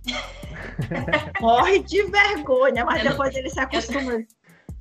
Morre 1.40 1.80
de 1.80 2.02
vergonha, 2.04 2.84
mas 2.84 3.02
depois 3.02 3.34
eles 3.34 3.52
se 3.52 3.60
acostumam 3.60 4.24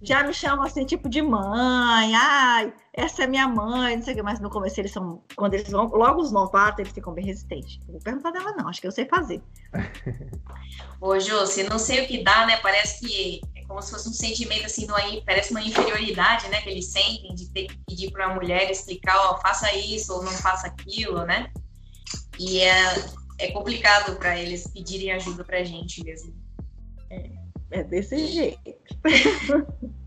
já 0.01 0.23
me 0.23 0.33
chamam 0.33 0.65
assim, 0.65 0.83
tipo 0.83 1.07
de 1.07 1.21
mãe, 1.21 2.15
ai, 2.15 2.73
essa 2.91 3.23
é 3.23 3.27
minha 3.27 3.47
mãe, 3.47 3.95
não 3.95 4.03
sei 4.03 4.13
o 4.13 4.15
que, 4.17 4.23
mas 4.23 4.39
no 4.39 4.49
começo 4.49 4.79
eles 4.79 4.91
são, 4.91 5.23
quando 5.35 5.53
eles 5.53 5.69
vão, 5.69 5.85
logo 5.89 6.21
os 6.21 6.31
novatos, 6.31 6.79
eles 6.79 6.91
ficam 6.91 7.13
bem 7.13 7.25
resistentes. 7.25 7.79
Não 7.85 7.93
vou 7.93 8.01
perguntar 8.01 8.31
dela, 8.31 8.51
não, 8.53 8.67
acho 8.67 8.81
que 8.81 8.87
eu 8.87 8.91
sei 8.91 9.05
fazer. 9.05 9.41
Ô, 10.99 11.19
Jô, 11.19 11.45
se 11.45 11.63
não 11.63 11.77
sei 11.77 12.03
o 12.03 12.07
que 12.07 12.23
dá, 12.23 12.47
né, 12.47 12.57
parece 12.57 13.05
que 13.05 13.41
é 13.55 13.63
como 13.65 13.81
se 13.81 13.91
fosse 13.91 14.09
um 14.09 14.13
sentimento, 14.13 14.65
assim, 14.65 14.85
uma, 14.85 14.99
parece 15.23 15.51
uma 15.51 15.61
inferioridade, 15.61 16.47
né, 16.49 16.61
que 16.61 16.69
eles 16.69 16.87
sentem 16.87 17.35
de 17.35 17.49
ter 17.49 17.67
que 17.67 17.77
pedir 17.87 18.11
para 18.11 18.25
a 18.25 18.33
mulher 18.33 18.71
explicar, 18.71 19.15
ó, 19.27 19.37
faça 19.39 19.71
isso 19.75 20.13
ou 20.13 20.23
não 20.23 20.31
faça 20.31 20.65
aquilo, 20.65 21.25
né? 21.25 21.51
E 22.39 22.59
é, 22.59 22.95
é 23.41 23.51
complicado 23.51 24.15
para 24.17 24.39
eles 24.39 24.67
pedirem 24.67 25.11
ajuda 25.11 25.43
para 25.43 25.57
a 25.57 25.63
gente 25.63 26.03
mesmo. 26.03 26.33
É. 27.09 27.29
É 27.71 27.83
desse 27.83 28.27
jeito. 28.27 28.59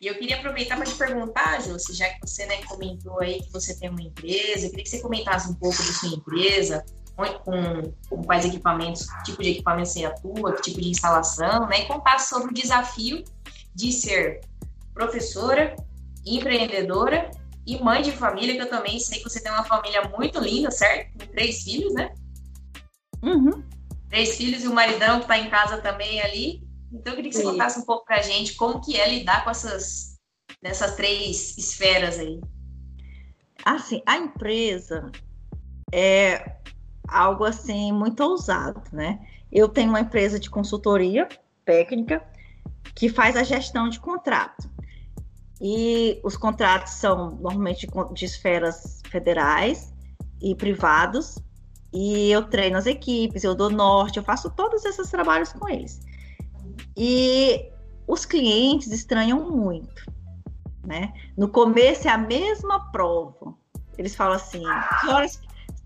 E 0.00 0.06
eu 0.06 0.14
queria 0.14 0.36
aproveitar 0.36 0.76
para 0.76 0.86
te 0.86 0.94
perguntar, 0.94 1.60
Júcia, 1.60 1.92
já 1.92 2.08
que 2.08 2.20
você 2.20 2.46
né, 2.46 2.62
comentou 2.62 3.20
aí 3.20 3.42
que 3.42 3.52
você 3.52 3.76
tem 3.76 3.90
uma 3.90 4.00
empresa, 4.00 4.66
eu 4.66 4.70
queria 4.70 4.84
que 4.84 4.90
você 4.90 5.00
comentasse 5.00 5.50
um 5.50 5.54
pouco 5.54 5.76
da 5.76 5.92
sua 5.92 6.08
empresa, 6.10 6.84
com, 7.16 7.92
com 8.08 8.22
quais 8.22 8.44
equipamentos, 8.44 9.10
que 9.10 9.24
tipo 9.24 9.42
de 9.42 9.50
equipamento 9.50 9.88
você 9.88 10.04
atua, 10.04 10.54
que 10.54 10.62
tipo 10.62 10.80
de 10.80 10.90
instalação, 10.90 11.66
né? 11.66 11.80
E 11.80 11.86
contasse 11.86 12.28
sobre 12.28 12.50
o 12.50 12.54
desafio 12.54 13.24
de 13.74 13.92
ser 13.92 14.40
professora, 14.94 15.74
empreendedora 16.24 17.30
e 17.66 17.82
mãe 17.82 18.02
de 18.02 18.12
família, 18.12 18.54
que 18.54 18.62
eu 18.62 18.70
também 18.70 19.00
sei 19.00 19.18
que 19.18 19.24
você 19.24 19.40
tem 19.40 19.50
uma 19.50 19.64
família 19.64 20.08
muito 20.16 20.38
linda, 20.38 20.70
certo? 20.70 21.18
Com 21.18 21.26
três 21.32 21.64
filhos, 21.64 21.92
né? 21.92 22.14
Uhum. 23.26 23.62
Três 24.08 24.36
filhos 24.36 24.62
e 24.62 24.68
o 24.68 24.74
maridão 24.74 25.18
que 25.18 25.24
está 25.24 25.38
em 25.38 25.50
casa 25.50 25.78
também 25.78 26.20
ali. 26.20 26.62
Então 26.92 27.12
eu 27.12 27.16
queria 27.16 27.30
que 27.30 27.36
você 27.36 27.42
Sim. 27.42 27.50
contasse 27.50 27.78
um 27.78 27.84
pouco 27.84 28.04
para 28.04 28.16
a 28.16 28.22
gente 28.22 28.54
como 28.54 28.80
que 28.80 28.96
é 28.96 29.08
lidar 29.08 29.44
com 29.44 29.50
essas 29.50 30.16
nessas 30.62 30.94
três 30.94 31.58
esferas 31.58 32.18
aí. 32.18 32.40
Assim, 33.64 34.02
a 34.06 34.16
empresa 34.16 35.10
é 35.92 36.56
algo 37.08 37.44
assim 37.44 37.92
muito 37.92 38.20
ousado, 38.20 38.82
né? 38.92 39.26
Eu 39.50 39.68
tenho 39.68 39.90
uma 39.90 40.00
empresa 40.00 40.38
de 40.38 40.48
consultoria 40.48 41.28
técnica 41.64 42.22
que 42.94 43.08
faz 43.08 43.36
a 43.36 43.42
gestão 43.42 43.88
de 43.88 44.00
contrato. 44.00 44.70
E 45.60 46.20
os 46.22 46.36
contratos 46.36 46.94
são 46.94 47.30
normalmente 47.36 47.88
de 48.12 48.24
esferas 48.24 49.00
federais 49.10 49.92
e 50.40 50.54
privados. 50.54 51.38
E 51.96 52.30
eu 52.30 52.42
treino 52.42 52.76
as 52.76 52.84
equipes, 52.84 53.42
eu 53.42 53.54
dou 53.54 53.70
norte, 53.70 54.18
eu 54.18 54.22
faço 54.22 54.50
todos 54.50 54.84
esses 54.84 55.10
trabalhos 55.10 55.50
com 55.54 55.66
eles. 55.66 55.98
E 56.94 57.70
os 58.06 58.26
clientes 58.26 58.92
estranham 58.92 59.50
muito, 59.50 60.04
né? 60.84 61.14
No 61.38 61.48
começo 61.48 62.06
é 62.06 62.10
a 62.10 62.18
mesma 62.18 62.92
prova. 62.92 63.54
Eles 63.96 64.14
falam 64.14 64.34
assim: 64.34 64.62
que 65.00 65.08
horas 65.08 65.40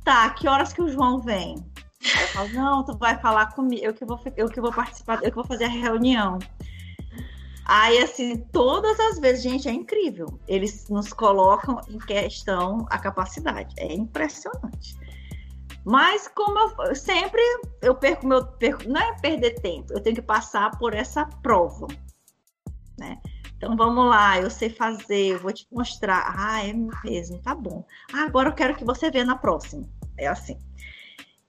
tá? 0.05 0.29
Que 0.31 0.49
horas 0.49 0.73
que 0.73 0.83
o 0.83 0.89
João 0.89 1.21
vem? 1.21 1.55
Eu 2.03 2.29
falo, 2.29 2.49
não, 2.49 2.85
tu 2.85 2.97
vai 2.99 3.17
falar 3.21 3.55
comigo, 3.55 3.85
eu 3.85 3.95
que 3.95 4.05
vou, 4.05 4.19
eu 4.37 4.49
que 4.49 4.61
vou 4.61 4.73
participar, 4.73 5.23
eu 5.23 5.31
que 5.31 5.37
vou 5.37 5.45
fazer 5.45 5.67
a 5.67 5.69
reunião. 5.69 6.41
Aí, 7.65 7.99
assim, 7.99 8.37
todas 8.51 8.99
as 8.99 9.21
vezes, 9.21 9.45
gente, 9.45 9.69
é 9.69 9.73
incrível. 9.73 10.41
Eles 10.49 10.89
nos 10.89 11.13
colocam 11.13 11.81
em 11.89 11.99
questão 11.99 12.85
a 12.91 12.99
capacidade. 12.99 13.73
É 13.79 13.93
impressionante. 13.93 14.97
Mas 15.85 16.29
como 16.29 16.59
eu 16.85 16.95
sempre 16.95 17.41
eu 17.81 17.95
perco 17.95 18.27
meu 18.27 18.47
perco, 18.47 18.89
não 18.89 19.01
é 19.01 19.19
perder 19.21 19.61
tempo, 19.61 19.93
eu 19.93 20.01
tenho 20.01 20.17
que 20.17 20.23
passar 20.23 20.71
por 20.79 20.95
essa 20.95 21.25
prova, 21.43 21.87
né? 22.99 23.19
Então 23.57 23.77
vamos 23.77 24.07
lá, 24.07 24.39
eu 24.39 24.51
sei 24.51 24.71
fazer, 24.71 25.35
eu 25.35 25.39
vou 25.39 25.53
te 25.53 25.67
mostrar. 25.71 26.35
Ah, 26.35 26.67
é 26.67 26.73
mesmo, 27.05 27.39
tá 27.43 27.55
bom. 27.55 27.85
Ah, 28.13 28.25
agora 28.25 28.49
eu 28.49 28.55
quero 28.55 28.75
que 28.75 28.85
você 28.85 29.11
veja 29.11 29.27
na 29.27 29.37
próxima. 29.37 29.87
É 30.17 30.27
assim. 30.27 30.59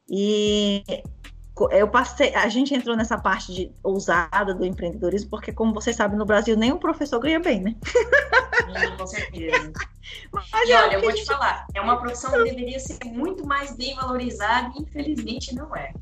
E 0.10 0.84
eu 1.72 1.88
passei, 1.88 2.34
a 2.34 2.48
gente 2.48 2.74
entrou 2.74 2.96
nessa 2.96 3.18
parte 3.18 3.54
de 3.54 3.72
ousada 3.84 4.54
do 4.54 4.66
empreendedorismo, 4.66 5.30
porque, 5.30 5.52
como 5.52 5.74
vocês 5.74 5.96
sabem, 5.96 6.18
no 6.18 6.26
Brasil 6.26 6.56
nenhum 6.56 6.78
professor 6.78 7.20
ganha 7.20 7.40
bem, 7.40 7.62
né? 7.62 7.76
Sim, 7.86 8.98
com 8.98 9.08
certeza. 9.08 9.74
Mas 10.32 10.70
e 10.70 10.72
é 10.72 10.82
olha, 10.82 10.94
eu 10.96 11.02
vou 11.02 11.14
te 11.14 11.26
falar, 11.26 11.68
é 11.74 11.82
uma 11.82 11.98
profissão 12.00 12.32
que 12.32 12.44
deveria 12.44 12.80
ser 12.80 13.00
muito 13.06 13.46
mais 13.46 13.76
bem 13.76 13.96
valorizada 13.96 14.72
e 14.78 14.82
infelizmente 14.82 15.54
não 15.54 15.76
é. 15.76 15.94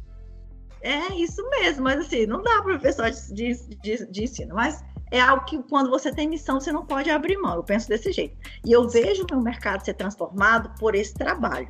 É 0.82 1.14
isso 1.14 1.48
mesmo, 1.50 1.84
mas 1.84 2.00
assim, 2.00 2.26
não 2.26 2.42
dá 2.42 2.62
professor 2.62 3.12
de, 3.12 3.54
de, 3.82 4.06
de 4.10 4.24
ensino, 4.24 4.56
mas 4.56 4.82
é 5.12 5.20
algo 5.20 5.44
que 5.46 5.62
quando 5.64 5.90
você 5.90 6.12
tem 6.14 6.28
missão, 6.28 6.60
você 6.60 6.72
não 6.72 6.86
pode 6.86 7.10
abrir 7.10 7.38
mão. 7.38 7.56
Eu 7.56 7.64
penso 7.64 7.90
desse 7.90 8.12
jeito. 8.12 8.38
E 8.66 8.72
eu 8.72 8.88
vejo 8.88 9.24
o 9.24 9.28
meu 9.30 9.42
mercado 9.42 9.84
ser 9.84 9.96
transformado 9.96 10.74
por 10.80 10.96
esse 10.96 11.14
trabalho. 11.14 11.70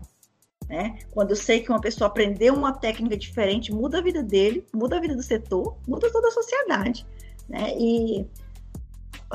Né? 0.69 0.99
Quando 1.09 1.31
eu 1.31 1.35
sei 1.35 1.61
que 1.61 1.71
uma 1.71 1.81
pessoa 1.81 2.07
aprendeu 2.07 2.53
uma 2.53 2.71
técnica 2.71 3.17
diferente, 3.17 3.73
muda 3.73 3.97
a 3.97 4.01
vida 4.01 4.21
dele, 4.21 4.63
muda 4.71 4.97
a 4.97 5.01
vida 5.01 5.15
do 5.15 5.23
setor, 5.23 5.75
muda 5.87 6.11
toda 6.11 6.27
a 6.27 6.31
sociedade. 6.31 7.07
Né? 7.49 7.73
E 7.75 8.27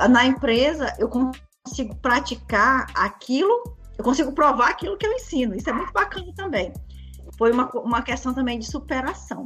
na 0.09 0.25
empresa 0.25 0.95
eu 0.97 1.09
consigo 1.09 1.97
praticar 1.97 2.87
aquilo, 2.95 3.77
eu 3.99 4.05
consigo 4.05 4.33
provar 4.33 4.71
aquilo 4.71 4.97
que 4.97 5.05
eu 5.05 5.13
ensino. 5.13 5.57
Isso 5.57 5.69
é 5.69 5.73
muito 5.73 5.93
bacana 5.93 6.33
também. 6.37 6.73
Foi 7.37 7.51
uma, 7.51 7.69
uma 7.73 8.03
questão 8.03 8.33
também 8.33 8.61
de 8.61 8.67
superação. 8.67 9.45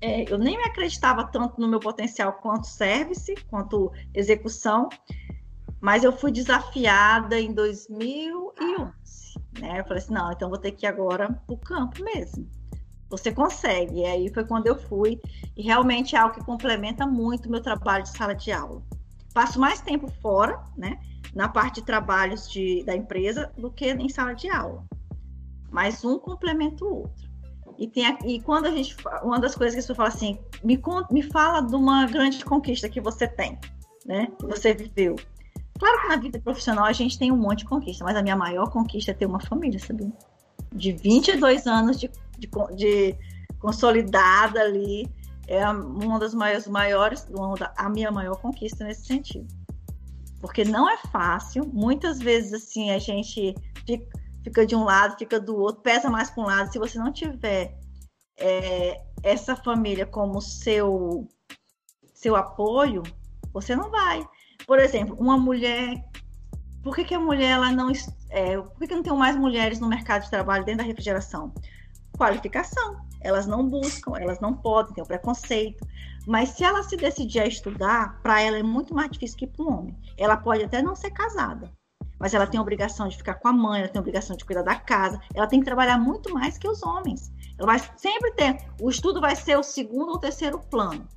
É, 0.00 0.32
eu 0.32 0.36
nem 0.36 0.56
me 0.56 0.64
acreditava 0.64 1.24
tanto 1.28 1.60
no 1.60 1.68
meu 1.68 1.78
potencial 1.78 2.32
quanto 2.34 2.66
service, 2.66 3.34
quanto 3.48 3.92
execução, 4.12 4.88
mas 5.80 6.02
eu 6.02 6.12
fui 6.12 6.32
desafiada 6.32 7.38
em 7.38 7.52
2001 7.52 8.92
né? 9.60 9.80
Eu 9.80 9.84
falei 9.84 10.02
assim, 10.02 10.12
não, 10.12 10.32
então 10.32 10.48
vou 10.48 10.58
ter 10.58 10.72
que 10.72 10.86
ir 10.86 10.88
agora 10.88 11.28
para 11.46 11.54
o 11.54 11.58
campo 11.58 12.02
mesmo. 12.02 12.48
Você 13.10 13.32
consegue. 13.32 14.00
E 14.00 14.04
aí 14.04 14.32
foi 14.32 14.44
quando 14.44 14.66
eu 14.66 14.78
fui. 14.78 15.20
E 15.56 15.62
realmente 15.62 16.14
é 16.14 16.18
algo 16.18 16.34
que 16.34 16.44
complementa 16.44 17.06
muito 17.06 17.46
o 17.46 17.50
meu 17.50 17.62
trabalho 17.62 18.04
de 18.04 18.10
sala 18.10 18.34
de 18.34 18.52
aula. 18.52 18.82
Passo 19.32 19.58
mais 19.58 19.80
tempo 19.80 20.08
fora, 20.20 20.62
né? 20.76 20.98
Na 21.34 21.48
parte 21.48 21.76
de 21.76 21.86
trabalhos 21.86 22.50
de, 22.50 22.82
da 22.84 22.94
empresa 22.94 23.52
do 23.56 23.70
que 23.70 23.86
em 23.90 24.08
sala 24.08 24.34
de 24.34 24.48
aula. 24.50 24.84
Mas 25.70 26.04
um 26.04 26.18
complementa 26.18 26.84
o 26.84 26.98
outro. 26.98 27.28
E, 27.78 27.86
tem, 27.86 28.04
e 28.26 28.40
quando 28.40 28.66
a 28.66 28.70
gente. 28.70 28.96
Uma 29.22 29.38
das 29.38 29.54
coisas 29.54 29.74
que 29.74 29.78
a 29.78 29.82
pessoa 29.82 29.96
fala 29.96 30.08
assim, 30.08 30.38
me, 30.64 30.80
me 31.10 31.22
fala 31.22 31.60
de 31.60 31.74
uma 31.74 32.06
grande 32.06 32.44
conquista 32.44 32.88
que 32.88 33.00
você 33.00 33.28
tem, 33.28 33.58
né? 34.04 34.28
Que 34.38 34.46
você 34.46 34.74
viveu. 34.74 35.16
Claro 35.78 36.02
que 36.02 36.08
na 36.08 36.16
vida 36.16 36.40
profissional 36.40 36.84
a 36.84 36.92
gente 36.92 37.18
tem 37.18 37.30
um 37.30 37.36
monte 37.36 37.60
de 37.60 37.66
conquista, 37.66 38.04
mas 38.04 38.16
a 38.16 38.22
minha 38.22 38.36
maior 38.36 38.70
conquista 38.70 39.12
é 39.12 39.14
ter 39.14 39.26
uma 39.26 39.40
família, 39.40 39.78
sabia? 39.78 40.12
De 40.72 40.92
22 40.92 41.66
anos 41.66 41.98
de, 41.98 42.10
de, 42.38 42.48
de 42.74 43.16
consolidada 43.58 44.60
ali, 44.60 45.08
é 45.46 45.66
uma 45.68 46.18
das 46.18 46.34
maiores, 46.34 46.66
maiores, 46.66 47.26
a 47.76 47.88
minha 47.88 48.10
maior 48.10 48.36
conquista 48.36 48.84
nesse 48.84 49.06
sentido. 49.06 49.46
Porque 50.40 50.64
não 50.64 50.88
é 50.88 50.96
fácil, 50.96 51.66
muitas 51.72 52.18
vezes 52.18 52.52
assim 52.52 52.90
a 52.90 52.98
gente 52.98 53.54
fica, 53.86 54.18
fica 54.44 54.66
de 54.66 54.76
um 54.76 54.84
lado, 54.84 55.18
fica 55.18 55.40
do 55.40 55.56
outro, 55.56 55.82
pesa 55.82 56.10
mais 56.10 56.30
para 56.30 56.42
um 56.42 56.46
lado. 56.46 56.72
Se 56.72 56.78
você 56.78 56.98
não 56.98 57.12
tiver 57.12 57.78
é, 58.36 59.02
essa 59.22 59.56
família 59.56 60.06
como 60.06 60.40
seu 60.40 61.26
seu 62.14 62.34
apoio, 62.34 63.02
você 63.52 63.76
não 63.76 63.90
vai. 63.90 64.28
Por 64.68 64.78
exemplo, 64.78 65.16
uma 65.18 65.38
mulher, 65.38 66.04
por 66.82 66.94
que, 66.94 67.02
que 67.02 67.14
a 67.14 67.18
mulher 67.18 67.52
ela 67.52 67.72
não 67.72 67.90
é, 68.28 68.58
por 68.58 68.78
que, 68.80 68.88
que 68.88 68.94
não 68.94 69.02
tem 69.02 69.16
mais 69.16 69.34
mulheres 69.34 69.80
no 69.80 69.88
mercado 69.88 70.24
de 70.24 70.30
trabalho 70.30 70.62
dentro 70.62 70.82
da 70.82 70.84
refrigeração? 70.84 71.54
Qualificação. 72.18 72.98
Elas 73.22 73.46
não 73.46 73.66
buscam, 73.66 74.12
elas 74.18 74.40
não 74.40 74.52
podem, 74.52 74.92
tem 74.92 75.02
o 75.02 75.06
preconceito. 75.06 75.88
Mas 76.26 76.50
se 76.50 76.64
ela 76.64 76.82
se 76.82 76.98
decidir 76.98 77.40
a 77.40 77.46
estudar, 77.46 78.20
para 78.20 78.42
ela 78.42 78.58
é 78.58 78.62
muito 78.62 78.94
mais 78.94 79.10
difícil 79.10 79.38
que 79.38 79.46
para 79.46 79.64
um 79.64 79.72
homem. 79.72 79.96
Ela 80.18 80.36
pode 80.36 80.62
até 80.62 80.82
não 80.82 80.94
ser 80.94 81.12
casada, 81.12 81.72
mas 82.20 82.34
ela 82.34 82.46
tem 82.46 82.58
a 82.58 82.62
obrigação 82.62 83.08
de 83.08 83.16
ficar 83.16 83.36
com 83.36 83.48
a 83.48 83.52
mãe, 83.54 83.80
ela 83.80 83.88
tem 83.88 83.98
a 83.98 84.02
obrigação 84.02 84.36
de 84.36 84.44
cuidar 84.44 84.64
da 84.64 84.74
casa, 84.74 85.18
ela 85.34 85.46
tem 85.46 85.60
que 85.60 85.64
trabalhar 85.64 85.96
muito 85.96 86.34
mais 86.34 86.58
que 86.58 86.68
os 86.68 86.82
homens. 86.82 87.32
Ela 87.58 87.68
vai 87.68 87.78
sempre 87.96 88.32
ter, 88.32 88.58
o 88.82 88.90
estudo 88.90 89.18
vai 89.18 89.34
ser 89.34 89.56
o 89.56 89.62
segundo 89.62 90.10
ou 90.10 90.18
terceiro 90.18 90.58
plano. 90.58 91.08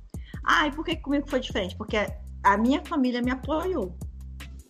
Ah, 0.42 0.66
e 0.66 0.72
por 0.72 0.86
que 0.86 0.96
comigo 0.96 1.28
foi 1.28 1.38
diferente? 1.38 1.76
Porque 1.76 1.98
a 2.42 2.56
minha 2.56 2.84
família 2.84 3.22
me 3.22 3.30
apoiou. 3.30 3.96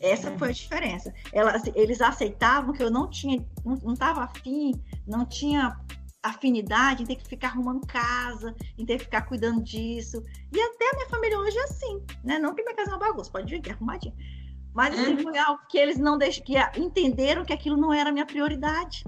Essa 0.00 0.36
foi 0.36 0.48
a 0.48 0.52
diferença. 0.52 1.14
Elas, 1.32 1.62
eles 1.74 2.00
aceitavam 2.00 2.72
que 2.72 2.82
eu 2.82 2.90
não 2.90 3.08
tinha, 3.08 3.44
não 3.64 3.92
estava 3.92 4.24
afim, 4.24 4.74
não 5.06 5.24
tinha 5.24 5.78
afinidade 6.22 7.02
em 7.02 7.06
ter 7.06 7.16
que 7.16 7.26
ficar 7.26 7.48
arrumando 7.48 7.86
casa, 7.86 8.54
em 8.78 8.84
ter 8.84 8.98
que 8.98 9.04
ficar 9.04 9.22
cuidando 9.22 9.62
disso. 9.62 10.22
E 10.52 10.60
até 10.60 10.90
a 10.90 10.94
minha 10.94 11.08
família 11.08 11.38
hoje 11.38 11.56
é 11.56 11.64
assim, 11.64 12.02
né? 12.24 12.38
Não 12.38 12.54
que 12.54 12.62
minha 12.62 12.74
casa 12.74 12.90
é 12.90 12.94
uma 12.94 13.00
bagunça, 13.00 13.30
pode 13.30 13.50
ver 13.50 13.60
que 13.60 13.70
é 13.70 13.72
arrumadinha. 13.72 14.14
Mas 14.74 14.98
assim, 14.98 15.18
foi 15.18 15.36
algo 15.38 15.62
que 15.68 15.78
eles 15.78 15.98
não 15.98 16.16
deixam, 16.16 16.44
que 16.44 16.56
entenderam 16.76 17.44
que 17.44 17.52
aquilo 17.52 17.76
não 17.76 17.92
era 17.92 18.10
minha 18.10 18.26
prioridade. 18.26 19.04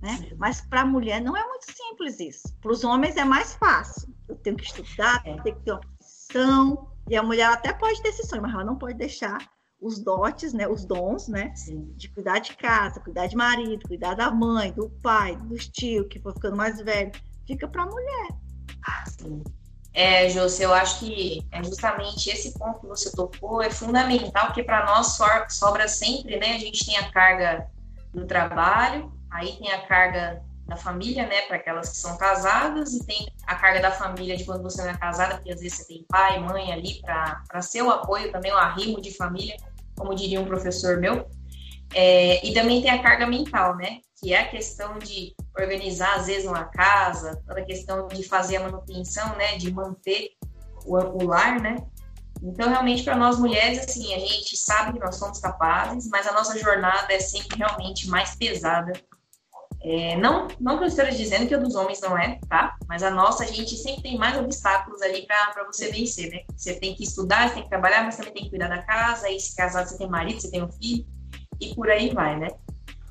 Né? 0.00 0.30
Mas 0.36 0.60
para 0.60 0.82
a 0.82 0.86
mulher 0.86 1.20
não 1.20 1.36
é 1.36 1.46
muito 1.46 1.66
simples 1.72 2.20
isso. 2.20 2.56
Para 2.60 2.72
os 2.72 2.84
homens 2.84 3.16
é 3.16 3.24
mais 3.24 3.54
fácil. 3.54 4.14
Eu 4.28 4.36
tenho 4.36 4.56
que 4.56 4.64
estudar, 4.64 5.22
é. 5.24 5.40
tenho 5.42 5.56
que 5.56 5.62
ter 5.62 5.72
uma 5.72 5.80
profissão. 5.80 6.91
E 7.12 7.16
a 7.16 7.22
mulher 7.22 7.46
até 7.46 7.74
pode 7.74 8.00
ter 8.00 8.08
esse 8.08 8.26
sonho, 8.26 8.40
mas 8.40 8.54
ela 8.54 8.64
não 8.64 8.78
pode 8.78 8.94
deixar 8.94 9.36
os 9.78 10.02
dotes, 10.02 10.54
né, 10.54 10.66
os 10.66 10.82
dons, 10.86 11.28
né, 11.28 11.54
Sim. 11.54 11.92
de 11.94 12.08
cuidar 12.08 12.38
de 12.38 12.56
casa, 12.56 13.00
cuidar 13.00 13.26
de 13.26 13.36
marido, 13.36 13.86
cuidar 13.86 14.14
da 14.14 14.30
mãe, 14.30 14.72
do 14.72 14.88
pai, 15.02 15.36
dos 15.36 15.68
tios 15.68 16.06
que 16.08 16.18
for 16.18 16.32
ficando 16.32 16.56
mais 16.56 16.80
velho, 16.80 17.12
fica 17.46 17.68
para 17.68 17.82
a 17.82 17.86
mulher. 17.86 18.28
Sim. 19.06 19.44
É, 19.92 20.26
José, 20.30 20.64
eu 20.64 20.72
acho 20.72 21.00
que 21.00 21.46
é 21.50 21.62
justamente 21.62 22.30
esse 22.30 22.58
ponto 22.58 22.80
que 22.80 22.86
você 22.86 23.12
tocou 23.12 23.60
é 23.60 23.68
fundamental, 23.68 24.46
porque 24.46 24.62
para 24.62 24.86
nós 24.86 25.18
sobra 25.50 25.88
sempre, 25.88 26.38
né? 26.38 26.54
A 26.54 26.58
gente 26.58 26.86
tem 26.86 26.96
a 26.96 27.10
carga 27.10 27.70
do 28.14 28.24
trabalho, 28.24 29.12
aí 29.30 29.52
tem 29.58 29.70
a 29.70 29.86
carga 29.86 30.42
da 30.74 30.76
família, 30.76 31.26
né, 31.26 31.42
para 31.42 31.56
aquelas 31.56 31.90
que 31.90 31.96
são 31.96 32.16
casadas, 32.16 32.92
e 32.92 33.04
tem 33.04 33.26
a 33.46 33.54
carga 33.54 33.80
da 33.80 33.90
família 33.90 34.36
de 34.36 34.44
quando 34.44 34.62
você 34.62 34.82
não 34.82 34.90
é 34.90 34.96
casada, 34.96 35.36
porque 35.36 35.52
às 35.52 35.60
vezes 35.60 35.78
você 35.78 35.86
tem 35.86 36.04
pai, 36.08 36.38
mãe 36.40 36.72
ali 36.72 37.00
para 37.00 37.62
ser 37.62 37.82
o 37.82 37.90
apoio, 37.90 38.32
também 38.32 38.52
o 38.52 38.56
arrimo 38.56 39.00
de 39.00 39.14
família 39.16 39.56
como 39.96 40.14
diria 40.14 40.40
um 40.40 40.46
professor 40.46 40.98
meu. 40.98 41.28
É, 41.94 42.44
e 42.46 42.54
também 42.54 42.80
tem 42.80 42.90
a 42.90 43.02
carga 43.02 43.26
mental, 43.26 43.76
né? 43.76 44.00
Que 44.20 44.32
é 44.32 44.40
a 44.40 44.48
questão 44.48 44.98
de 44.98 45.34
organizar, 45.56 46.16
às 46.16 46.26
vezes, 46.26 46.46
uma 46.46 46.64
casa, 46.64 47.40
toda 47.46 47.60
a 47.60 47.64
questão 47.64 48.08
de 48.08 48.22
fazer 48.22 48.56
a 48.56 48.60
manutenção, 48.60 49.36
né? 49.36 49.56
De 49.56 49.70
manter 49.70 50.30
o, 50.86 50.96
o 50.96 51.26
lar, 51.26 51.60
né? 51.60 51.76
Então, 52.42 52.68
realmente, 52.68 53.04
para 53.04 53.14
nós 53.14 53.38
mulheres, 53.38 53.78
assim, 53.78 54.14
a 54.14 54.18
gente 54.18 54.56
sabe 54.56 54.94
que 54.94 54.98
nós 54.98 55.16
somos 55.16 55.38
capazes, 55.38 56.08
mas 56.08 56.26
a 56.26 56.32
nossa 56.32 56.58
jornada 56.58 57.12
é 57.12 57.20
sempre 57.20 57.58
realmente 57.58 58.08
mais 58.08 58.34
pesada 58.34 58.92
é, 59.84 60.16
não, 60.16 60.46
não 60.60 60.78
que 60.78 60.84
eu 60.84 60.88
esteja 60.88 61.10
dizendo 61.10 61.48
que 61.48 61.54
a 61.54 61.58
dos 61.58 61.74
homens 61.74 62.00
não 62.00 62.16
é, 62.16 62.38
tá? 62.48 62.76
Mas 62.88 63.02
a 63.02 63.10
nossa, 63.10 63.42
a 63.42 63.46
gente 63.46 63.76
sempre 63.76 64.02
tem 64.02 64.16
mais 64.16 64.38
obstáculos 64.38 65.02
ali 65.02 65.26
para 65.26 65.64
você 65.64 65.90
vencer, 65.90 66.30
né? 66.30 66.40
Você 66.56 66.78
tem 66.78 66.94
que 66.94 67.02
estudar, 67.02 67.48
você 67.48 67.54
tem 67.54 67.62
que 67.64 67.68
trabalhar, 67.68 68.04
mas 68.04 68.16
também 68.16 68.32
tem 68.32 68.44
que 68.44 68.50
cuidar 68.50 68.68
da 68.68 68.82
casa, 68.82 69.26
aí 69.26 69.40
se 69.40 69.56
casar 69.56 69.84
você 69.84 69.98
tem 69.98 70.08
marido, 70.08 70.40
você 70.40 70.50
tem 70.50 70.62
um 70.62 70.70
filho, 70.70 71.04
e 71.60 71.74
por 71.74 71.90
aí 71.90 72.14
vai, 72.14 72.38
né? 72.38 72.48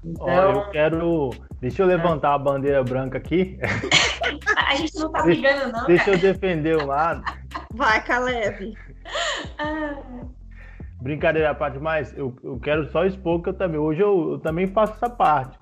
Então... 0.03 0.25
Ó, 0.25 0.51
eu 0.51 0.69
quero. 0.71 1.29
Deixa 1.59 1.83
eu 1.83 1.87
levantar 1.87 2.33
a 2.33 2.39
bandeira 2.39 2.83
branca 2.83 3.17
aqui. 3.17 3.59
a 4.57 4.75
gente 4.75 4.97
não 4.97 5.11
tá 5.11 5.23
brigando, 5.23 5.73
não. 5.73 5.85
Deixa 5.85 6.05
cara. 6.05 6.17
eu 6.17 6.21
defender 6.21 6.77
o 6.77 6.87
lado. 6.87 7.21
Vai, 7.73 8.03
Caleb. 8.03 8.73
Ah. 9.59 10.01
Brincadeira 11.01 11.51
à 11.51 11.55
parte, 11.55 11.79
mas 11.79 12.15
eu, 12.17 12.35
eu 12.43 12.59
quero 12.59 12.89
só 12.91 13.05
expor 13.05 13.41
que 13.41 13.49
eu 13.49 13.53
também. 13.53 13.79
Hoje 13.79 14.01
eu, 14.01 14.33
eu 14.33 14.39
também 14.39 14.67
faço 14.67 14.93
essa 14.93 15.09
parte 15.09 15.57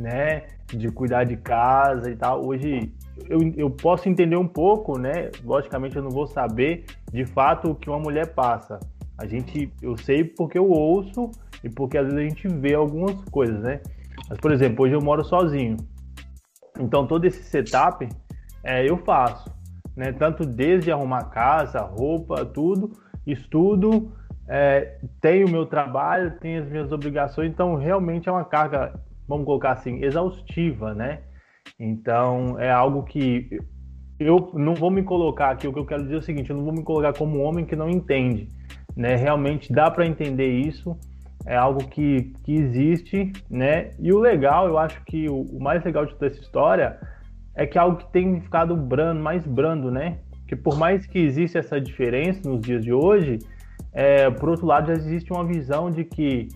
né? 0.00 0.44
De 0.66 0.88
cuidar 0.88 1.24
de 1.24 1.36
casa 1.36 2.10
e 2.10 2.16
tal. 2.16 2.44
Hoje 2.44 2.92
eu, 3.28 3.40
eu 3.56 3.70
posso 3.70 4.08
entender 4.08 4.36
um 4.36 4.48
pouco, 4.48 4.98
né? 4.98 5.30
Logicamente 5.44 5.96
eu 5.96 6.02
não 6.02 6.10
vou 6.10 6.26
saber 6.26 6.86
de 7.12 7.24
fato 7.24 7.70
o 7.70 7.74
que 7.74 7.88
uma 7.88 7.98
mulher 7.98 8.34
passa. 8.34 8.80
A 9.18 9.26
gente, 9.26 9.72
eu 9.82 9.96
sei 9.98 10.24
porque 10.24 10.58
eu 10.58 10.68
ouço 10.68 11.30
e 11.62 11.68
porque 11.68 11.98
às 11.98 12.04
vezes 12.06 12.18
a 12.18 12.22
gente 12.22 12.48
vê 12.48 12.74
algumas 12.74 13.14
coisas, 13.26 13.60
né? 13.60 13.80
Mas, 14.28 14.38
por 14.38 14.52
exemplo, 14.52 14.84
hoje 14.84 14.94
eu 14.94 15.02
moro 15.02 15.24
sozinho. 15.24 15.76
Então 16.78 17.06
todo 17.06 17.26
esse 17.26 17.42
setup 17.42 18.08
é, 18.64 18.88
eu 18.88 18.96
faço, 18.98 19.52
né? 19.94 20.12
Tanto 20.12 20.46
desde 20.46 20.90
arrumar 20.90 21.24
casa, 21.24 21.80
roupa, 21.80 22.44
tudo, 22.46 22.92
estudo, 23.26 24.10
é, 24.48 24.98
tenho 25.20 25.46
o 25.46 25.50
meu 25.50 25.66
trabalho, 25.66 26.38
tenho 26.40 26.62
as 26.62 26.68
minhas 26.68 26.90
obrigações, 26.90 27.50
então 27.50 27.76
realmente 27.76 28.28
é 28.28 28.32
uma 28.32 28.44
carga 28.44 28.92
vamos 29.30 29.46
colocar 29.46 29.70
assim, 29.70 30.02
exaustiva, 30.02 30.92
né? 30.92 31.20
Então, 31.78 32.58
é 32.58 32.70
algo 32.70 33.04
que 33.04 33.58
eu 34.18 34.50
não 34.54 34.74
vou 34.74 34.90
me 34.90 35.04
colocar 35.04 35.50
aqui, 35.50 35.68
o 35.68 35.72
que 35.72 35.78
eu 35.78 35.86
quero 35.86 36.02
dizer 36.02 36.16
é 36.16 36.18
o 36.18 36.22
seguinte, 36.22 36.50
eu 36.50 36.56
não 36.56 36.64
vou 36.64 36.74
me 36.74 36.82
colocar 36.82 37.16
como 37.16 37.38
um 37.38 37.42
homem 37.42 37.64
que 37.64 37.76
não 37.76 37.88
entende, 37.88 38.48
né? 38.96 39.14
Realmente 39.14 39.72
dá 39.72 39.88
para 39.88 40.04
entender 40.04 40.50
isso, 40.50 40.98
é 41.46 41.56
algo 41.56 41.86
que, 41.88 42.34
que 42.42 42.54
existe, 42.54 43.32
né? 43.48 43.90
E 44.00 44.12
o 44.12 44.18
legal, 44.18 44.66
eu 44.66 44.76
acho 44.76 45.02
que 45.04 45.28
o, 45.28 45.42
o 45.42 45.62
mais 45.62 45.82
legal 45.84 46.04
de 46.04 46.12
toda 46.14 46.26
essa 46.26 46.40
história 46.40 46.98
é 47.54 47.64
que 47.66 47.78
é 47.78 47.80
algo 47.80 47.98
que 47.98 48.12
tem 48.12 48.40
ficado 48.40 48.76
brando, 48.76 49.22
mais 49.22 49.46
brando, 49.46 49.90
né? 49.92 50.18
Que 50.48 50.56
por 50.56 50.76
mais 50.76 51.06
que 51.06 51.20
exista 51.20 51.60
essa 51.60 51.80
diferença 51.80 52.48
nos 52.48 52.60
dias 52.60 52.84
de 52.84 52.92
hoje, 52.92 53.38
é, 53.92 54.28
por 54.28 54.48
outro 54.48 54.66
lado 54.66 54.88
já 54.88 54.92
existe 54.92 55.32
uma 55.32 55.44
visão 55.44 55.88
de 55.88 56.04
que 56.04 56.48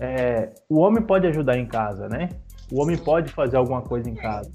é, 0.00 0.54
o 0.66 0.78
homem 0.80 1.02
pode 1.02 1.26
ajudar 1.26 1.58
em 1.58 1.66
casa, 1.66 2.08
né? 2.08 2.30
O 2.72 2.80
homem 2.80 2.96
pode 2.96 3.30
fazer 3.32 3.58
alguma 3.58 3.82
coisa 3.82 4.08
em 4.08 4.14
casa. 4.14 4.50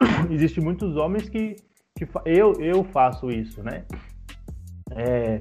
Existem 0.28 0.62
muitos 0.62 0.96
homens 0.96 1.28
que, 1.28 1.54
que 1.96 2.08
eu, 2.24 2.54
eu 2.54 2.82
faço 2.82 3.30
isso, 3.30 3.62
né? 3.62 3.84
É, 4.90 5.40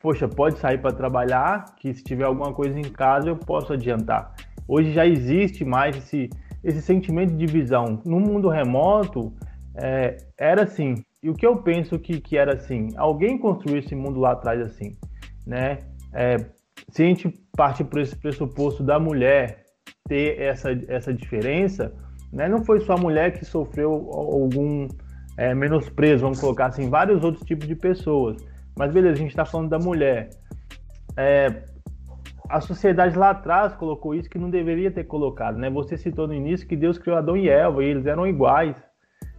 poxa, 0.00 0.26
pode 0.26 0.58
sair 0.58 0.78
para 0.78 0.90
trabalhar, 0.90 1.76
que 1.76 1.92
se 1.92 2.02
tiver 2.02 2.24
alguma 2.24 2.54
coisa 2.54 2.78
em 2.78 2.90
casa 2.90 3.28
eu 3.28 3.36
posso 3.36 3.74
adiantar. 3.74 4.34
Hoje 4.66 4.92
já 4.92 5.06
existe 5.06 5.66
mais 5.66 5.94
esse, 5.94 6.30
esse 6.64 6.80
sentimento 6.80 7.32
de 7.34 7.46
divisão. 7.46 8.00
No 8.06 8.18
mundo 8.18 8.48
remoto, 8.48 9.34
é, 9.74 10.16
era 10.38 10.62
assim. 10.62 10.94
E 11.22 11.28
o 11.28 11.34
que 11.34 11.46
eu 11.46 11.56
penso 11.56 11.98
que, 11.98 12.20
que 12.22 12.38
era 12.38 12.54
assim? 12.54 12.88
Alguém 12.96 13.36
construiu 13.36 13.78
esse 13.78 13.94
mundo 13.94 14.18
lá 14.18 14.32
atrás 14.32 14.60
assim, 14.62 14.96
né? 15.46 15.78
É, 16.14 16.36
se 16.90 17.02
a 17.02 17.06
gente 17.06 17.28
partir 17.56 17.84
por 17.84 18.00
esse 18.00 18.16
pressuposto 18.16 18.82
da 18.82 18.98
mulher 18.98 19.64
ter 20.08 20.40
essa, 20.40 20.70
essa 20.88 21.12
diferença, 21.12 21.92
né, 22.32 22.48
não 22.48 22.64
foi 22.64 22.80
só 22.80 22.94
a 22.94 23.00
mulher 23.00 23.32
que 23.32 23.44
sofreu 23.44 23.92
algum 24.12 24.88
é, 25.36 25.54
menosprezo, 25.54 26.22
vamos 26.22 26.40
colocar 26.40 26.66
assim, 26.66 26.88
vários 26.88 27.22
outros 27.22 27.44
tipos 27.44 27.66
de 27.66 27.74
pessoas. 27.74 28.36
Mas 28.76 28.92
beleza, 28.92 29.14
a 29.14 29.18
gente 29.18 29.30
está 29.30 29.44
falando 29.44 29.70
da 29.70 29.78
mulher. 29.78 30.30
É, 31.16 31.64
a 32.48 32.60
sociedade 32.60 33.16
lá 33.16 33.30
atrás 33.30 33.74
colocou 33.74 34.14
isso 34.14 34.28
que 34.28 34.38
não 34.38 34.50
deveria 34.50 34.90
ter 34.90 35.04
colocado, 35.04 35.58
né? 35.58 35.70
Você 35.70 35.96
citou 35.96 36.26
no 36.26 36.34
início 36.34 36.66
que 36.66 36.76
Deus 36.76 36.98
criou 36.98 37.18
Adão 37.18 37.36
e 37.36 37.48
Eva 37.48 37.82
e 37.82 37.88
eles 37.88 38.06
eram 38.06 38.26
iguais, 38.26 38.76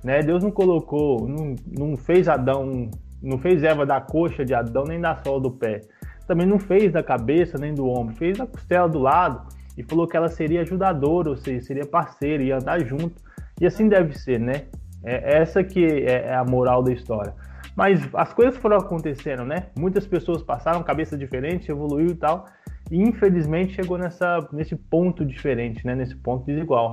né? 0.03 0.21
Deus 0.21 0.43
não 0.43 0.51
colocou, 0.51 1.27
não, 1.27 1.56
não 1.67 1.97
fez 1.97 2.27
Adão, 2.27 2.89
não 3.21 3.38
fez 3.39 3.63
Eva 3.63 3.86
da 3.86 3.99
coxa 4.01 4.45
de 4.45 4.53
Adão 4.53 4.84
nem 4.86 4.99
da 4.99 5.15
sola 5.17 5.39
do 5.41 5.51
pé 5.51 5.82
também 6.27 6.47
não 6.47 6.59
fez 6.59 6.91
da 6.91 7.03
cabeça 7.03 7.57
nem 7.57 7.73
do 7.73 7.88
ombro, 7.88 8.15
fez 8.15 8.38
da 8.38 8.45
costela 8.45 8.88
do 8.88 8.99
lado 8.99 9.47
e 9.77 9.83
falou 9.83 10.07
que 10.07 10.15
ela 10.15 10.29
seria 10.29 10.62
ajudadora, 10.62 11.29
ou 11.29 11.38
seja, 11.38 11.65
seria 11.65 11.86
parceira, 11.86 12.43
ia 12.43 12.57
andar 12.57 12.79
junto. 12.81 13.21
E 13.59 13.65
assim 13.65 13.88
deve 13.88 14.17
ser, 14.17 14.39
né? 14.39 14.65
É 15.03 15.38
essa 15.38 15.63
que 15.63 15.86
é, 15.86 16.27
é 16.27 16.36
a 16.36 16.45
moral 16.45 16.81
da 16.81 16.91
história. 16.91 17.33
Mas 17.75 18.07
as 18.13 18.33
coisas 18.33 18.55
foram 18.57 18.77
acontecendo, 18.77 19.43
né? 19.43 19.67
Muitas 19.77 20.05
pessoas 20.05 20.43
passaram 20.43 20.83
cabeça 20.83 21.17
diferente, 21.17 21.71
evoluiu 21.71 22.09
e 22.09 22.15
tal, 22.15 22.45
e 22.91 23.01
infelizmente 23.01 23.73
chegou 23.73 23.97
nessa, 23.97 24.47
nesse 24.51 24.75
ponto 24.75 25.25
diferente, 25.25 25.86
né? 25.86 25.95
Nesse 25.95 26.15
ponto 26.15 26.45
desigual. 26.45 26.91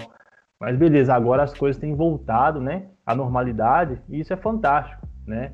Mas 0.59 0.77
beleza, 0.77 1.15
agora 1.15 1.43
as 1.43 1.55
coisas 1.55 1.81
têm 1.81 1.95
voltado, 1.95 2.61
né? 2.61 2.89
À 3.05 3.15
normalidade, 3.15 4.01
e 4.09 4.21
isso 4.21 4.33
é 4.33 4.37
fantástico, 4.37 5.07
né? 5.27 5.53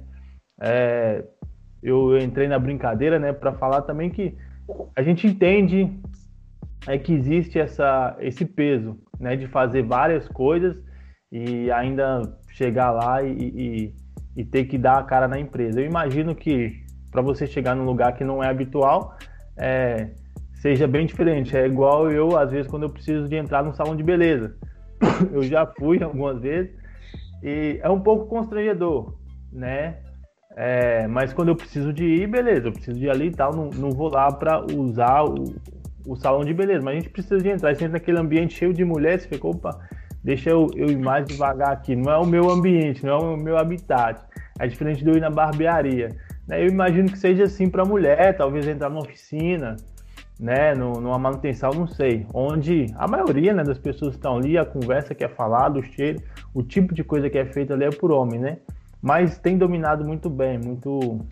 É, 0.60 1.24
eu 1.82 2.18
entrei 2.18 2.48
na 2.48 2.58
brincadeira, 2.58 3.18
né, 3.18 3.32
para 3.32 3.52
falar 3.52 3.82
também 3.82 4.10
que 4.10 4.36
a 4.94 5.02
gente 5.02 5.26
entende 5.26 5.92
é 6.86 6.98
que 6.98 7.12
existe 7.12 7.58
essa, 7.58 8.16
esse 8.20 8.44
peso, 8.44 8.98
né, 9.18 9.36
de 9.36 9.46
fazer 9.46 9.82
várias 9.82 10.28
coisas 10.28 10.76
e 11.30 11.70
ainda 11.70 12.22
chegar 12.50 12.90
lá 12.90 13.22
e, 13.22 13.32
e, 13.32 13.94
e 14.36 14.44
ter 14.44 14.64
que 14.64 14.78
dar 14.78 14.98
a 14.98 15.02
cara 15.02 15.26
na 15.26 15.38
empresa. 15.38 15.80
Eu 15.80 15.86
imagino 15.86 16.34
que 16.34 16.84
para 17.10 17.22
você 17.22 17.46
chegar 17.46 17.74
num 17.74 17.84
lugar 17.84 18.14
que 18.14 18.24
não 18.24 18.42
é 18.42 18.48
habitual, 18.48 19.16
é, 19.56 20.10
seja 20.54 20.86
bem 20.86 21.06
diferente. 21.06 21.56
É 21.56 21.66
igual 21.66 22.10
eu, 22.10 22.36
às 22.36 22.50
vezes, 22.50 22.70
quando 22.70 22.84
eu 22.84 22.90
preciso 22.90 23.28
de 23.28 23.36
entrar 23.36 23.62
num 23.64 23.72
salão 23.72 23.96
de 23.96 24.02
beleza. 24.02 24.56
eu 25.32 25.42
já 25.42 25.66
fui 25.66 26.02
algumas 26.02 26.40
vezes 26.40 26.74
e 27.42 27.78
é 27.82 27.88
um 27.88 28.00
pouco 28.00 28.26
constrangedor, 28.26 29.14
né? 29.52 29.98
É, 30.58 31.06
mas 31.06 31.34
quando 31.34 31.48
eu 31.48 31.56
preciso 31.56 31.92
de 31.92 32.02
ir, 32.02 32.26
beleza, 32.26 32.68
eu 32.68 32.72
preciso 32.72 32.98
de 32.98 33.04
ir 33.04 33.10
ali 33.10 33.26
e 33.26 33.30
tal, 33.30 33.54
não, 33.54 33.68
não 33.68 33.90
vou 33.90 34.08
lá 34.08 34.32
para 34.32 34.64
usar 34.74 35.22
o, 35.22 35.54
o 36.06 36.16
salão 36.16 36.42
de 36.42 36.54
beleza, 36.54 36.82
mas 36.82 36.96
a 36.96 36.98
gente 36.98 37.10
precisa 37.10 37.36
de 37.36 37.50
entrar. 37.50 37.74
Você 37.74 37.84
entra 37.84 37.98
naquele 37.98 38.18
ambiente 38.18 38.54
cheio 38.54 38.72
de 38.72 38.82
mulheres, 38.82 39.24
você 39.24 39.28
fica, 39.28 39.46
opa, 39.46 39.78
deixa 40.24 40.48
eu, 40.48 40.66
eu 40.74 40.90
ir 40.90 40.98
mais 40.98 41.26
devagar 41.26 41.72
aqui. 41.72 41.94
Não 41.94 42.10
é 42.10 42.16
o 42.16 42.24
meu 42.24 42.50
ambiente, 42.50 43.04
não 43.04 43.12
é 43.12 43.18
o 43.18 43.36
meu 43.36 43.58
habitat. 43.58 44.24
É 44.58 44.66
diferente 44.66 45.04
de 45.04 45.10
eu 45.10 45.16
ir 45.16 45.20
na 45.20 45.28
barbearia. 45.28 46.08
Né? 46.48 46.62
Eu 46.62 46.68
imagino 46.68 47.10
que 47.10 47.18
seja 47.18 47.44
assim 47.44 47.68
para 47.68 47.84
mulher, 47.84 48.34
talvez 48.34 48.66
entrar 48.66 48.88
numa 48.88 49.02
oficina, 49.02 49.76
né, 50.38 50.74
numa 50.74 51.18
manutenção, 51.18 51.70
não 51.70 51.86
sei, 51.86 52.26
onde 52.32 52.86
a 52.96 53.08
maioria 53.08 53.54
né, 53.54 53.62
das 53.62 53.78
pessoas 53.78 54.14
estão 54.14 54.36
ali, 54.36 54.56
a 54.58 54.64
conversa 54.64 55.14
que 55.14 55.24
é 55.24 55.28
falada, 55.28 55.78
o 55.78 55.82
cheiro, 55.82 56.22
o 56.54 56.62
tipo 56.62 56.94
de 56.94 57.02
coisa 57.02 57.28
que 57.30 57.38
é 57.38 57.44
feita 57.46 57.72
ali 57.74 57.84
é 57.84 57.90
por 57.90 58.10
homem, 58.10 58.38
né? 58.38 58.58
Mas 59.06 59.38
tem 59.38 59.56
dominado 59.56 60.04
muito 60.04 60.28
bem, 60.28 60.58
muito 60.58 61.24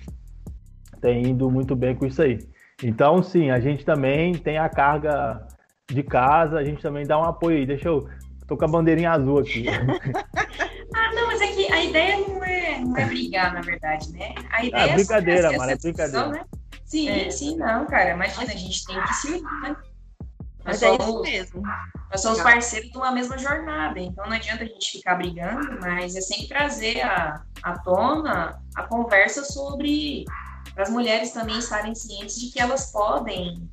tem 1.00 1.26
indo 1.26 1.50
muito 1.50 1.74
bem 1.74 1.92
com 1.96 2.06
isso 2.06 2.22
aí. 2.22 2.38
Então, 2.80 3.20
sim, 3.20 3.50
a 3.50 3.58
gente 3.58 3.84
também 3.84 4.32
tem 4.32 4.58
a 4.58 4.68
carga 4.68 5.44
de 5.90 6.04
casa, 6.04 6.56
a 6.56 6.62
gente 6.62 6.80
também 6.80 7.04
dá 7.04 7.18
um 7.18 7.24
apoio 7.24 7.56
aí. 7.56 7.66
Deixa 7.66 7.88
eu. 7.88 8.08
Tô 8.46 8.56
com 8.56 8.64
a 8.64 8.68
bandeirinha 8.68 9.10
azul 9.10 9.40
aqui. 9.40 9.66
ah, 10.94 11.14
não, 11.14 11.26
mas 11.26 11.40
é 11.40 11.48
que 11.48 11.72
a 11.72 11.82
ideia 11.82 12.16
não 12.18 12.44
é, 12.44 12.78
não 12.78 12.96
é 12.96 13.06
brigar, 13.06 13.52
na 13.52 13.60
verdade, 13.60 14.12
né? 14.12 14.36
A 14.52 14.58
ah, 14.58 14.64
ideia 14.64 14.82
é 14.84 14.94
brincadeira, 14.94 15.52
mano, 15.58 15.72
é 15.72 15.76
brincadeira. 15.76 16.28
Né? 16.28 16.44
Sim, 16.84 17.08
é. 17.08 17.28
sim, 17.28 17.56
não, 17.56 17.86
cara. 17.86 18.10
Imagina, 18.10 18.52
a 18.52 18.56
gente 18.56 18.86
tem 18.86 19.02
que 19.02 19.14
se 19.14 19.28
unir, 19.32 19.42
né? 19.62 19.76
Mas 20.64 20.82
é 20.82 20.94
isso 20.94 21.20
mesmo. 21.20 21.62
Nós 22.10 22.20
somos 22.22 22.40
parceiros 22.40 22.90
de 22.90 22.96
uma 22.96 23.10
mesma 23.10 23.36
jornada, 23.36 24.00
então 24.00 24.24
não 24.24 24.32
adianta 24.32 24.64
a 24.64 24.66
gente 24.66 24.92
ficar 24.92 25.16
brigando, 25.16 25.78
mas 25.80 26.16
é 26.16 26.20
sempre 26.20 26.48
trazer 26.48 27.02
a, 27.02 27.42
à 27.62 27.78
tona 27.80 28.62
a 28.74 28.82
conversa 28.84 29.44
sobre 29.44 30.24
as 30.76 30.90
mulheres 30.90 31.32
também 31.32 31.58
estarem 31.58 31.94
cientes 31.94 32.40
de 32.40 32.50
que 32.50 32.60
elas 32.60 32.90
podem 32.90 33.68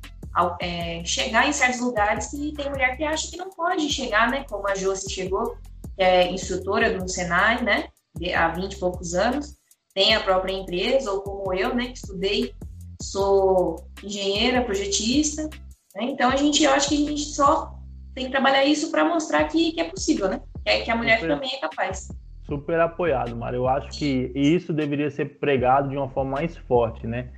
é, 0.60 1.04
chegar 1.04 1.48
em 1.48 1.52
certos 1.52 1.80
lugares 1.80 2.28
que 2.28 2.52
tem 2.52 2.70
mulher 2.70 2.96
que 2.96 3.04
acha 3.04 3.30
que 3.30 3.36
não 3.36 3.50
pode 3.50 3.88
chegar, 3.88 4.30
né? 4.30 4.44
Como 4.48 4.68
a 4.68 4.74
Josi 4.74 5.10
chegou, 5.10 5.56
que 5.96 6.02
é 6.02 6.30
instrutora 6.30 6.96
do 6.96 7.08
Senai, 7.08 7.62
né? 7.62 7.88
Há 8.36 8.48
20 8.48 8.72
e 8.72 8.78
poucos 8.78 9.14
anos, 9.14 9.56
tem 9.94 10.14
a 10.14 10.20
própria 10.20 10.52
empresa, 10.52 11.10
ou 11.10 11.22
como 11.22 11.52
eu, 11.52 11.74
né? 11.74 11.86
Que 11.86 11.98
estudei, 11.98 12.54
sou 13.00 13.84
engenheira, 14.02 14.62
projetista, 14.62 15.48
né? 15.94 16.04
Então 16.04 16.30
a 16.30 16.36
gente, 16.36 16.62
eu 16.62 16.72
acho 16.72 16.88
que 16.88 16.94
a 16.94 17.10
gente 17.10 17.24
só 17.24 17.78
tem 18.14 18.26
que 18.26 18.30
trabalhar 18.30 18.64
isso 18.64 18.90
para 18.90 19.04
mostrar 19.04 19.44
que, 19.44 19.72
que, 19.72 19.80
é 19.80 19.84
possível, 19.84 20.28
né? 20.28 20.40
Que, 20.64 20.70
é, 20.70 20.80
que 20.82 20.90
a 20.90 20.96
mulher 20.96 21.20
super, 21.20 21.34
também 21.34 21.50
é 21.54 21.60
capaz. 21.60 22.08
Super 22.44 22.80
apoiado, 22.80 23.34
Mário. 23.36 23.58
Eu 23.58 23.68
acho 23.68 23.90
que 23.98 24.30
isso 24.34 24.72
deveria 24.72 25.10
ser 25.10 25.38
pregado 25.38 25.88
de 25.88 25.96
uma 25.96 26.08
forma 26.08 26.32
mais 26.32 26.56
forte, 26.56 27.06
né? 27.06 27.30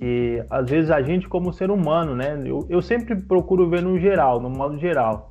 E 0.00 0.44
às 0.50 0.68
vezes 0.68 0.90
a 0.90 1.00
gente, 1.00 1.26
como 1.26 1.52
ser 1.52 1.70
humano, 1.70 2.14
né? 2.14 2.40
Eu, 2.44 2.66
eu 2.68 2.82
sempre 2.82 3.16
procuro 3.16 3.68
ver 3.68 3.82
no 3.82 3.98
geral, 3.98 4.40
no 4.40 4.50
modo 4.50 4.78
geral, 4.78 5.30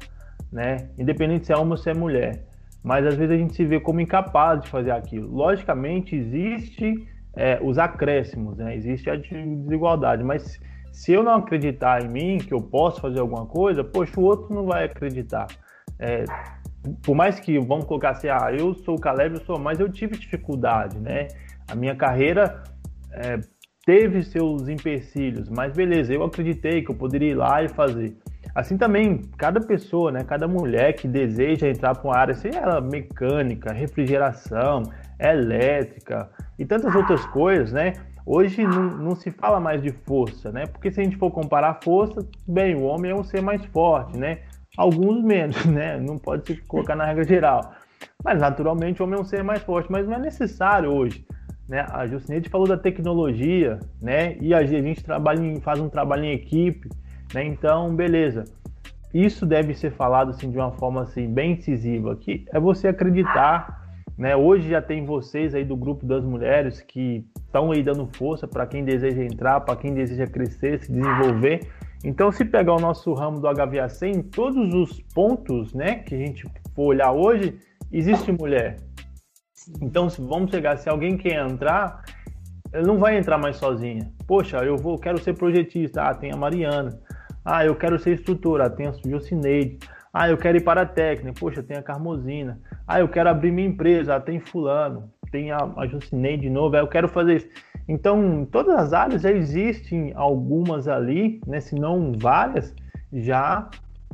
né? 0.52 0.90
Independente 0.98 1.46
se 1.46 1.54
é 1.54 1.56
homem 1.56 1.72
ou 1.72 1.78
se 1.78 1.90
é 1.90 1.94
mulher. 1.94 2.48
Mas 2.84 3.06
às 3.06 3.16
vezes 3.16 3.32
a 3.32 3.38
gente 3.38 3.56
se 3.56 3.64
vê 3.64 3.80
como 3.80 4.02
incapaz 4.02 4.62
de 4.62 4.70
fazer 4.70 4.92
aquilo. 4.92 5.32
Logicamente, 5.32 6.16
existe 6.16 7.08
é, 7.36 7.60
os 7.62 7.78
acréscimos, 7.78 8.58
né? 8.58 8.76
Existe 8.76 9.10
a 9.10 9.16
desigualdade, 9.16 10.24
mas 10.24 10.60
se 10.94 11.12
eu 11.12 11.24
não 11.24 11.34
acreditar 11.34 12.06
em 12.06 12.08
mim, 12.08 12.38
que 12.38 12.54
eu 12.54 12.62
posso 12.62 13.02
fazer 13.02 13.20
alguma 13.20 13.48
coisa, 13.48 13.84
poxa, 13.84 14.20
o 14.20 14.24
outro 14.24 14.54
não 14.54 14.66
vai 14.66 14.86
acreditar. 14.86 15.48
É, 15.98 16.24
por 17.02 17.16
mais 17.16 17.40
que, 17.40 17.58
vamos 17.60 17.86
colocar 17.86 18.12
assim, 18.12 18.28
ah, 18.30 18.52
eu 18.56 18.76
sou 18.76 18.96
o 18.96 19.02
Caleb, 19.02 19.36
eu 19.36 19.42
sou, 19.42 19.58
mas 19.58 19.80
eu 19.80 19.92
tive 19.92 20.16
dificuldade, 20.16 21.00
né? 21.00 21.30
A 21.68 21.74
minha 21.74 21.96
carreira 21.96 22.64
é, 23.12 23.40
teve 23.84 24.22
seus 24.22 24.68
empecilhos, 24.68 25.50
mas 25.50 25.74
beleza, 25.74 26.14
eu 26.14 26.24
acreditei 26.24 26.84
que 26.84 26.92
eu 26.92 26.96
poderia 26.96 27.32
ir 27.32 27.36
lá 27.36 27.64
e 27.64 27.70
fazer. 27.70 28.16
Assim 28.54 28.78
também, 28.78 29.20
cada 29.36 29.60
pessoa, 29.60 30.12
né, 30.12 30.24
cada 30.24 30.48
mulher 30.48 30.94
que 30.94 31.08
deseja 31.08 31.68
entrar 31.68 31.96
para 31.96 32.08
uma 32.08 32.16
área, 32.16 32.36
seja 32.36 32.60
ela 32.60 32.80
mecânica, 32.80 33.74
refrigeração, 33.74 34.84
elétrica 35.20 36.30
e 36.60 36.66
tantas 36.66 36.94
outras 36.94 37.26
coisas, 37.26 37.72
né? 37.72 37.94
Hoje 38.26 38.64
não, 38.64 38.84
não, 38.84 39.16
se 39.16 39.32
fala 39.32 39.60
mais 39.60 39.82
de 39.82 39.92
força, 39.92 40.52
né? 40.52 40.66
Porque 40.66 40.92
se 40.92 41.02
a 41.02 41.04
gente 41.04 41.18
for 41.18 41.30
comparar 41.30 41.80
força, 41.84 42.26
bem, 42.48 42.76
o 42.76 42.84
homem 42.84 43.12
é 43.12 43.16
um 43.16 43.24
ser 43.24 43.42
mais 43.42 43.64
forte, 43.66 44.18
né? 44.18 44.40
Alguns 44.78 45.24
menos, 45.24 45.64
né? 45.66 46.00
Não 46.00 46.18
pode 46.18 46.46
se 46.46 46.62
colocar 46.62 46.96
na 46.96 47.06
regra 47.06 47.24
geral. 47.24 47.74
Mas 48.24 48.40
naturalmente 48.40 49.02
o 49.02 49.06
homem 49.06 49.20
é 49.20 49.22
um 49.22 49.26
ser 49.26 49.44
mais 49.44 49.62
forte, 49.62 49.92
mas 49.92 50.08
não 50.08 50.16
é 50.16 50.20
necessário 50.20 50.90
hoje. 50.90 51.26
Né? 51.68 51.86
A 51.90 52.06
Jucinete 52.06 52.50
falou 52.50 52.68
da 52.68 52.78
tecnologia, 52.78 53.80
né? 54.02 54.38
E 54.40 54.54
a 54.54 54.64
gente 54.64 55.04
trabalha 55.04 55.42
em, 55.42 55.60
faz 55.60 55.80
um 55.80 55.90
trabalho 55.90 56.24
em 56.26 56.32
equipe, 56.32 56.90
né? 57.34 57.44
Então, 57.44 57.94
beleza. 57.94 58.46
Isso 59.14 59.46
deve 59.46 59.76
ser 59.76 59.92
falado 59.92 60.32
assim 60.32 60.50
de 60.50 60.58
uma 60.58 60.72
forma 60.72 61.04
assim 61.04 61.32
bem 61.32 61.54
incisiva, 61.54 62.16
que 62.16 62.46
é 62.52 62.60
você 62.60 62.88
acreditar, 62.88 63.83
né? 64.18 64.36
Hoje 64.36 64.70
já 64.70 64.82
tem 64.82 65.06
vocês 65.06 65.56
aí 65.56 65.66
do 65.66 65.76
grupo 65.76 66.06
das 66.06 66.24
mulheres 66.24 66.82
que 66.82 67.26
estão 67.46 67.72
aí 67.72 67.84
dando 67.84 68.08
força 68.16 68.48
para 68.48 68.66
quem 68.66 68.84
deseja 68.84 69.24
entrar, 69.24 69.62
para 69.62 69.76
quem 69.76 69.94
deseja 69.94 70.28
crescer, 70.28 70.80
se 70.80 70.92
desenvolver. 70.92 71.68
Então, 72.04 72.32
se 72.32 72.44
pegar 72.44 72.74
o 72.74 72.80
nosso 72.80 73.14
ramo 73.14 73.40
do 73.40 73.48
HVAC, 73.48 74.06
em 74.06 74.22
todos 74.22 74.74
os 74.74 75.00
pontos 75.14 75.74
né, 75.74 75.96
que 75.96 76.14
a 76.16 76.18
gente 76.18 76.46
for 76.76 76.88
olhar 76.88 77.12
hoje, 77.12 77.58
existe 77.92 78.32
mulher. 78.32 78.78
Então, 79.82 80.10
se 80.10 80.22
vamos 80.22 80.52
chegar, 80.52 80.78
se 80.78 80.90
alguém 80.90 81.18
quer 81.18 81.46
entrar, 81.46 82.04
ele 82.74 82.86
não 82.86 82.98
vai 82.98 83.18
entrar 83.18 83.38
mais 83.38 83.56
sozinha. 83.56 84.12
Poxa, 84.28 84.58
eu 84.58 84.76
vou, 84.76 84.98
quero 84.98 85.18
ser 85.18 85.34
projetista, 85.34 86.02
ah, 86.02 86.14
tem 86.14 86.32
a 86.32 86.36
Mariana. 86.36 87.00
Ah, 87.46 87.66
eu 87.66 87.76
quero 87.76 87.98
ser 87.98 88.14
instrutora, 88.14 88.66
ah, 88.66 88.70
tem 88.70 88.88
a 88.88 88.92
Jocineide. 88.92 89.80
Ah, 90.14 90.30
eu 90.30 90.38
quero 90.38 90.58
ir 90.58 90.64
para 90.64 90.82
a 90.82 90.86
técnica, 90.86 91.40
poxa, 91.40 91.64
tem 91.64 91.78
a 91.78 91.84
Carmosina. 91.84 92.60
Ah, 92.88 93.00
eu 93.00 93.08
quero 93.08 93.30
abrir 93.30 93.52
minha 93.52 93.68
empresa, 93.68 94.16
ah, 94.16 94.20
tem 94.20 94.40
fulano 94.40 95.10
tem 95.34 95.52
a, 95.52 95.58
a 95.78 95.88
Jucinei 95.88 96.38
de 96.38 96.48
novo, 96.48 96.78
eu 96.78 96.88
quero 96.88 97.10
fazer 97.10 97.38
isso. 97.38 97.48
Então, 97.88 98.48
todas 98.50 98.76
as 98.76 98.94
áreas 98.94 99.24
já 99.24 99.32
existem 99.32 100.14
algumas 100.16 100.88
ali, 100.88 101.42
né, 101.48 101.60
se 101.60 101.74
não 101.74 102.14
várias, 102.16 102.74
já 103.12 103.68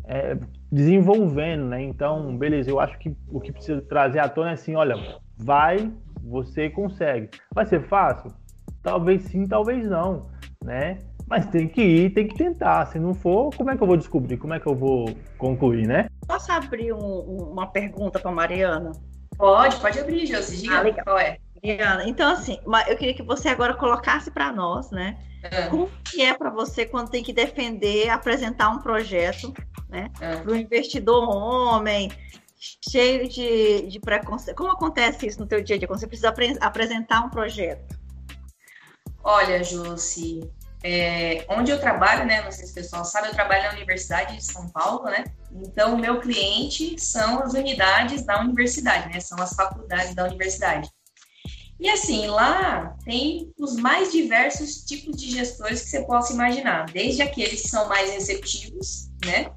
é, 0.06 0.38
desenvolvendo, 0.72 1.66
né? 1.66 1.84
Então, 1.84 2.36
beleza, 2.38 2.70
eu 2.72 2.80
acho 2.80 2.98
que 2.98 3.16
o 3.28 3.40
que 3.40 3.52
precisa 3.52 3.82
trazer 3.82 4.20
à 4.20 4.30
tona 4.30 4.52
é 4.52 4.54
assim, 4.54 4.76
olha, 4.76 4.96
vai, 5.38 5.92
você 6.24 6.70
consegue. 6.70 7.30
Vai 7.54 7.66
ser 7.66 7.82
fácil? 7.82 8.32
Talvez 8.82 9.24
sim, 9.24 9.46
talvez 9.46 9.88
não, 9.88 10.28
né? 10.64 11.00
Mas 11.28 11.46
tem 11.46 11.68
que 11.68 11.82
ir, 11.82 12.10
tem 12.12 12.28
que 12.28 12.36
tentar. 12.36 12.86
Se 12.88 12.98
não 12.98 13.14
for, 13.14 13.54
como 13.56 13.70
é 13.70 13.78
que 13.78 13.84
eu 13.84 13.88
vou 13.88 13.98
descobrir? 13.98 14.38
Como 14.38 14.54
é 14.54 14.60
que 14.60 14.66
eu 14.66 14.76
vou 14.76 15.06
concluir, 15.38 15.86
né? 15.86 16.08
Posso 16.30 16.52
abrir 16.52 16.94
um, 16.94 17.52
uma 17.52 17.66
pergunta 17.66 18.20
para 18.20 18.30
Mariana? 18.30 18.92
Pode, 19.36 19.78
pode 19.78 20.00
abrir, 20.00 20.28
Josi. 20.28 20.62
Diga 20.62 20.78
ah, 20.78 20.82
legal. 20.82 21.04
qual 21.04 21.18
é. 21.18 21.40
Então, 22.06 22.32
assim, 22.32 22.60
eu 22.88 22.96
queria 22.96 23.16
que 23.16 23.24
você 23.24 23.50
agora 23.50 23.74
colocasse 23.74 24.30
para 24.30 24.52
nós, 24.52 24.92
né? 24.92 25.18
É. 25.42 25.66
Como 25.70 25.90
que 26.06 26.22
é 26.22 26.38
para 26.38 26.52
você 26.52 26.86
quando 26.86 27.10
tem 27.10 27.24
que 27.24 27.34
defender, 27.34 28.10
apresentar 28.10 28.70
um 28.70 28.78
projeto, 28.78 29.52
né? 29.90 30.12
É. 30.22 30.36
Para 30.36 30.52
o 30.52 30.56
investidor 30.56 31.28
homem, 31.28 32.12
cheio 32.88 33.28
de, 33.28 33.88
de 33.88 34.00
preconceito. 34.00 34.56
Como 34.56 34.72
acontece 34.72 35.26
isso 35.26 35.40
no 35.40 35.48
teu 35.48 35.64
dia 35.64 35.78
a 35.78 35.80
dia, 35.80 35.88
quando 35.88 36.00
você 36.00 36.08
precisa 36.08 36.32
apresentar 36.62 37.22
um 37.22 37.30
projeto? 37.32 37.98
Olha, 39.24 39.64
Josi, 39.64 40.48
é, 40.84 41.44
onde 41.50 41.72
eu 41.72 41.80
trabalho, 41.80 42.28
né? 42.28 42.44
Não 42.44 42.52
sei 42.52 42.68
se 42.68 42.72
o 42.74 42.76
pessoal 42.76 43.04
sabe, 43.04 43.30
eu 43.30 43.34
trabalho 43.34 43.64
na 43.64 43.72
Universidade 43.72 44.36
de 44.36 44.46
São 44.46 44.70
Paulo, 44.70 45.06
né? 45.06 45.24
Então, 45.52 45.98
meu 45.98 46.20
cliente 46.20 47.00
são 47.00 47.42
as 47.42 47.54
unidades 47.54 48.24
da 48.24 48.40
universidade, 48.42 49.12
né? 49.12 49.20
São 49.20 49.38
as 49.42 49.54
faculdades 49.54 50.14
da 50.14 50.26
universidade. 50.26 50.90
E 51.80 51.90
assim, 51.90 52.28
lá 52.28 52.98
tem 53.06 53.54
os 53.58 53.78
mais 53.78 54.12
diversos 54.12 54.84
tipos 54.84 55.16
de 55.16 55.32
gestores 55.32 55.82
que 55.82 55.90
você 55.90 56.06
possa 56.06 56.34
imaginar, 56.34 56.86
desde 56.92 57.22
aqueles 57.22 57.62
que 57.62 57.70
são 57.70 57.88
mais 57.88 58.12
receptivos, 58.12 59.10
né? 59.26 59.50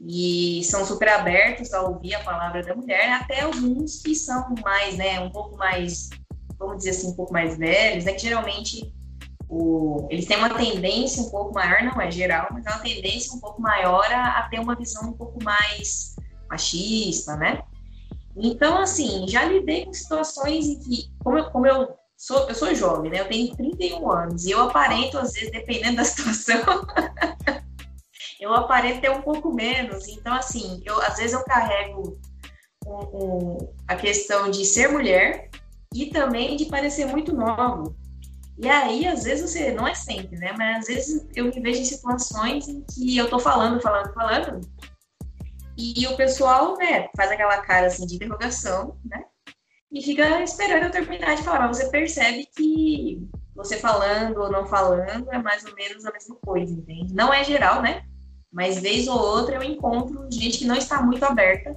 E 0.00 0.62
são 0.64 0.84
super 0.84 1.08
abertos 1.08 1.72
a 1.72 1.82
ouvir 1.82 2.14
a 2.14 2.22
palavra 2.22 2.62
da 2.62 2.76
mulher, 2.76 3.12
até 3.12 3.40
alguns 3.40 4.02
que 4.02 4.14
são 4.14 4.54
mais, 4.62 4.96
né, 4.96 5.18
um 5.20 5.30
pouco 5.30 5.56
mais, 5.56 6.10
vamos 6.58 6.78
dizer 6.78 6.90
assim, 6.90 7.08
um 7.08 7.16
pouco 7.16 7.32
mais 7.32 7.58
velhos, 7.58 8.04
né? 8.04 8.12
Que 8.12 8.22
geralmente 8.22 8.93
o, 9.54 10.08
eles 10.10 10.26
têm 10.26 10.36
uma 10.36 10.50
tendência 10.50 11.22
um 11.22 11.30
pouco 11.30 11.54
maior, 11.54 11.82
não 11.84 12.00
é 12.00 12.10
geral, 12.10 12.48
mas 12.50 12.66
é 12.66 12.70
uma 12.70 12.80
tendência 12.80 13.32
um 13.32 13.40
pouco 13.40 13.62
maior 13.62 14.04
a, 14.12 14.40
a 14.40 14.48
ter 14.48 14.58
uma 14.58 14.74
visão 14.74 15.10
um 15.10 15.12
pouco 15.12 15.42
mais 15.42 16.16
machista, 16.50 17.36
né? 17.36 17.62
Então, 18.36 18.78
assim, 18.78 19.28
já 19.28 19.44
lidei 19.44 19.84
com 19.84 19.92
situações 19.92 20.66
em 20.66 20.80
que, 20.80 21.08
como 21.22 21.38
eu, 21.38 21.50
como 21.52 21.66
eu 21.68 21.94
sou, 22.16 22.48
eu 22.48 22.54
sou 22.54 22.74
jovem, 22.74 23.12
né? 23.12 23.20
Eu 23.20 23.28
tenho 23.28 23.54
31 23.56 24.10
anos 24.10 24.44
e 24.44 24.50
eu 24.50 24.60
aparento, 24.60 25.18
às 25.18 25.32
vezes, 25.32 25.52
dependendo 25.52 25.98
da 25.98 26.04
situação, 26.04 26.84
eu 28.40 28.52
aparento 28.52 29.02
ter 29.02 29.10
um 29.10 29.22
pouco 29.22 29.52
menos. 29.52 30.08
Então, 30.08 30.34
assim, 30.34 30.82
eu, 30.84 31.00
às 31.00 31.16
vezes 31.16 31.32
eu 31.32 31.44
carrego 31.44 32.18
um, 32.84 32.92
um, 32.92 33.58
a 33.86 33.94
questão 33.94 34.50
de 34.50 34.64
ser 34.64 34.88
mulher 34.88 35.48
e 35.94 36.06
também 36.06 36.56
de 36.56 36.66
parecer 36.66 37.06
muito 37.06 37.32
novo. 37.32 37.94
E 38.56 38.68
aí, 38.68 39.06
às 39.06 39.24
vezes, 39.24 39.50
você, 39.50 39.72
não 39.72 39.86
é 39.86 39.94
sempre, 39.94 40.36
né? 40.36 40.54
Mas 40.56 40.80
às 40.80 40.86
vezes 40.86 41.26
eu 41.34 41.46
me 41.46 41.60
vejo 41.60 41.80
em 41.80 41.84
situações 41.84 42.68
em 42.68 42.82
que 42.82 43.16
eu 43.16 43.28
tô 43.28 43.38
falando, 43.38 43.80
falando, 43.80 44.12
falando, 44.14 44.60
e 45.76 46.06
o 46.06 46.16
pessoal, 46.16 46.76
né, 46.76 47.08
faz 47.16 47.30
aquela 47.32 47.58
cara 47.62 47.88
assim 47.88 48.06
de 48.06 48.14
interrogação, 48.14 48.96
né? 49.04 49.24
E 49.90 50.02
fica 50.02 50.42
esperando 50.42 50.84
eu 50.84 50.90
terminar 50.90 51.34
de 51.34 51.42
falar. 51.42 51.66
Mas 51.66 51.78
você 51.78 51.88
percebe 51.88 52.48
que 52.56 53.28
você 53.54 53.76
falando 53.78 54.38
ou 54.38 54.50
não 54.50 54.66
falando 54.66 55.30
é 55.32 55.38
mais 55.38 55.64
ou 55.64 55.74
menos 55.74 56.04
a 56.04 56.12
mesma 56.12 56.36
coisa, 56.36 56.72
entende? 56.72 57.14
Não 57.14 57.32
é 57.32 57.42
geral, 57.42 57.82
né? 57.82 58.04
Mas 58.52 58.80
vez 58.80 59.08
ou 59.08 59.18
outra 59.18 59.56
eu 59.56 59.62
encontro 59.62 60.28
gente 60.30 60.58
que 60.58 60.64
não 60.64 60.76
está 60.76 61.02
muito 61.02 61.24
aberta 61.24 61.76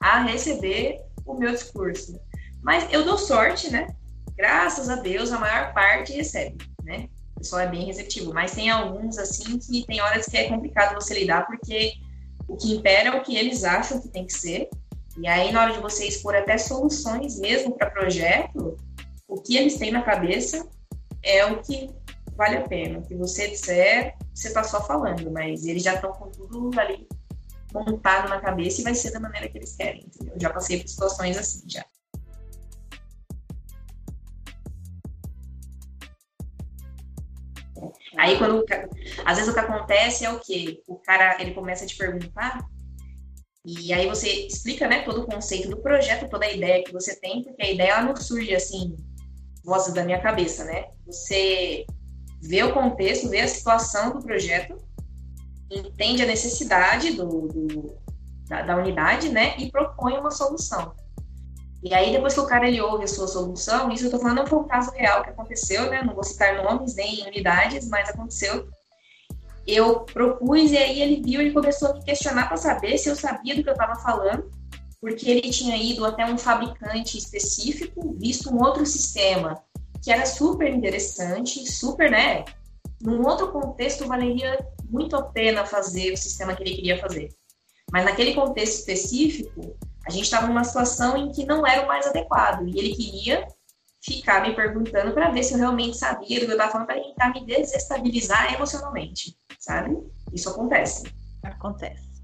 a 0.00 0.22
receber 0.22 1.00
o 1.24 1.34
meu 1.34 1.52
discurso. 1.52 2.18
Mas 2.62 2.90
eu 2.92 3.04
dou 3.04 3.18
sorte, 3.18 3.70
né? 3.70 3.94
Graças 4.36 4.88
a 4.88 4.96
Deus, 4.96 5.32
a 5.32 5.38
maior 5.38 5.72
parte 5.72 6.12
recebe, 6.12 6.56
né? 6.82 7.08
O 7.36 7.40
pessoal 7.40 7.62
é 7.62 7.68
bem 7.68 7.84
receptivo, 7.84 8.32
mas 8.32 8.52
tem 8.52 8.70
alguns 8.70 9.18
assim 9.18 9.58
que 9.58 9.84
tem 9.86 10.00
horas 10.00 10.26
que 10.26 10.36
é 10.36 10.48
complicado 10.48 10.94
você 10.94 11.14
lidar 11.14 11.46
porque 11.46 11.92
o 12.48 12.56
que 12.56 12.74
impera 12.74 13.10
é 13.10 13.12
o 13.12 13.22
que 13.22 13.36
eles 13.36 13.64
acham 13.64 14.00
que 14.00 14.08
tem 14.08 14.26
que 14.26 14.32
ser. 14.32 14.68
E 15.16 15.28
aí, 15.28 15.52
na 15.52 15.62
hora 15.62 15.72
de 15.72 15.78
você 15.78 16.06
expor 16.06 16.34
até 16.34 16.58
soluções 16.58 17.38
mesmo 17.38 17.76
para 17.76 17.90
projeto, 17.90 18.76
o 19.28 19.40
que 19.40 19.56
eles 19.56 19.76
têm 19.76 19.92
na 19.92 20.02
cabeça 20.02 20.68
é 21.22 21.46
o 21.46 21.62
que 21.62 21.90
vale 22.36 22.56
a 22.56 22.68
pena. 22.68 22.98
O 22.98 23.02
que 23.02 23.14
você 23.14 23.48
disser, 23.48 24.14
você 24.34 24.48
está 24.48 24.64
só 24.64 24.84
falando, 24.84 25.30
mas 25.30 25.64
eles 25.64 25.82
já 25.82 25.94
estão 25.94 26.12
com 26.12 26.30
tudo 26.30 26.78
ali 26.78 27.06
montado 27.72 28.28
na 28.28 28.40
cabeça 28.40 28.80
e 28.80 28.84
vai 28.84 28.94
ser 28.94 29.10
da 29.10 29.20
maneira 29.20 29.48
que 29.48 29.58
eles 29.58 29.74
querem. 29.74 30.04
Entendeu? 30.06 30.34
Eu 30.34 30.40
já 30.40 30.50
passei 30.50 30.80
por 30.80 30.88
situações 30.88 31.36
assim 31.36 31.62
já. 31.66 31.84
Aí 38.16 38.38
quando 38.38 38.64
às 39.24 39.36
vezes 39.36 39.50
o 39.50 39.54
que 39.54 39.60
acontece 39.60 40.24
é 40.24 40.30
o 40.30 40.40
que 40.40 40.82
o 40.86 40.96
cara 40.96 41.40
ele 41.40 41.52
começa 41.52 41.84
a 41.84 41.86
te 41.86 41.96
perguntar 41.96 42.64
e 43.64 43.94
aí 43.94 44.06
você 44.06 44.28
explica, 44.46 44.86
né, 44.86 45.02
todo 45.02 45.22
o 45.22 45.26
conceito 45.26 45.70
do 45.70 45.78
projeto, 45.78 46.28
toda 46.28 46.44
a 46.44 46.52
ideia 46.52 46.84
que 46.84 46.92
você 46.92 47.18
tem, 47.18 47.42
porque 47.42 47.62
a 47.62 47.70
ideia 47.70 47.92
ela 47.92 48.02
não 48.02 48.14
surge 48.14 48.54
assim, 48.54 48.94
vozes 49.64 49.94
da 49.94 50.04
minha 50.04 50.20
cabeça, 50.20 50.64
né? 50.64 50.88
Você 51.06 51.86
vê 52.42 52.62
o 52.62 52.74
contexto, 52.74 53.30
vê 53.30 53.40
a 53.40 53.48
situação 53.48 54.12
do 54.12 54.22
projeto, 54.22 54.76
entende 55.70 56.22
a 56.22 56.26
necessidade 56.26 57.12
do, 57.12 57.48
do 57.48 57.98
da, 58.46 58.60
da 58.60 58.76
unidade, 58.76 59.30
né, 59.30 59.56
e 59.56 59.70
propõe 59.70 60.18
uma 60.18 60.30
solução. 60.30 60.94
E 61.84 61.92
aí, 61.92 62.10
depois 62.10 62.32
que 62.32 62.40
o 62.40 62.46
cara 62.46 62.66
ele 62.66 62.80
ouve 62.80 63.04
a 63.04 63.06
sua 63.06 63.28
solução, 63.28 63.92
isso 63.92 64.06
eu 64.06 64.10
tô 64.10 64.18
falando 64.18 64.48
foi 64.48 64.58
um 64.58 64.66
caso 64.66 64.90
real 64.92 65.22
que 65.22 65.28
aconteceu, 65.28 65.90
né? 65.90 66.02
Não 66.02 66.14
vou 66.14 66.24
citar 66.24 66.56
nomes 66.64 66.96
nem 66.96 67.26
unidades, 67.26 67.86
mas 67.90 68.08
aconteceu. 68.08 68.66
Eu 69.66 70.00
propus 70.00 70.72
e 70.72 70.78
aí 70.78 71.02
ele 71.02 71.20
viu, 71.22 71.42
ele 71.42 71.52
começou 71.52 71.90
a 71.90 71.94
me 71.94 72.02
questionar 72.02 72.48
para 72.48 72.56
saber 72.56 72.96
se 72.96 73.10
eu 73.10 73.14
sabia 73.14 73.54
do 73.54 73.62
que 73.62 73.68
eu 73.68 73.74
estava 73.74 73.96
falando, 73.96 74.50
porque 74.98 75.30
ele 75.30 75.50
tinha 75.50 75.76
ido 75.76 76.06
até 76.06 76.24
um 76.24 76.38
fabricante 76.38 77.18
específico, 77.18 78.16
visto 78.18 78.50
um 78.50 78.62
outro 78.62 78.86
sistema 78.86 79.62
que 80.02 80.10
era 80.10 80.24
super 80.24 80.72
interessante, 80.72 81.70
super, 81.70 82.10
né? 82.10 82.46
Num 83.02 83.26
outro 83.26 83.52
contexto, 83.52 84.08
valeria 84.08 84.66
muito 84.88 85.16
a 85.16 85.22
pena 85.22 85.66
fazer 85.66 86.12
o 86.12 86.16
sistema 86.16 86.54
que 86.54 86.62
ele 86.62 86.76
queria 86.76 86.98
fazer. 86.98 87.28
Mas 87.92 88.06
naquele 88.06 88.34
contexto 88.34 88.78
específico, 88.78 89.76
a 90.06 90.10
gente 90.10 90.24
estava 90.24 90.46
numa 90.46 90.64
situação 90.64 91.16
em 91.16 91.32
que 91.32 91.46
não 91.46 91.66
era 91.66 91.82
o 91.82 91.88
mais 91.88 92.06
adequado 92.06 92.66
e 92.66 92.78
ele 92.78 92.94
queria 92.94 93.46
ficar 94.02 94.42
me 94.42 94.54
perguntando 94.54 95.12
para 95.12 95.30
ver 95.30 95.42
se 95.42 95.54
eu 95.54 95.58
realmente 95.58 95.96
sabia 95.96 96.40
do 96.40 96.46
que 96.46 96.52
eu 96.52 96.56
estava 96.56 96.70
falando 96.70 96.86
para 96.86 97.00
tentar 97.00 97.32
me 97.32 97.44
desestabilizar 97.46 98.52
emocionalmente, 98.52 99.34
sabe? 99.58 99.96
Isso 100.32 100.50
acontece. 100.50 101.04
Acontece. 101.42 102.14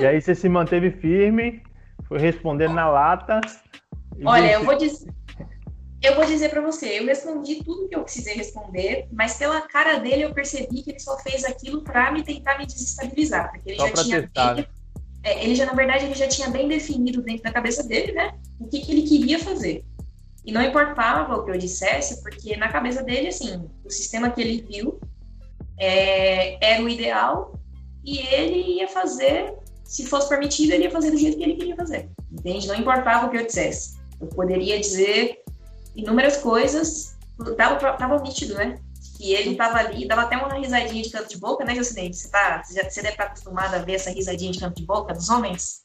E 0.00 0.06
aí 0.06 0.20
você 0.20 0.34
se 0.34 0.48
manteve 0.48 0.90
firme, 0.90 1.62
foi 2.08 2.18
respondendo 2.18 2.72
na 2.72 2.88
lata. 2.88 3.40
Olha, 4.24 4.52
eu 4.52 4.64
vou 4.64 4.78
dizer, 4.78 5.12
eu 6.02 6.14
vou 6.14 6.24
dizer 6.24 6.50
para 6.50 6.62
você, 6.62 7.00
eu 7.00 7.06
respondi 7.06 7.62
tudo 7.62 7.88
que 7.88 7.96
eu 7.96 8.02
precisei 8.02 8.34
responder, 8.34 9.08
mas 9.12 9.36
pela 9.36 9.60
cara 9.62 9.98
dele 9.98 10.22
eu 10.22 10.32
percebi 10.32 10.82
que 10.82 10.90
ele 10.90 11.00
só 11.00 11.18
fez 11.18 11.44
aquilo 11.44 11.82
para 11.82 12.12
me 12.12 12.22
tentar 12.22 12.58
me 12.58 12.66
desestabilizar, 12.66 13.50
porque 13.50 13.70
ele 13.70 13.78
só 13.78 13.88
já 13.88 14.04
tinha 14.04 14.22
testar. 14.22 14.54
Bem, 14.54 14.64
é, 14.64 14.68
ele 15.42 15.54
já, 15.54 15.66
na 15.66 15.72
verdade, 15.72 16.04
ele 16.04 16.14
já 16.14 16.28
tinha 16.28 16.48
bem 16.50 16.68
definido 16.68 17.22
dentro 17.22 17.42
da 17.42 17.52
cabeça 17.52 17.82
dele, 17.82 18.12
né? 18.12 18.34
O 18.60 18.68
que, 18.68 18.80
que 18.80 18.92
ele 18.92 19.02
queria 19.02 19.38
fazer. 19.38 19.84
E 20.44 20.52
não 20.52 20.62
importava 20.62 21.36
o 21.36 21.44
que 21.44 21.50
eu 21.50 21.58
dissesse, 21.58 22.22
porque 22.22 22.56
na 22.56 22.68
cabeça 22.68 23.02
dele, 23.02 23.28
assim, 23.28 23.68
o 23.84 23.90
sistema 23.90 24.30
que 24.30 24.40
ele 24.40 24.62
viu 24.62 25.00
é, 25.76 26.64
era 26.64 26.82
o 26.82 26.88
ideal 26.88 27.58
e 28.04 28.18
ele 28.18 28.78
ia 28.78 28.86
fazer, 28.86 29.52
se 29.84 30.06
fosse 30.06 30.28
permitido, 30.28 30.72
ele 30.72 30.84
ia 30.84 30.90
fazer 30.90 31.10
do 31.10 31.18
jeito 31.18 31.36
que 31.36 31.42
ele 31.42 31.56
queria 31.56 31.74
fazer. 31.74 32.08
Entende? 32.30 32.68
Não 32.68 32.76
importava 32.76 33.26
o 33.26 33.30
que 33.30 33.36
eu 33.36 33.46
dissesse. 33.46 33.96
Eu 34.20 34.28
poderia 34.28 34.78
dizer 34.78 35.42
inúmeras 35.96 36.36
coisas, 36.36 37.16
tava, 37.56 37.94
tava 37.94 38.22
nítido, 38.22 38.54
né? 38.54 38.78
E 39.20 39.32
ele 39.32 39.56
tava 39.56 39.78
ali, 39.78 40.06
dava 40.06 40.22
até 40.22 40.36
uma 40.36 40.54
risadinha 40.54 41.02
de 41.02 41.10
canto 41.10 41.28
de 41.28 41.38
boca, 41.38 41.64
né, 41.64 41.74
Jocinei? 41.74 42.12
Você, 42.12 42.28
tá, 42.28 42.62
você, 42.62 42.74
já, 42.74 42.88
você 42.88 43.02
deve 43.02 43.14
estar 43.14 43.24
acostumada 43.24 43.76
a 43.76 43.82
ver 43.82 43.94
essa 43.94 44.10
risadinha 44.10 44.52
de 44.52 44.60
canto 44.60 44.76
de 44.76 44.84
boca 44.84 45.14
dos 45.14 45.28
homens, 45.28 45.82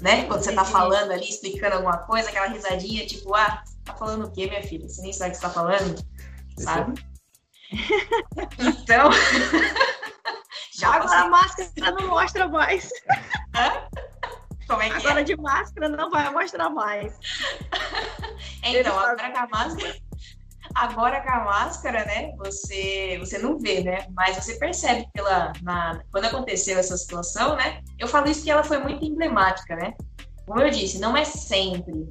né? 0.00 0.24
Quando 0.26 0.42
você 0.42 0.52
tá 0.52 0.64
falando 0.64 1.10
ali, 1.10 1.28
explicando 1.28 1.76
alguma 1.76 1.98
coisa, 1.98 2.28
aquela 2.28 2.48
risadinha, 2.48 3.06
tipo, 3.06 3.34
ah, 3.34 3.62
tá 3.84 3.94
falando 3.94 4.26
o 4.26 4.30
quê, 4.30 4.46
minha 4.46 4.62
filha? 4.62 4.88
Você 4.88 5.02
nem 5.02 5.12
sabe 5.12 5.30
o 5.30 5.32
que 5.32 5.38
você 5.38 5.42
tá 5.42 5.50
falando, 5.50 6.04
sabe? 6.58 7.00
então. 8.58 9.10
já 10.74 10.88
Agora 10.88 11.02
passei... 11.02 11.18
a 11.18 11.28
máscara 11.28 11.90
não 11.92 12.08
mostra 12.08 12.48
mais. 12.48 12.90
Como 14.66 14.82
é 14.82 14.88
que 14.88 14.96
agora 14.96 15.20
é? 15.20 15.24
de 15.24 15.36
máscara 15.36 15.88
não 15.88 16.10
vai 16.10 16.30
mostrar 16.30 16.70
mais. 16.70 17.18
então, 18.64 18.98
agora 18.98 19.30
com 19.30 19.38
a 19.38 19.48
máscara 19.48 19.96
Agora 20.74 21.22
com 21.22 21.30
a 21.30 21.44
máscara, 21.44 22.04
né, 22.04 22.32
você, 22.36 23.16
você 23.20 23.38
não 23.38 23.56
vê, 23.58 23.82
né, 23.82 24.06
mas 24.10 24.36
você 24.36 24.56
percebe 24.56 25.06
pela, 25.12 25.52
na, 25.62 26.02
quando 26.10 26.24
aconteceu 26.24 26.76
essa 26.78 26.96
situação, 26.96 27.56
né, 27.56 27.80
eu 27.96 28.08
falo 28.08 28.28
isso 28.28 28.42
que 28.42 28.50
ela 28.50 28.64
foi 28.64 28.78
muito 28.78 29.04
emblemática, 29.04 29.76
né, 29.76 29.94
como 30.44 30.60
eu 30.60 30.70
disse, 30.70 30.98
não 30.98 31.16
é 31.16 31.24
sempre 31.24 32.08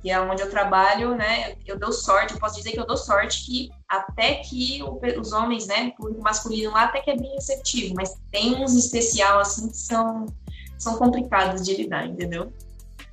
que 0.00 0.10
é 0.10 0.20
onde 0.20 0.40
eu 0.40 0.48
trabalho, 0.48 1.16
né, 1.16 1.56
eu 1.66 1.76
dou 1.76 1.92
sorte, 1.92 2.34
eu 2.34 2.38
posso 2.38 2.56
dizer 2.56 2.70
que 2.70 2.78
eu 2.78 2.86
dou 2.86 2.96
sorte 2.96 3.44
que 3.44 3.70
até 3.88 4.36
que 4.36 4.80
os 5.18 5.32
homens, 5.32 5.66
né, 5.66 5.90
público 5.96 6.22
masculino 6.22 6.70
lá 6.70 6.84
até 6.84 7.00
que 7.00 7.10
é 7.10 7.16
bem 7.16 7.34
receptivo, 7.34 7.92
mas 7.96 8.14
tem 8.30 8.54
uns 8.62 8.76
especial, 8.76 9.40
assim, 9.40 9.68
que 9.68 9.76
são, 9.76 10.26
são 10.78 10.96
complicados 10.96 11.64
de 11.64 11.74
lidar, 11.74 12.06
entendeu? 12.06 12.52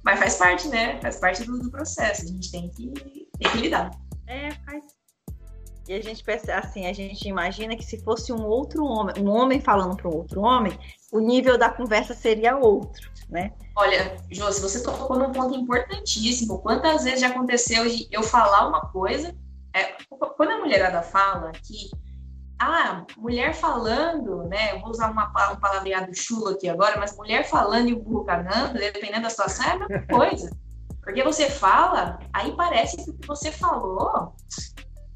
Mas 0.03 0.19
faz 0.19 0.35
parte, 0.35 0.67
né, 0.67 0.99
faz 1.01 1.15
parte 1.17 1.43
do, 1.43 1.57
do 1.57 1.71
processo, 1.71 2.25
a 2.25 2.27
gente 2.27 2.51
tem 2.51 2.69
que, 2.69 2.91
tem 3.39 3.51
que 3.51 3.57
lidar. 3.57 3.89
É, 4.27 4.51
faz. 4.51 4.83
E 5.87 5.93
a 5.93 6.01
gente 6.01 6.23
pensa 6.23 6.55
assim, 6.55 6.87
a 6.87 6.93
gente 6.93 7.27
imagina 7.27 7.75
que 7.75 7.83
se 7.83 8.01
fosse 8.03 8.31
um 8.31 8.45
outro 8.45 8.85
homem, 8.85 9.15
um 9.19 9.29
homem 9.29 9.59
falando 9.59 9.97
para 9.97 10.07
um 10.07 10.15
outro 10.15 10.41
homem, 10.41 10.77
o 11.11 11.19
nível 11.19 11.57
da 11.57 11.69
conversa 11.69 12.13
seria 12.13 12.55
outro, 12.55 13.11
né? 13.29 13.51
Olha, 13.75 14.15
Jô, 14.31 14.49
se 14.51 14.61
você 14.61 14.81
tocou 14.81 15.19
num 15.19 15.33
ponto 15.33 15.53
importantíssimo, 15.53 16.59
quantas 16.59 17.03
vezes 17.03 17.19
já 17.19 17.27
aconteceu 17.27 17.85
de 17.87 18.07
eu 18.11 18.23
falar 18.23 18.67
uma 18.67 18.81
coisa, 18.91 19.35
é, 19.75 19.95
quando 20.37 20.51
a 20.51 20.59
mulherada 20.59 21.01
fala 21.01 21.51
que 21.51 21.89
ah, 22.59 23.05
mulher 23.17 23.53
falando, 23.53 24.43
né? 24.43 24.73
Eu 24.73 24.79
vou 24.79 24.91
usar 24.91 25.11
uma, 25.11 25.25
um 25.51 25.59
palavreado 25.59 26.15
chulo 26.15 26.49
aqui 26.49 26.69
agora, 26.69 26.97
mas 26.97 27.17
mulher 27.17 27.43
falando 27.43 27.89
e 27.89 27.93
o 27.93 27.99
burro 27.99 28.23
cagando, 28.23 28.79
dependendo 28.79 29.23
da 29.23 29.29
situação, 29.29 29.65
é 29.65 29.71
a 29.71 29.79
mesma 29.79 30.07
coisa. 30.07 30.62
Porque 31.03 31.23
você 31.23 31.49
fala, 31.49 32.19
aí 32.31 32.55
parece 32.55 32.97
que 32.97 33.09
o 33.09 33.13
que 33.13 33.27
você 33.27 33.51
falou, 33.51 34.33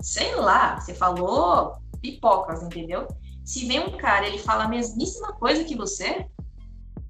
sei 0.01 0.35
lá, 0.35 0.79
você 0.79 0.93
falou 0.93 1.77
pipocas, 2.01 2.61
entendeu? 2.61 3.07
Se 3.45 3.65
vem 3.65 3.79
um 3.79 3.97
cara, 3.97 4.27
ele 4.27 4.37
fala 4.37 4.65
a 4.65 4.67
mesmíssima 4.67 5.31
coisa 5.33 5.63
que 5.63 5.75
você, 5.75 6.27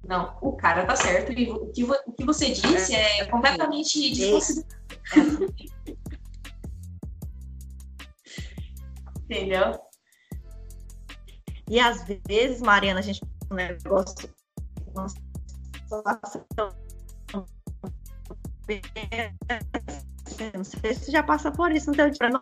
não, 0.07 0.37
o 0.41 0.55
cara 0.55 0.85
tá 0.85 0.95
certo 0.95 1.31
e 1.31 1.51
o 1.51 1.71
que, 1.71 1.83
o 1.83 2.11
que 2.13 2.23
você 2.23 2.51
disse 2.51 2.93
é, 2.93 3.21
é 3.21 3.25
completamente 3.25 4.13
desconsiderado. 4.13 4.77
Entendeu? 9.25 9.77
E 11.69 11.79
às 11.79 12.05
vezes, 12.25 12.61
Mariana, 12.61 12.99
a 12.99 13.03
gente 13.03 13.21
um 13.51 13.55
negócio 13.55 14.29
não 20.53 20.63
sei 20.63 20.93
se 20.93 21.11
já 21.11 21.23
passa 21.23 21.51
por 21.51 21.71
isso, 21.71 21.91
não 21.91 21.95
tem 21.95 22.29
não. 22.29 22.41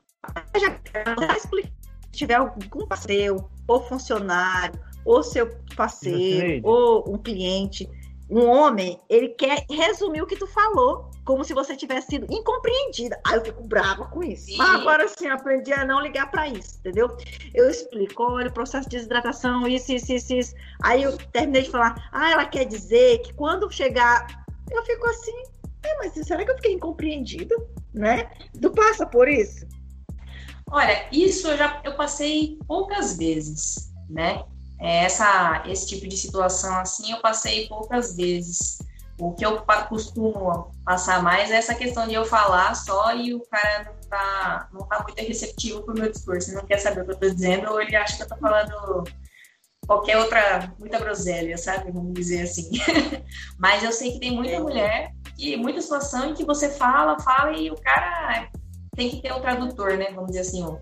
Já 0.59 1.37
explicar. 1.37 1.71
Se 2.11 2.19
tiver 2.19 2.35
algum 2.35 2.87
parceiro, 2.87 3.49
ou 3.67 3.83
funcionário, 3.83 4.79
ou 5.03 5.21
seu 5.21 5.53
parceiro, 5.75 6.65
ou 6.65 7.13
um 7.13 7.17
cliente, 7.17 7.89
um 8.29 8.47
homem, 8.47 8.99
ele 9.09 9.29
quer 9.29 9.65
resumir 9.69 10.21
o 10.21 10.25
que 10.25 10.35
tu 10.35 10.47
falou, 10.47 11.11
como 11.23 11.43
se 11.43 11.53
você 11.53 11.75
tivesse 11.75 12.07
sido 12.07 12.25
incompreendida. 12.31 13.19
Aí 13.25 13.35
eu 13.35 13.45
fico 13.45 13.63
brava 13.63 14.05
com 14.05 14.23
isso. 14.23 14.45
Sim. 14.45 14.57
Mas 14.57 14.81
agora 14.81 15.07
sim, 15.07 15.27
aprendi 15.27 15.73
a 15.73 15.85
não 15.85 15.99
ligar 15.99 16.31
para 16.31 16.47
isso, 16.47 16.77
entendeu? 16.79 17.15
Eu 17.53 17.69
explico, 17.69 18.23
olha, 18.23 18.49
o 18.49 18.53
processo 18.53 18.89
de 18.89 18.97
desidratação, 18.97 19.67
isso, 19.67 19.91
isso, 19.91 20.13
isso, 20.13 20.33
isso. 20.33 20.55
Aí 20.81 21.03
eu 21.03 21.17
terminei 21.31 21.63
de 21.63 21.69
falar, 21.69 22.09
ah, 22.11 22.31
ela 22.31 22.45
quer 22.45 22.65
dizer 22.65 23.19
que 23.19 23.33
quando 23.33 23.71
chegar. 23.71 24.45
Eu 24.71 24.83
fico 24.83 25.07
assim, 25.07 25.43
é, 25.85 25.97
mas 25.97 26.13
será 26.13 26.43
que 26.43 26.51
eu 26.51 26.55
fiquei 26.55 26.73
incompreendida? 26.73 27.55
Né? 27.93 28.29
Tu 28.61 28.71
passa 28.71 29.05
por 29.05 29.27
isso? 29.27 29.65
Olha, 30.71 31.07
isso 31.11 31.47
eu 31.47 31.57
já 31.57 31.81
eu 31.83 31.95
passei 31.95 32.57
poucas 32.67 33.17
vezes, 33.17 33.93
né? 34.09 34.43
É, 34.79 35.05
essa, 35.05 35.63
esse 35.67 35.87
tipo 35.87 36.07
de 36.07 36.17
situação 36.17 36.75
assim 36.77 37.11
eu 37.11 37.21
passei 37.21 37.67
poucas 37.67 38.15
vezes. 38.15 38.79
O 39.17 39.33
que 39.33 39.45
eu 39.45 39.63
costumo 39.87 40.71
passar 40.83 41.23
mais 41.23 41.49
é 41.49 41.55
essa 41.55 41.73
questão 41.73 42.05
de 42.05 42.15
eu 42.15 42.25
falar 42.25 42.75
só 42.75 43.15
e 43.15 43.33
o 43.33 43.39
cara 43.45 43.85
não 43.85 44.09
tá, 44.09 44.69
não 44.73 44.87
tá 44.87 45.03
muito 45.03 45.17
receptivo 45.25 45.83
pro 45.83 45.93
meu 45.93 46.11
discurso, 46.11 46.53
não 46.53 46.65
quer 46.65 46.79
saber 46.79 47.01
o 47.01 47.05
que 47.05 47.11
eu 47.11 47.19
tô 47.19 47.29
dizendo, 47.29 47.71
ou 47.71 47.81
ele 47.81 47.95
acha 47.95 48.17
que 48.17 48.23
eu 48.23 48.27
tô 48.27 48.35
falando 48.35 49.05
qualquer 49.87 50.17
outra, 50.17 50.73
muita 50.77 50.99
groselha, 50.99 51.57
sabe? 51.57 51.91
Vamos 51.93 52.13
dizer 52.13 52.41
assim. 52.41 52.69
Mas 53.57 53.83
eu 53.83 53.93
sei 53.93 54.11
que 54.11 54.19
tem 54.19 54.31
muita 54.31 54.59
mulher 54.59 55.14
muita 55.57 55.81
situação 55.81 56.29
em 56.29 56.33
que 56.33 56.45
você 56.45 56.69
fala, 56.69 57.19
fala 57.19 57.51
e 57.57 57.69
o 57.69 57.75
cara 57.75 58.49
tem 58.95 59.09
que 59.09 59.21
ter 59.21 59.33
um 59.33 59.41
tradutor, 59.41 59.97
né? 59.97 60.11
Vamos 60.11 60.27
dizer 60.27 60.41
assim, 60.41 60.63
ó 60.63 60.77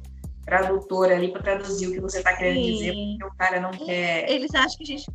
tradutor 0.46 1.12
ali 1.12 1.32
para 1.32 1.42
traduzir 1.42 1.88
o 1.88 1.92
que 1.94 2.00
você 2.00 2.18
está 2.18 2.36
querendo 2.36 2.64
Sim. 2.64 2.74
dizer, 2.74 2.94
porque 2.94 3.26
o 3.26 3.38
cara 3.38 3.60
não 3.60 3.72
quer. 3.72 4.30
Eles 4.30 4.54
acham 4.54 4.78
que 4.78 4.84
a 4.84 4.88
gente 4.88 5.06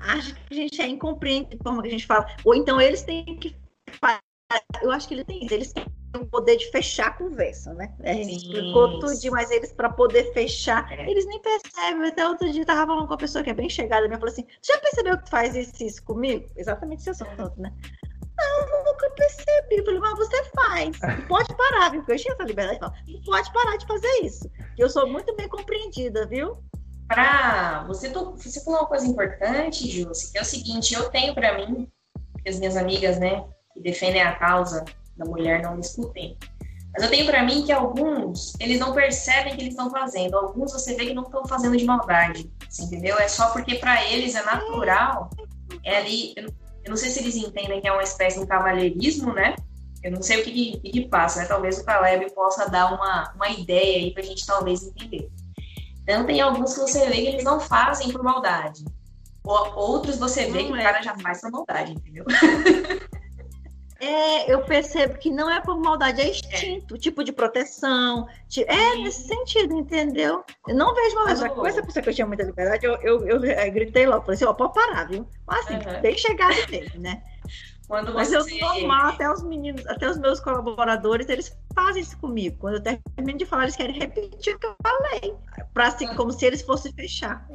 acha 0.00 0.34
que 0.34 0.54
a 0.54 0.56
gente 0.56 0.82
é 0.82 0.86
incompreendente 0.86 1.58
forma 1.62 1.82
que 1.82 1.88
a 1.88 1.90
gente 1.90 2.06
fala. 2.06 2.26
Ou 2.44 2.54
então 2.54 2.80
eles 2.80 3.02
têm 3.02 3.24
que. 3.36 3.56
Eu 4.82 4.90
acho 4.92 5.08
que 5.08 5.14
ele 5.14 5.24
tem 5.24 5.44
isso, 5.44 5.54
eles 5.54 5.72
têm 5.72 5.84
o 6.16 6.26
poder 6.26 6.56
de 6.56 6.70
fechar 6.70 7.08
a 7.08 7.12
conversa, 7.12 7.74
né? 7.74 7.92
A 8.00 8.12
gente 8.12 8.26
Sim. 8.26 8.36
explicou 8.36 9.00
tudo, 9.00 9.30
mas 9.32 9.50
eles, 9.50 9.72
para 9.72 9.88
poder 9.88 10.32
fechar, 10.32 10.92
é. 10.92 11.10
eles 11.10 11.26
nem 11.26 11.40
percebem. 11.40 12.06
Até 12.06 12.28
outro 12.28 12.50
dia 12.52 12.62
eu 12.62 12.66
tava 12.66 12.86
falando 12.86 13.06
com 13.06 13.12
uma 13.12 13.18
pessoa 13.18 13.42
que 13.42 13.50
é 13.50 13.54
bem 13.54 13.68
chegada, 13.68 14.06
me 14.06 14.14
falou 14.14 14.30
assim: 14.30 14.46
já 14.62 14.78
percebeu 14.78 15.16
que 15.18 15.24
tu 15.24 15.30
faz 15.30 15.56
isso, 15.56 15.82
isso 15.82 16.04
comigo? 16.04 16.46
Exatamente 16.56 17.00
esse 17.00 17.10
assunto, 17.10 17.52
né? 17.56 17.72
Não, 18.36 18.84
nunca 18.84 19.10
percebi. 19.10 19.76
Eu 19.76 19.84
falei, 19.84 20.00
mas 20.00 20.18
você 20.18 20.44
faz. 20.50 20.98
Pode 21.28 21.56
parar, 21.56 21.90
viu? 21.90 22.00
Porque 22.00 22.12
eu 22.12 22.16
tinha 22.16 22.34
essa 22.34 22.44
liberdade 22.44 22.78
de 22.78 22.80
falar, 22.80 22.94
pode 23.24 23.52
parar 23.52 23.76
de 23.76 23.86
fazer 23.86 24.20
isso. 24.22 24.50
Eu 24.76 24.88
sou 24.88 25.08
muito 25.08 25.34
bem 25.36 25.48
compreendida, 25.48 26.26
viu? 26.26 26.62
Pra 27.06 27.84
você, 27.86 28.08
você 28.08 28.64
falou 28.64 28.80
uma 28.80 28.88
coisa 28.88 29.06
importante, 29.06 29.90
Júcia, 29.90 30.32
que 30.32 30.38
é 30.38 30.42
o 30.42 30.44
seguinte, 30.44 30.94
eu 30.94 31.10
tenho 31.10 31.34
para 31.34 31.56
mim, 31.56 31.88
as 32.46 32.58
minhas 32.58 32.76
amigas, 32.76 33.18
né, 33.18 33.44
que 33.72 33.80
defendem 33.80 34.22
a 34.22 34.34
causa 34.36 34.84
da 35.16 35.24
mulher 35.24 35.62
não 35.62 35.78
discutem. 35.78 36.36
Mas 36.92 37.02
eu 37.02 37.10
tenho 37.10 37.26
para 37.26 37.42
mim 37.42 37.64
que 37.64 37.72
alguns, 37.72 38.54
eles 38.60 38.78
não 38.78 38.92
percebem 38.92 39.54
que 39.54 39.62
eles 39.62 39.74
estão 39.74 39.90
fazendo. 39.90 40.36
Alguns 40.36 40.72
você 40.72 40.94
vê 40.94 41.06
que 41.06 41.14
não 41.14 41.24
estão 41.24 41.44
fazendo 41.44 41.76
de 41.76 41.84
maldade, 41.84 42.50
entendeu? 42.80 43.18
É 43.18 43.26
só 43.26 43.50
porque 43.50 43.76
para 43.76 44.04
eles 44.04 44.34
é 44.34 44.44
natural. 44.44 45.28
É 45.84 45.98
ali, 45.98 46.32
eu 46.36 46.48
não 46.90 46.96
sei 46.96 47.10
se 47.10 47.20
eles 47.20 47.36
entendem 47.36 47.80
que 47.80 47.88
é 47.88 47.92
uma 47.92 48.02
espécie 48.02 48.38
de 48.38 48.44
um 48.44 48.46
cavalheirismo, 48.46 49.32
né? 49.32 49.56
Eu 50.02 50.12
não 50.12 50.22
sei 50.22 50.40
o 50.40 50.44
que, 50.44 50.78
que, 50.78 50.90
que 50.90 51.08
passa, 51.08 51.40
né? 51.40 51.46
Talvez 51.46 51.78
o 51.78 51.84
Caleb 51.84 52.30
possa 52.34 52.68
dar 52.68 52.92
uma, 52.92 53.32
uma 53.34 53.48
ideia 53.48 53.98
aí 53.98 54.12
para 54.12 54.22
a 54.22 54.26
gente 54.26 54.44
talvez 54.44 54.82
entender. 54.82 55.30
Então, 56.02 56.26
tem 56.26 56.40
alguns 56.42 56.74
que 56.74 56.80
você 56.80 57.08
vê 57.08 57.22
que 57.22 57.28
eles 57.28 57.44
não 57.44 57.58
fazem 57.58 58.12
por 58.12 58.22
maldade. 58.22 58.84
Outros 59.42 60.18
você 60.18 60.50
vê 60.50 60.64
que 60.64 60.72
é. 60.72 60.74
o 60.74 60.82
cara 60.82 61.02
já 61.02 61.16
faz 61.18 61.40
por 61.40 61.50
maldade, 61.50 61.92
entendeu? 61.92 62.24
É, 64.04 64.52
eu 64.52 64.60
percebo 64.62 65.16
que 65.16 65.30
não 65.30 65.48
é 65.48 65.60
por 65.62 65.78
maldade, 65.78 66.20
é 66.20 66.28
instinto, 66.28 66.94
é. 66.94 66.98
tipo 66.98 67.24
de 67.24 67.32
proteção. 67.32 68.28
De, 68.48 68.62
é 68.64 68.96
nesse 68.96 69.26
sentido, 69.26 69.74
entendeu? 69.74 70.44
Eu 70.68 70.74
não 70.74 70.94
vejo 70.94 71.16
uma 71.16 71.24
coisa. 71.24 71.48
Com 71.48 71.66
essa 71.66 71.82
pessoa 71.82 72.02
que 72.02 72.10
eu 72.10 72.14
tinha 72.14 72.26
muita 72.26 72.42
liberdade, 72.42 72.84
eu, 72.84 72.96
eu, 72.96 73.26
eu, 73.26 73.44
eu 73.44 73.72
gritei 73.72 74.06
logo, 74.06 74.22
falei 74.22 74.34
assim, 74.34 74.44
ó, 74.44 74.52
pode 74.52 74.74
parar, 74.74 75.04
viu? 75.08 75.26
Mas 75.46 75.66
assim, 75.66 75.76
uhum. 75.76 76.00
bem 76.02 76.18
chegado 76.18 76.54
mesmo, 76.70 77.00
né? 77.00 77.22
Quando 77.88 78.14
Mas 78.14 78.32
eu 78.32 78.42
sou 78.42 78.58
normal, 78.58 79.08
até 79.08 79.30
os 79.30 79.42
meninos, 79.42 79.86
até 79.86 80.08
os 80.08 80.18
meus 80.18 80.40
colaboradores, 80.40 81.28
eles 81.28 81.56
fazem 81.74 82.02
isso 82.02 82.18
comigo. 82.18 82.56
Quando 82.58 82.74
eu 82.74 82.82
termino 82.82 83.38
de 83.38 83.46
falar, 83.46 83.64
eles 83.64 83.76
querem 83.76 83.98
repetir 83.98 84.54
o 84.54 84.58
que 84.58 84.66
eu 84.66 84.74
falei. 84.82 85.34
Pra, 85.72 85.88
assim, 85.88 86.14
como 86.14 86.32
se 86.32 86.44
eles 86.46 86.62
fossem 86.62 86.92
fechar. 86.92 87.46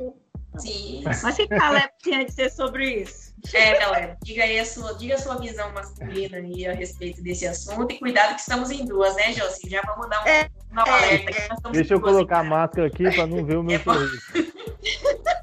Sim. 0.58 1.04
Mas 1.06 1.24
o 1.24 1.36
que 1.36 1.48
Caleb 1.48 1.90
tinha 2.02 2.22
a 2.22 2.24
dizer 2.24 2.50
sobre 2.50 3.02
isso? 3.04 3.34
É, 3.54 3.80
galera, 3.80 4.18
diga 4.24 4.44
aí 4.44 4.60
a 4.60 4.66
sua, 4.66 4.94
diga 4.96 5.16
a 5.16 5.18
sua 5.18 5.38
visão 5.38 5.72
masculina 5.74 6.38
aí 6.38 6.68
a 6.68 6.74
respeito 6.74 7.22
desse 7.24 7.48
assunto. 7.48 7.94
E 7.94 8.00
cuidado 8.00 8.36
que 8.36 8.42
estamos 8.42 8.70
em 8.72 8.86
duas, 8.86 9.16
né, 9.16 9.32
Josi? 9.34 9.70
Já 9.70 9.82
vamos 9.82 10.10
dar 10.10 10.24
um, 10.24 10.28
é, 10.28 10.50
um 10.72 10.80
é, 10.80 10.90
alerta 10.90 11.54
aqui. 11.54 11.72
Deixa 11.72 11.94
eu 11.94 12.02
colocar 12.02 12.40
a 12.40 12.44
máscara 12.44 12.88
aqui 12.88 13.10
para 13.12 13.28
não 13.28 13.46
ver 13.46 13.58
o 13.58 13.64
meu 13.64 13.78
é 13.78 13.80
sorriso. 13.80 14.22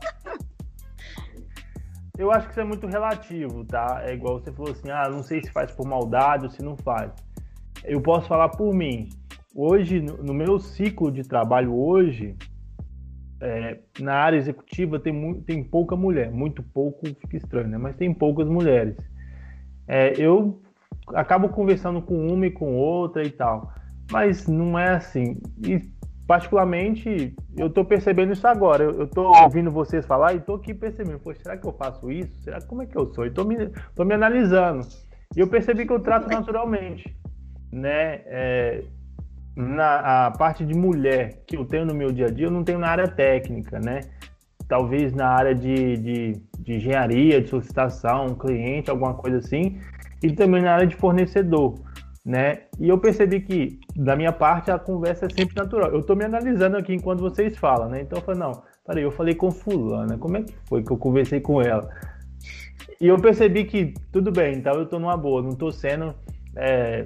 Eu 2.19 2.33
acho 2.33 2.47
que 2.47 2.53
isso 2.53 2.61
é 2.61 2.65
muito 2.65 2.87
relativo, 2.87 3.63
tá? 3.65 4.01
É 4.03 4.15
igual 4.15 4.41
você 4.41 4.51
falou 4.51 4.73
assim, 4.73 4.91
ah, 4.91 5.09
não 5.11 5.23
sei 5.23 5.43
se 5.43 5.53
faz 5.53 5.71
por 5.71 5.87
maldade 5.87 6.47
ou 6.47 6.51
se 6.51 6.63
não 6.63 6.75
faz. 6.77 7.13
Eu 7.85 8.01
posso 8.01 8.27
falar 8.27 8.49
por 8.49 8.75
mim. 8.75 9.11
Hoje, 9.55 10.01
no 10.01 10.33
meu 10.33 10.59
ciclo 10.59 11.13
de 11.13 11.23
trabalho 11.23 11.75
hoje, 11.75 12.35
é, 13.41 13.78
na 14.01 14.14
área 14.14 14.37
executiva 14.37 14.99
tem, 14.99 15.34
tem 15.43 15.62
pouca 15.62 15.95
mulher, 15.95 16.30
muito 16.30 16.62
pouco 16.62 17.07
fica 17.07 17.37
estranho, 17.37 17.68
né? 17.68 17.78
Mas 17.78 17.97
tem 17.97 18.12
poucas 18.12 18.49
mulheres. 18.49 18.97
É, 19.87 20.14
eu 20.16 20.61
acabo 21.09 21.49
conversando 21.49 22.01
com 22.03 22.26
uma 22.26 22.47
e 22.47 22.51
com 22.51 22.76
outra 22.76 23.24
e 23.24 23.30
tal, 23.30 23.72
mas 24.11 24.47
não 24.47 24.78
é 24.78 24.95
assim. 24.95 25.39
E 25.64 25.80
particularmente 26.26 27.34
eu 27.57 27.68
estou 27.68 27.84
percebendo 27.84 28.32
isso 28.32 28.47
agora. 28.47 28.84
Eu 28.84 29.05
estou 29.05 29.34
ouvindo 29.43 29.70
vocês 29.70 30.07
falar 30.07 30.34
e 30.34 30.39
estou 30.39 30.57
aqui 30.57 30.74
percebendo, 30.74 31.20
Poxa, 31.20 31.41
será 31.43 31.57
que 31.57 31.66
eu 31.66 31.72
faço 31.72 32.11
isso? 32.11 32.41
Será 32.43 32.61
como 32.62 32.82
é 32.82 32.87
que 32.87 32.97
eu 32.97 33.07
sou? 33.14 33.26
Estou 33.26 33.45
me, 33.45 33.57
tô 33.95 34.05
me 34.05 34.14
analisando. 34.14 34.87
E 35.37 35.41
eu 35.41 35.49
percebi 35.49 35.87
que 35.87 35.93
eu 35.93 36.01
trato 36.01 36.28
naturalmente, 36.28 37.14
né? 37.70 38.22
É, 38.26 38.84
na 39.57 40.27
a 40.27 40.31
parte 40.31 40.65
de 40.65 40.75
mulher 40.75 41.43
que 41.47 41.57
eu 41.57 41.65
tenho 41.65 41.87
no 41.87 41.95
meu 41.95 42.13
dia 42.13 42.27
a 42.27 42.31
dia, 42.31 42.47
eu 42.47 42.51
não 42.51 42.63
tenho 42.63 42.79
na 42.79 42.89
área 42.89 43.09
técnica, 43.09 43.81
né? 43.81 44.01
Talvez 44.69 45.15
na 45.15 45.29
área 45.29 45.55
de, 45.55 45.97
de, 45.97 46.33
de 46.59 46.75
engenharia, 46.75 47.41
de 47.41 47.49
solicitação, 47.49 48.35
cliente, 48.35 48.91
alguma 48.91 49.15
coisa 49.15 49.39
assim, 49.39 49.81
e 50.23 50.33
também 50.33 50.63
na 50.63 50.75
área 50.75 50.87
de 50.87 50.95
fornecedor, 50.95 51.81
né? 52.25 52.65
E 52.79 52.89
eu 52.89 52.99
percebi 52.99 53.41
que, 53.41 53.81
da 53.97 54.15
minha 54.15 54.33
parte, 54.33 54.71
a 54.71 54.79
conversa 54.79 55.27
é 55.27 55.31
sempre 55.31 55.57
natural. 55.57 55.91
Eu 55.91 56.01
estou 56.01 56.15
me 56.15 56.25
analisando 56.25 56.77
aqui 56.77 56.93
enquanto 56.93 57.21
vocês 57.21 57.57
falam, 57.57 57.89
né? 57.89 58.03
Então 58.03 58.19
eu 58.19 58.23
falei, 58.23 58.41
não, 58.41 58.63
peraí, 58.87 59.05
eu 59.05 59.11
falei 59.11 59.35
com 59.35 59.51
fulana, 59.51 60.19
como 60.19 60.37
é 60.37 60.43
que 60.43 60.55
foi 60.69 60.83
que 60.83 60.91
eu 60.91 60.99
conversei 60.99 61.41
com 61.41 61.63
ela? 61.63 61.89
E 63.01 63.07
eu 63.07 63.19
percebi 63.19 63.65
que, 63.65 63.95
tudo 64.13 64.31
bem, 64.31 64.57
então 64.57 64.75
eu 64.75 64.83
estou 64.83 64.99
numa 64.99 65.17
boa, 65.17 65.43
não 65.43 65.51
estou 65.51 65.71
sendo 65.71 66.15
é, 66.57 67.05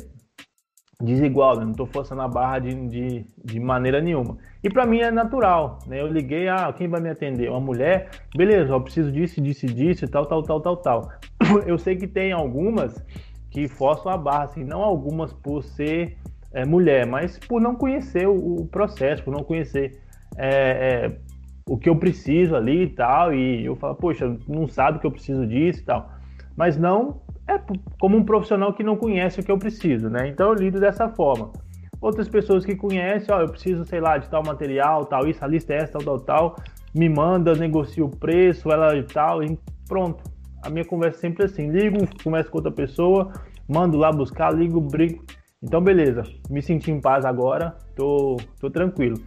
desigual, 1.00 1.56
né? 1.56 1.64
não 1.64 1.70
estou 1.70 1.86
forçando 1.86 2.20
a 2.20 2.28
barra 2.28 2.58
de, 2.58 2.74
de, 2.86 3.26
de 3.42 3.58
maneira 3.58 4.00
nenhuma. 4.00 4.36
E 4.62 4.68
para 4.68 4.84
mim 4.84 5.00
é 5.00 5.10
natural, 5.10 5.78
né? 5.86 6.00
Eu 6.00 6.06
liguei, 6.06 6.48
ah, 6.48 6.72
quem 6.76 6.86
vai 6.86 7.00
me 7.00 7.08
atender? 7.08 7.48
Uma 7.50 7.60
mulher, 7.60 8.10
beleza, 8.36 8.72
eu 8.72 8.80
preciso 8.80 9.10
disso, 9.10 9.40
disso, 9.40 9.66
disso, 9.66 10.06
tal, 10.08 10.26
tal, 10.26 10.42
tal, 10.42 10.60
tal, 10.60 10.76
tal. 10.76 11.12
Eu 11.66 11.78
sei 11.78 11.96
que 11.96 12.06
tem 12.06 12.32
algumas 12.32 13.02
que 13.50 13.66
forçam 13.66 14.12
a 14.12 14.16
barra, 14.16 14.44
assim, 14.44 14.62
não 14.62 14.82
algumas 14.82 15.32
por 15.32 15.62
ser 15.62 16.18
é, 16.52 16.64
mulher, 16.66 17.06
mas 17.06 17.38
por 17.38 17.60
não 17.60 17.74
conhecer 17.74 18.28
o, 18.28 18.60
o 18.60 18.66
processo, 18.66 19.24
por 19.24 19.32
não 19.32 19.42
conhecer 19.42 19.98
é, 20.36 20.48
é, 20.48 21.18
o 21.66 21.78
que 21.78 21.88
eu 21.88 21.96
preciso 21.96 22.54
ali 22.54 22.84
e 22.84 22.88
tal, 22.90 23.34
e 23.34 23.64
eu 23.64 23.74
falo, 23.76 23.94
poxa, 23.94 24.36
não 24.46 24.68
sabe 24.68 24.98
que 24.98 25.06
eu 25.06 25.10
preciso 25.10 25.46
disso 25.46 25.80
e 25.80 25.84
tal. 25.84 26.10
Mas 26.56 26.76
não 26.76 27.22
é 27.50 27.60
como 27.98 28.16
um 28.16 28.24
profissional 28.24 28.72
que 28.72 28.82
não 28.82 28.96
conhece 28.96 29.40
o 29.40 29.42
que 29.42 29.50
eu 29.50 29.58
preciso, 29.58 30.08
né? 30.08 30.28
Então 30.28 30.48
eu 30.48 30.54
lido 30.54 30.78
dessa 30.78 31.08
forma. 31.08 31.52
Outras 32.00 32.28
pessoas 32.28 32.64
que 32.64 32.74
conhecem, 32.74 33.34
ó, 33.34 33.40
eu 33.40 33.48
preciso, 33.48 33.84
sei 33.84 34.00
lá, 34.00 34.16
de 34.16 34.28
tal 34.28 34.42
material, 34.42 35.04
tal, 35.04 35.26
isso, 35.26 35.44
a 35.44 35.48
lista 35.48 35.74
é 35.74 35.78
essa, 35.78 35.98
tal, 35.98 36.02
tal, 36.02 36.20
tal, 36.20 36.56
me 36.94 37.08
manda, 37.08 37.54
negocia 37.54 38.04
o 38.04 38.08
preço, 38.08 38.70
ela 38.70 38.96
e 38.96 39.02
tal, 39.02 39.42
e 39.42 39.58
pronto. 39.86 40.22
A 40.64 40.70
minha 40.70 40.84
conversa 40.84 41.18
é 41.18 41.20
sempre 41.20 41.44
assim, 41.44 41.70
ligo, 41.70 41.98
converso 42.22 42.50
com 42.50 42.58
outra 42.58 42.72
pessoa, 42.72 43.32
mando 43.68 43.98
lá 43.98 44.10
buscar, 44.10 44.54
ligo, 44.54 44.80
brigo. 44.80 45.24
Então 45.62 45.80
beleza, 45.82 46.22
me 46.48 46.62
senti 46.62 46.90
em 46.90 47.00
paz 47.00 47.24
agora, 47.24 47.76
tô, 47.94 48.38
tô 48.58 48.70
tranquilo. 48.70 49.18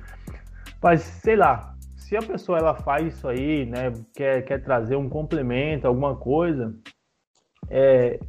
Mas, 0.82 1.02
sei 1.02 1.36
lá, 1.36 1.76
se 1.96 2.18
a 2.18 2.22
pessoa 2.22 2.58
ela 2.58 2.76
faz 2.76 3.16
isso 3.16 3.28
aí, 3.28 3.66
né, 3.66 3.94
quer, 4.16 4.42
quer 4.44 4.64
trazer 4.64 4.96
um 4.96 5.08
complemento, 5.08 5.88
alguma 5.88 6.16
coisa, 6.16 6.74
é, 7.70 8.20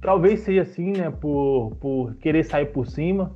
talvez 0.00 0.40
seja 0.40 0.62
assim, 0.62 0.92
né, 0.92 1.10
por, 1.10 1.76
por 1.80 2.14
querer 2.16 2.44
sair 2.44 2.66
por 2.66 2.86
cima, 2.86 3.34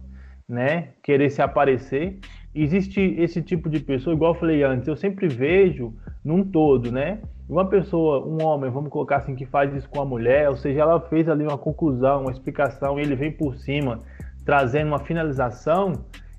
né, 0.49 0.91
querer 1.03 1.31
se 1.31 1.43
aparecer. 1.43 2.19
Existe 2.55 3.01
esse 3.19 3.43
tipo 3.43 3.69
de 3.69 3.81
pessoa, 3.81 4.15
igual 4.15 4.35
eu 4.35 4.41
falei 4.41 4.63
antes, 4.63 4.89
eu 4.89 4.97
sempre 4.97 5.29
vejo 5.29 5.95
num 6.25 6.43
todo, 6.43 6.91
né? 6.91 7.21
Uma 7.49 7.69
pessoa, 7.69 8.27
um 8.27 8.43
homem, 8.43 8.71
vamos 8.71 8.91
colocar 8.91 9.19
assim, 9.19 9.37
que 9.37 9.47
faz 9.47 9.73
isso 9.75 9.89
com 9.89 10.01
a 10.01 10.05
mulher, 10.05 10.49
ou 10.49 10.57
seja, 10.57 10.81
ela 10.81 11.01
fez 11.01 11.29
ali 11.29 11.45
uma 11.45 11.59
conclusão, 11.59 12.23
uma 12.23 12.33
explicação, 12.33 12.99
e 12.99 13.03
ele 13.03 13.15
vem 13.15 13.31
por 13.31 13.57
cima 13.57 14.03
trazendo 14.45 14.89
uma 14.89 15.01
finalização, 15.01 15.93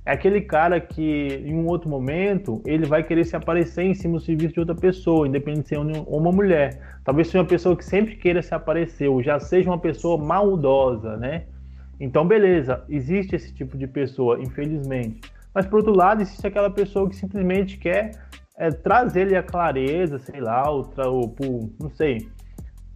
é 0.07 0.11
aquele 0.13 0.39
cara 0.39 0.79
que 0.79 1.43
em 1.45 1.53
um 1.53 1.67
outro 1.67 1.89
momento 1.89 2.61
ele 2.65 2.85
vai 2.85 3.03
querer 3.03 3.25
se 3.25 3.35
aparecer 3.35 3.83
em 3.83 3.93
cima 3.93 4.13
do 4.13 4.23
serviço 4.23 4.53
de 4.53 4.61
outra 4.61 4.73
pessoa, 4.73 5.27
independente 5.27 5.63
de 5.63 5.67
ser 5.67 5.79
um 5.79 5.91
ou 6.07 6.17
uma 6.17 6.31
mulher. 6.31 6.79
Talvez 7.03 7.27
seja 7.27 7.39
uma 7.39 7.45
pessoa 7.45 7.75
que 7.75 7.83
sempre 7.83 8.15
queira 8.15 8.41
se 8.41 8.55
aparecer, 8.55 9.09
ou 9.09 9.21
já 9.21 9.37
seja 9.37 9.69
uma 9.69 9.77
pessoa 9.77 10.17
maldosa, 10.17 11.17
né? 11.17 11.43
Então, 11.99 12.25
beleza, 12.25 12.85
existe 12.87 13.35
esse 13.35 13.53
tipo 13.53 13.77
de 13.77 13.85
pessoa, 13.85 14.39
infelizmente. 14.39 15.19
Mas, 15.53 15.65
por 15.65 15.79
outro 15.79 15.93
lado, 15.93 16.21
existe 16.21 16.47
aquela 16.47 16.69
pessoa 16.69 17.09
que 17.09 17.15
simplesmente 17.17 17.77
quer 17.77 18.11
é, 18.57 18.69
trazer-lhe 18.69 19.35
a 19.35 19.43
clareza, 19.43 20.19
sei 20.19 20.39
lá, 20.39 20.71
ou, 20.71 20.89
ou, 20.99 21.35
ou, 21.45 21.69
não 21.81 21.89
sei, 21.89 22.29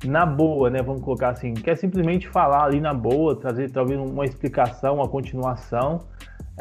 na 0.05 0.25
boa, 0.25 0.69
né? 0.69 0.81
Vamos 0.81 1.01
colocar 1.01 1.31
assim, 1.31 1.55
quer 1.55 1.75
simplesmente 1.75 2.29
falar 2.29 2.63
ali 2.63 2.79
na 2.79 2.93
boa, 2.93 3.35
trazer 3.35 3.69
talvez 3.69 3.99
uma 3.99 4.23
explicação, 4.23 4.95
uma 4.95 5.09
continuação 5.09 6.09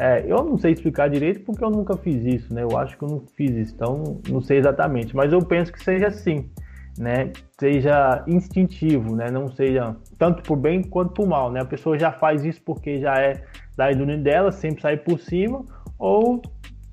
é, 0.01 0.25
eu 0.25 0.43
não 0.43 0.57
sei 0.57 0.71
explicar 0.71 1.11
direito 1.11 1.41
porque 1.41 1.63
eu 1.63 1.69
nunca 1.69 1.95
fiz 1.95 2.25
isso, 2.25 2.51
né? 2.51 2.63
Eu 2.63 2.75
acho 2.75 2.97
que 2.97 3.03
eu 3.03 3.07
não 3.07 3.19
fiz 3.37 3.51
isso, 3.51 3.75
então 3.75 4.19
não 4.27 4.41
sei 4.41 4.57
exatamente. 4.57 5.15
Mas 5.15 5.31
eu 5.31 5.39
penso 5.45 5.71
que 5.71 5.83
seja 5.83 6.07
assim, 6.07 6.49
né? 6.97 7.31
Seja 7.59 8.25
instintivo, 8.27 9.15
né? 9.15 9.29
Não 9.29 9.47
seja 9.47 9.95
tanto 10.17 10.41
por 10.41 10.55
bem 10.55 10.81
quanto 10.81 11.13
por 11.13 11.27
mal, 11.27 11.51
né? 11.51 11.61
A 11.61 11.65
pessoa 11.65 11.99
já 11.99 12.11
faz 12.11 12.43
isso 12.43 12.59
porque 12.63 12.99
já 12.99 13.13
é 13.19 13.43
da 13.77 13.91
índole 13.91 14.17
dela, 14.17 14.51
sempre 14.51 14.81
sai 14.81 14.97
por 14.97 15.19
cima, 15.19 15.63
ou 15.99 16.41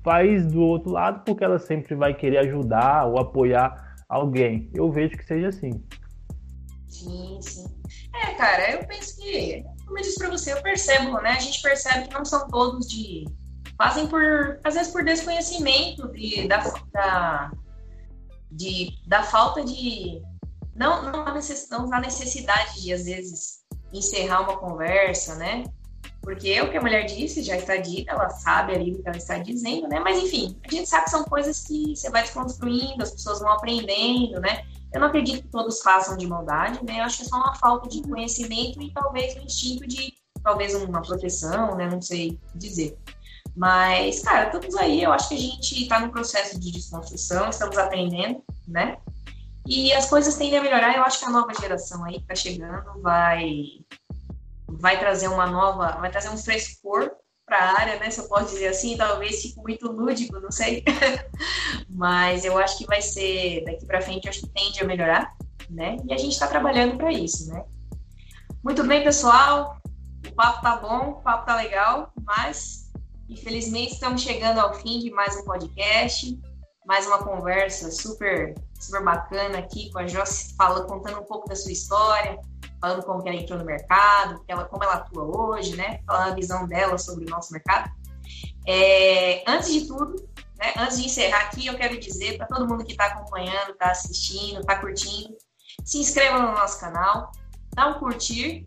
faz 0.03 0.45
do 0.45 0.61
outro 0.61 0.91
lado 0.91 1.23
porque 1.25 1.43
ela 1.43 1.57
sempre 1.57 1.95
vai 1.95 2.13
querer 2.13 2.37
ajudar 2.37 3.07
ou 3.07 3.19
apoiar 3.19 3.95
alguém. 4.07 4.69
Eu 4.71 4.91
vejo 4.91 5.17
que 5.17 5.25
seja 5.25 5.47
assim. 5.47 5.83
Sim, 6.87 7.39
sim. 7.41 7.65
É, 8.13 8.35
cara, 8.35 8.71
eu 8.73 8.85
penso 8.85 9.19
que 9.19 9.63
como 9.89 9.97
eu 9.99 10.03
disse 10.03 10.19
para 10.19 10.29
você, 10.29 10.53
eu 10.53 10.61
percebo, 10.61 11.19
né? 11.19 11.31
A 11.31 11.39
gente 11.39 11.61
percebe 11.63 12.07
que 12.07 12.13
não 12.13 12.23
são 12.23 12.47
todos 12.47 12.87
de. 12.87 13.25
Fazem 13.75 14.07
por. 14.07 14.59
Às 14.63 14.75
vezes 14.75 14.91
por 14.91 15.03
desconhecimento 15.03 16.07
de, 16.09 16.47
da, 16.47 16.57
da, 16.93 17.51
de, 18.51 18.91
da 19.07 19.23
falta 19.23 19.65
de. 19.65 20.21
Não, 20.75 21.11
não, 21.11 21.27
há 21.27 21.33
necess, 21.33 21.67
não 21.69 21.91
há 21.91 21.99
necessidade 21.99 22.83
de, 22.83 22.93
às 22.93 23.05
vezes, 23.05 23.65
encerrar 23.91 24.41
uma 24.41 24.57
conversa, 24.57 25.35
né? 25.35 25.63
Porque 26.21 26.61
o 26.61 26.69
que 26.69 26.77
a 26.77 26.81
mulher 26.81 27.05
disse, 27.05 27.41
já 27.41 27.57
está 27.57 27.77
dita, 27.77 28.11
ela 28.11 28.29
sabe 28.29 28.75
ali 28.75 28.93
o 28.93 29.01
que 29.01 29.07
ela 29.07 29.17
está 29.17 29.39
dizendo, 29.39 29.87
né? 29.87 29.99
Mas 29.99 30.19
enfim, 30.19 30.55
a 30.63 30.71
gente 30.71 30.87
sabe 30.87 31.05
que 31.05 31.09
são 31.09 31.23
coisas 31.23 31.63
que 31.63 31.95
você 31.95 32.11
vai 32.11 32.21
desconstruindo, 32.21 33.01
as 33.01 33.11
pessoas 33.11 33.39
vão 33.39 33.51
aprendendo, 33.51 34.39
né? 34.39 34.63
Eu 34.93 35.01
não 35.01 35.07
acredito 35.07 35.43
que 35.43 35.49
todos 35.49 35.81
façam 35.81 36.17
de 36.17 36.25
maldade, 36.27 36.83
né? 36.83 36.99
Eu 36.99 37.03
acho 37.03 37.17
que 37.17 37.23
é 37.23 37.25
só 37.27 37.37
uma 37.37 37.55
falta 37.55 37.87
de 37.87 38.01
conhecimento 38.01 38.81
e 38.81 38.91
talvez 38.91 39.35
um 39.37 39.41
instinto 39.41 39.87
de, 39.87 40.13
talvez 40.43 40.73
uma 40.73 41.01
proteção, 41.01 41.75
né? 41.75 41.87
Não 41.87 42.01
sei 42.01 42.39
dizer. 42.55 42.97
Mas, 43.55 44.21
cara, 44.21 44.49
todos 44.49 44.75
aí, 44.75 45.03
eu 45.03 45.11
acho 45.11 45.29
que 45.29 45.35
a 45.35 45.39
gente 45.39 45.81
está 45.83 45.99
no 45.99 46.11
processo 46.11 46.59
de 46.59 46.71
desconstrução, 46.71 47.49
estamos 47.49 47.77
aprendendo, 47.77 48.43
né? 48.67 48.97
E 49.67 49.93
as 49.93 50.09
coisas 50.09 50.35
tendem 50.35 50.57
a 50.57 50.63
melhorar. 50.63 50.95
Eu 50.95 51.03
acho 51.03 51.19
que 51.19 51.25
a 51.25 51.29
nova 51.29 51.53
geração 51.53 52.03
aí 52.05 52.19
que 52.19 52.25
tá 52.25 52.35
chegando 52.35 53.01
vai 53.01 53.81
vai 54.67 54.99
trazer 54.99 55.27
uma 55.27 55.47
nova, 55.47 55.97
vai 55.99 56.09
trazer 56.09 56.29
um 56.29 56.37
frescor 56.37 57.11
para 57.49 57.57
a 57.57 57.79
área, 57.79 57.99
né? 57.99 58.09
Se 58.09 58.21
eu 58.21 58.27
posso 58.29 58.53
dizer 58.53 58.67
assim, 58.67 58.95
talvez 58.95 59.41
fique 59.41 59.59
muito 59.59 59.91
lúdico, 59.91 60.39
não 60.39 60.51
sei. 60.51 60.83
Mas 61.89 62.45
eu 62.45 62.57
acho 62.57 62.77
que 62.77 62.85
vai 62.85 63.01
ser 63.01 63.65
daqui 63.65 63.85
para 63.85 64.01
frente, 64.01 64.29
acho 64.29 64.41
que 64.41 64.49
tende 64.49 64.81
a 64.81 64.85
melhorar, 64.85 65.35
né? 65.69 65.97
E 66.07 66.13
a 66.13 66.17
gente 66.17 66.33
está 66.33 66.47
trabalhando 66.47 66.97
para 66.97 67.11
isso, 67.11 67.51
né? 67.51 67.65
Muito 68.63 68.83
bem, 68.85 69.03
pessoal. 69.03 69.77
O 70.25 70.33
papo 70.33 70.61
tá 70.61 70.75
bom, 70.77 71.09
o 71.09 71.21
papo 71.21 71.45
tá 71.45 71.55
legal, 71.55 72.13
mas 72.23 72.91
infelizmente 73.27 73.93
estamos 73.93 74.21
chegando 74.21 74.59
ao 74.59 74.73
fim 74.75 74.99
de 74.99 75.09
mais 75.11 75.35
um 75.37 75.43
podcast, 75.43 76.39
mais 76.85 77.07
uma 77.07 77.19
conversa 77.19 77.89
super 77.91 78.53
super 78.79 79.03
bacana 79.03 79.59
aqui 79.59 79.91
com 79.91 79.99
a 79.99 80.07
Josi, 80.07 80.55
falando, 80.55 80.87
contando 80.87 81.19
um 81.19 81.25
pouco 81.25 81.47
da 81.47 81.55
sua 81.55 81.71
história, 81.71 82.39
falando 82.79 83.03
como 83.03 83.27
ela 83.27 83.35
entrou 83.35 83.59
no 83.59 83.65
mercado, 83.65 84.43
ela, 84.47 84.65
como 84.65 84.83
ela 84.83 84.95
atua 84.95 85.23
hoje, 85.23 85.75
né? 85.75 85.99
Falando 86.05 86.31
a 86.31 86.35
visão 86.35 86.67
dela 86.67 86.97
sobre 86.97 87.25
o 87.25 87.29
nosso 87.29 87.51
mercado. 87.51 87.91
É, 88.65 89.43
antes 89.47 89.71
de 89.73 89.87
tudo, 89.87 90.15
né, 90.57 90.73
antes 90.77 90.99
de 90.99 91.05
encerrar 91.05 91.41
aqui, 91.41 91.67
eu 91.67 91.75
quero 91.75 91.99
dizer 91.99 92.37
para 92.37 92.47
todo 92.47 92.67
mundo 92.67 92.85
que 92.85 92.91
está 92.91 93.05
acompanhando, 93.05 93.71
está 93.71 93.91
assistindo, 93.91 94.59
está 94.59 94.77
curtindo, 94.77 95.35
se 95.83 95.97
inscreva 95.97 96.39
no 96.39 96.51
nosso 96.51 96.79
canal, 96.79 97.31
dá 97.73 97.87
um 97.87 97.99
curtir, 97.99 98.65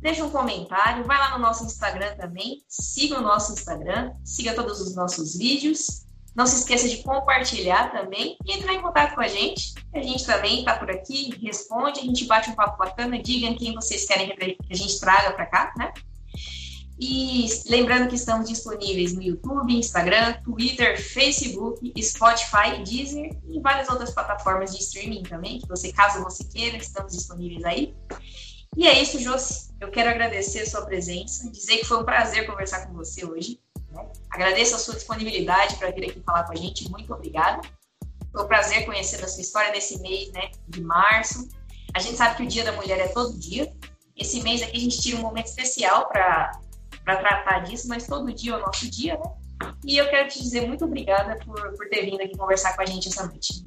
deixa 0.00 0.24
um 0.24 0.30
comentário, 0.30 1.04
vai 1.04 1.18
lá 1.18 1.30
no 1.30 1.38
nosso 1.38 1.64
Instagram 1.64 2.14
também, 2.16 2.62
siga 2.68 3.18
o 3.18 3.22
nosso 3.22 3.52
Instagram, 3.52 4.12
siga 4.24 4.54
todos 4.54 4.80
os 4.80 4.94
nossos 4.94 5.36
vídeos 5.36 6.06
não 6.34 6.46
se 6.46 6.56
esqueça 6.56 6.88
de 6.88 7.02
compartilhar 7.02 7.90
também 7.90 8.36
e 8.44 8.52
entrar 8.52 8.74
em 8.74 8.80
contato 8.80 9.14
com 9.14 9.20
a 9.20 9.28
gente. 9.28 9.74
A 9.94 10.00
gente 10.00 10.24
também 10.24 10.60
está 10.60 10.76
por 10.78 10.90
aqui, 10.90 11.34
responde, 11.42 12.00
a 12.00 12.04
gente 12.04 12.24
bate 12.24 12.50
um 12.50 12.54
papo 12.54 12.78
bacana, 12.78 13.20
digam 13.20 13.56
quem 13.56 13.74
vocês 13.74 14.04
querem 14.04 14.34
que 14.34 14.56
a 14.70 14.76
gente 14.76 15.00
traga 15.00 15.32
para 15.32 15.46
cá, 15.46 15.72
né? 15.76 15.92
E 17.02 17.46
lembrando 17.66 18.08
que 18.08 18.14
estamos 18.14 18.46
disponíveis 18.46 19.14
no 19.14 19.22
YouTube, 19.22 19.74
Instagram, 19.74 20.34
Twitter, 20.44 21.02
Facebook, 21.02 21.90
Spotify, 22.02 22.84
Deezer 22.84 23.30
e 23.48 23.58
várias 23.58 23.88
outras 23.88 24.10
plataformas 24.10 24.76
de 24.76 24.82
streaming 24.82 25.22
também, 25.22 25.60
que 25.60 25.66
você, 25.66 25.90
caso 25.92 26.22
você 26.22 26.44
queira, 26.44 26.76
estamos 26.76 27.12
disponíveis 27.12 27.64
aí. 27.64 27.94
E 28.76 28.86
é 28.86 29.00
isso, 29.00 29.18
Josi. 29.18 29.70
Eu 29.80 29.90
quero 29.90 30.10
agradecer 30.10 30.60
a 30.60 30.66
sua 30.66 30.82
presença, 30.82 31.50
dizer 31.50 31.78
que 31.78 31.86
foi 31.86 32.02
um 32.02 32.04
prazer 32.04 32.46
conversar 32.46 32.86
com 32.86 32.92
você 32.92 33.24
hoje. 33.24 33.58
Né? 33.90 34.06
Agradeço 34.30 34.74
a 34.74 34.78
sua 34.78 34.94
disponibilidade 34.94 35.76
para 35.76 35.90
vir 35.90 36.10
aqui 36.10 36.20
falar 36.24 36.44
com 36.44 36.52
a 36.52 36.56
gente. 36.56 36.90
Muito 36.90 37.12
obrigada. 37.12 37.60
Foi 38.32 38.44
um 38.44 38.48
prazer 38.48 38.84
conhecer 38.84 39.22
a 39.24 39.28
sua 39.28 39.40
história 39.40 39.72
nesse 39.72 40.00
mês 40.00 40.30
né, 40.32 40.50
de 40.68 40.80
março. 40.82 41.48
A 41.94 41.98
gente 41.98 42.16
sabe 42.16 42.36
que 42.36 42.42
o 42.44 42.46
Dia 42.46 42.64
da 42.64 42.72
Mulher 42.72 42.98
é 42.98 43.08
todo 43.08 43.38
dia. 43.38 43.72
Esse 44.16 44.42
mês 44.42 44.62
aqui 44.62 44.76
a 44.76 44.80
gente 44.80 45.00
tira 45.00 45.18
um 45.18 45.22
momento 45.22 45.46
especial 45.46 46.08
para 46.08 46.52
tratar 47.04 47.60
disso, 47.60 47.88
mas 47.88 48.06
todo 48.06 48.32
dia 48.32 48.52
é 48.52 48.56
o 48.56 48.60
nosso 48.60 48.88
dia, 48.90 49.18
né? 49.18 49.32
E 49.84 49.96
eu 49.96 50.08
quero 50.08 50.28
te 50.28 50.40
dizer 50.40 50.66
muito 50.66 50.84
obrigada 50.84 51.38
por, 51.44 51.74
por 51.76 51.88
ter 51.88 52.04
vindo 52.04 52.20
aqui 52.22 52.36
conversar 52.36 52.74
com 52.76 52.82
a 52.82 52.86
gente 52.86 53.08
essa 53.08 53.26
noite. 53.26 53.64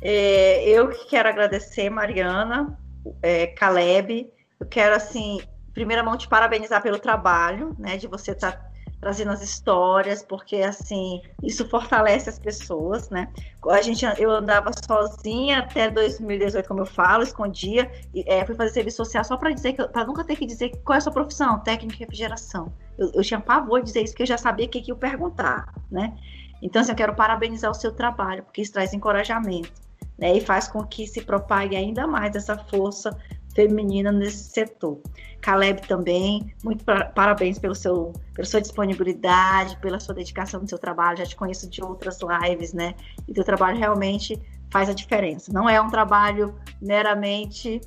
É, 0.00 0.68
eu 0.68 0.88
quero 1.08 1.28
agradecer, 1.28 1.90
Mariana, 1.90 2.78
é, 3.20 3.48
Caleb. 3.48 4.30
Eu 4.60 4.66
quero, 4.66 4.94
assim, 4.94 5.40
primeira 5.72 6.02
mão, 6.02 6.16
te 6.16 6.28
parabenizar 6.28 6.82
pelo 6.82 6.98
trabalho, 6.98 7.74
né? 7.78 7.96
De 7.96 8.06
você 8.06 8.32
estar 8.32 8.52
tá 8.52 8.68
trazendo 9.00 9.30
as 9.30 9.42
histórias, 9.42 10.22
porque 10.22 10.56
assim 10.56 11.22
isso 11.42 11.68
fortalece 11.68 12.28
as 12.28 12.38
pessoas, 12.38 13.08
né? 13.10 13.28
A 13.68 13.80
gente, 13.80 14.04
eu 14.18 14.30
andava 14.30 14.70
sozinha 14.86 15.60
até 15.60 15.90
2018, 15.90 16.66
como 16.66 16.80
eu 16.80 16.86
falo, 16.86 17.22
escondia, 17.22 17.90
e, 18.14 18.24
é, 18.26 18.44
fui 18.44 18.54
fazer 18.54 18.70
serviço 18.70 18.98
social 18.98 19.24
só 19.24 19.36
para 19.36 19.50
dizer 19.50 19.72
que, 19.74 19.86
para 19.88 20.04
nunca 20.04 20.24
ter 20.24 20.36
que 20.36 20.46
dizer 20.46 20.70
qual 20.84 20.94
é 20.94 20.98
a 20.98 21.00
sua 21.00 21.12
profissão, 21.12 21.58
técnica 21.60 21.94
de 21.94 22.00
refrigeração. 22.00 22.72
Eu, 22.98 23.10
eu 23.14 23.22
tinha 23.22 23.40
pavor 23.40 23.80
de 23.80 23.86
dizer 23.86 24.02
isso, 24.02 24.12
porque 24.12 24.24
eu 24.24 24.28
já 24.28 24.38
sabia 24.38 24.66
o 24.66 24.68
que, 24.68 24.80
que 24.80 24.90
eu 24.90 24.96
perguntar, 24.96 25.72
né? 25.90 26.16
Então, 26.60 26.82
assim, 26.82 26.90
eu 26.92 26.96
quero 26.96 27.14
parabenizar 27.14 27.70
o 27.70 27.74
seu 27.74 27.92
trabalho, 27.92 28.42
porque 28.42 28.62
isso 28.62 28.72
traz 28.72 28.92
encorajamento, 28.92 29.72
né? 30.18 30.36
E 30.36 30.40
faz 30.40 30.66
com 30.66 30.84
que 30.84 31.06
se 31.06 31.22
propague 31.22 31.76
ainda 31.76 32.06
mais 32.06 32.34
essa 32.34 32.58
força 32.58 33.16
feminina 33.58 34.12
nesse 34.12 34.44
setor. 34.50 35.00
Caleb 35.40 35.82
também, 35.88 36.54
muito 36.62 36.84
parabéns 36.84 37.58
pelo 37.58 37.74
seu, 37.74 38.12
pela 38.32 38.46
sua 38.46 38.60
disponibilidade, 38.60 39.76
pela 39.80 39.98
sua 39.98 40.14
dedicação 40.14 40.60
no 40.60 40.68
seu 40.68 40.78
trabalho. 40.78 41.18
Já 41.18 41.26
te 41.26 41.34
conheço 41.34 41.68
de 41.68 41.82
outras 41.82 42.20
lives, 42.22 42.72
né? 42.72 42.94
E 43.26 43.32
teu 43.32 43.42
trabalho 43.42 43.76
realmente 43.76 44.40
faz 44.70 44.88
a 44.88 44.92
diferença. 44.92 45.52
Não 45.52 45.68
é 45.68 45.80
um 45.80 45.88
trabalho 45.88 46.54
meramente 46.80 47.80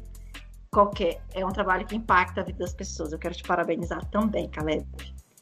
qualquer, 0.69 1.21
é 1.33 1.45
um 1.45 1.51
trabalho 1.51 1.85
que 1.85 1.95
impacta 1.95 2.41
a 2.41 2.43
vida 2.43 2.59
das 2.59 2.73
pessoas. 2.73 3.13
Eu 3.13 3.19
quero 3.19 3.33
te 3.33 3.43
parabenizar 3.43 4.03
também, 4.09 4.49
Caleb. 4.49 4.85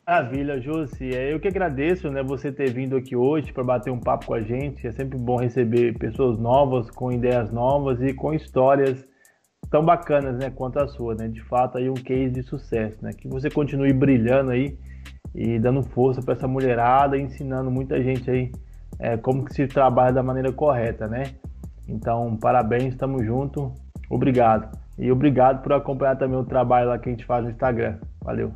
Maravilha, 0.08 0.60
Jússi. 0.60 1.16
É, 1.16 1.34
eu 1.34 1.40
que 1.40 1.48
agradeço 1.48 2.10
né, 2.10 2.22
você 2.22 2.52
ter 2.52 2.72
vindo 2.72 2.96
aqui 2.96 3.16
hoje 3.16 3.52
para 3.52 3.64
bater 3.64 3.92
um 3.92 4.00
papo 4.00 4.28
com 4.28 4.34
a 4.36 4.42
gente. 4.42 4.86
É 4.86 4.92
sempre 4.92 5.18
bom 5.18 5.38
receber 5.38 5.98
pessoas 5.98 6.38
novas, 6.38 6.90
com 6.92 7.12
ideias 7.12 7.52
novas 7.52 8.02
e 8.02 8.14
com 8.14 8.34
histórias 8.34 9.09
tão 9.70 9.84
bacanas, 9.86 10.38
né, 10.38 10.50
quanto 10.50 10.80
a 10.80 10.88
sua, 10.88 11.16
né? 11.16 11.28
De 11.28 11.42
fato, 11.44 11.78
aí 11.78 11.90
um 11.90 11.94
case 11.94 12.32
de 12.32 12.44
sucesso, 12.44 12.98
né? 13.02 13.14
Que 13.14 13.28
você 13.28 13.50
continue 13.50 13.94
brilhando 13.94 14.52
aí 14.52 14.78
e 15.34 15.60
dando 15.60 15.84
força 15.84 16.22
para 16.22 16.34
essa 16.34 16.48
mulherada, 16.48 17.18
ensinando 17.18 17.70
muita 17.70 18.02
gente 18.02 18.30
aí 18.30 18.52
é, 19.00 19.16
como 19.18 19.46
que 19.46 19.54
se 19.54 19.68
trabalha 19.68 20.12
da 20.12 20.24
maneira 20.24 20.52
correta, 20.52 21.08
né? 21.08 21.36
Então, 21.88 22.36
parabéns, 22.38 22.94
estamos 22.94 23.26
junto, 23.26 23.74
obrigado. 24.10 24.78
E 24.98 25.12
obrigado 25.12 25.64
por 25.64 25.72
acompanhar 25.74 26.18
também 26.18 26.38
o 26.38 26.44
trabalho 26.44 26.90
lá 26.90 27.00
que 27.00 27.08
a 27.08 27.12
gente 27.12 27.26
faz 27.26 27.44
no 27.44 27.52
Instagram. 27.52 27.98
Valeu. 28.22 28.54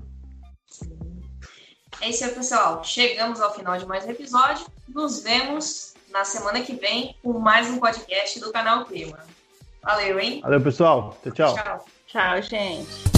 É 2.02 2.10
isso 2.10 2.26
aí, 2.26 2.32
pessoal. 2.32 2.84
Chegamos 2.84 3.40
ao 3.40 3.54
final 3.54 3.78
de 3.78 3.86
mais 3.86 4.06
um 4.06 4.10
episódio. 4.10 4.66
Nos 4.90 5.24
vemos 5.24 5.94
na 6.12 6.26
semana 6.26 6.62
que 6.62 6.76
vem 6.76 7.16
com 7.24 7.40
mais 7.40 7.70
um 7.70 7.80
podcast 7.80 8.40
do 8.40 8.52
canal 8.52 8.86
Clima. 8.86 9.18
Valeu, 9.84 10.20
hein? 10.20 10.40
Valeu, 10.42 10.62
pessoal. 10.62 11.18
Tchau, 11.24 11.32
tchau. 11.34 11.56
Tchau, 11.56 11.86
tchau 12.08 12.42
gente. 12.42 13.13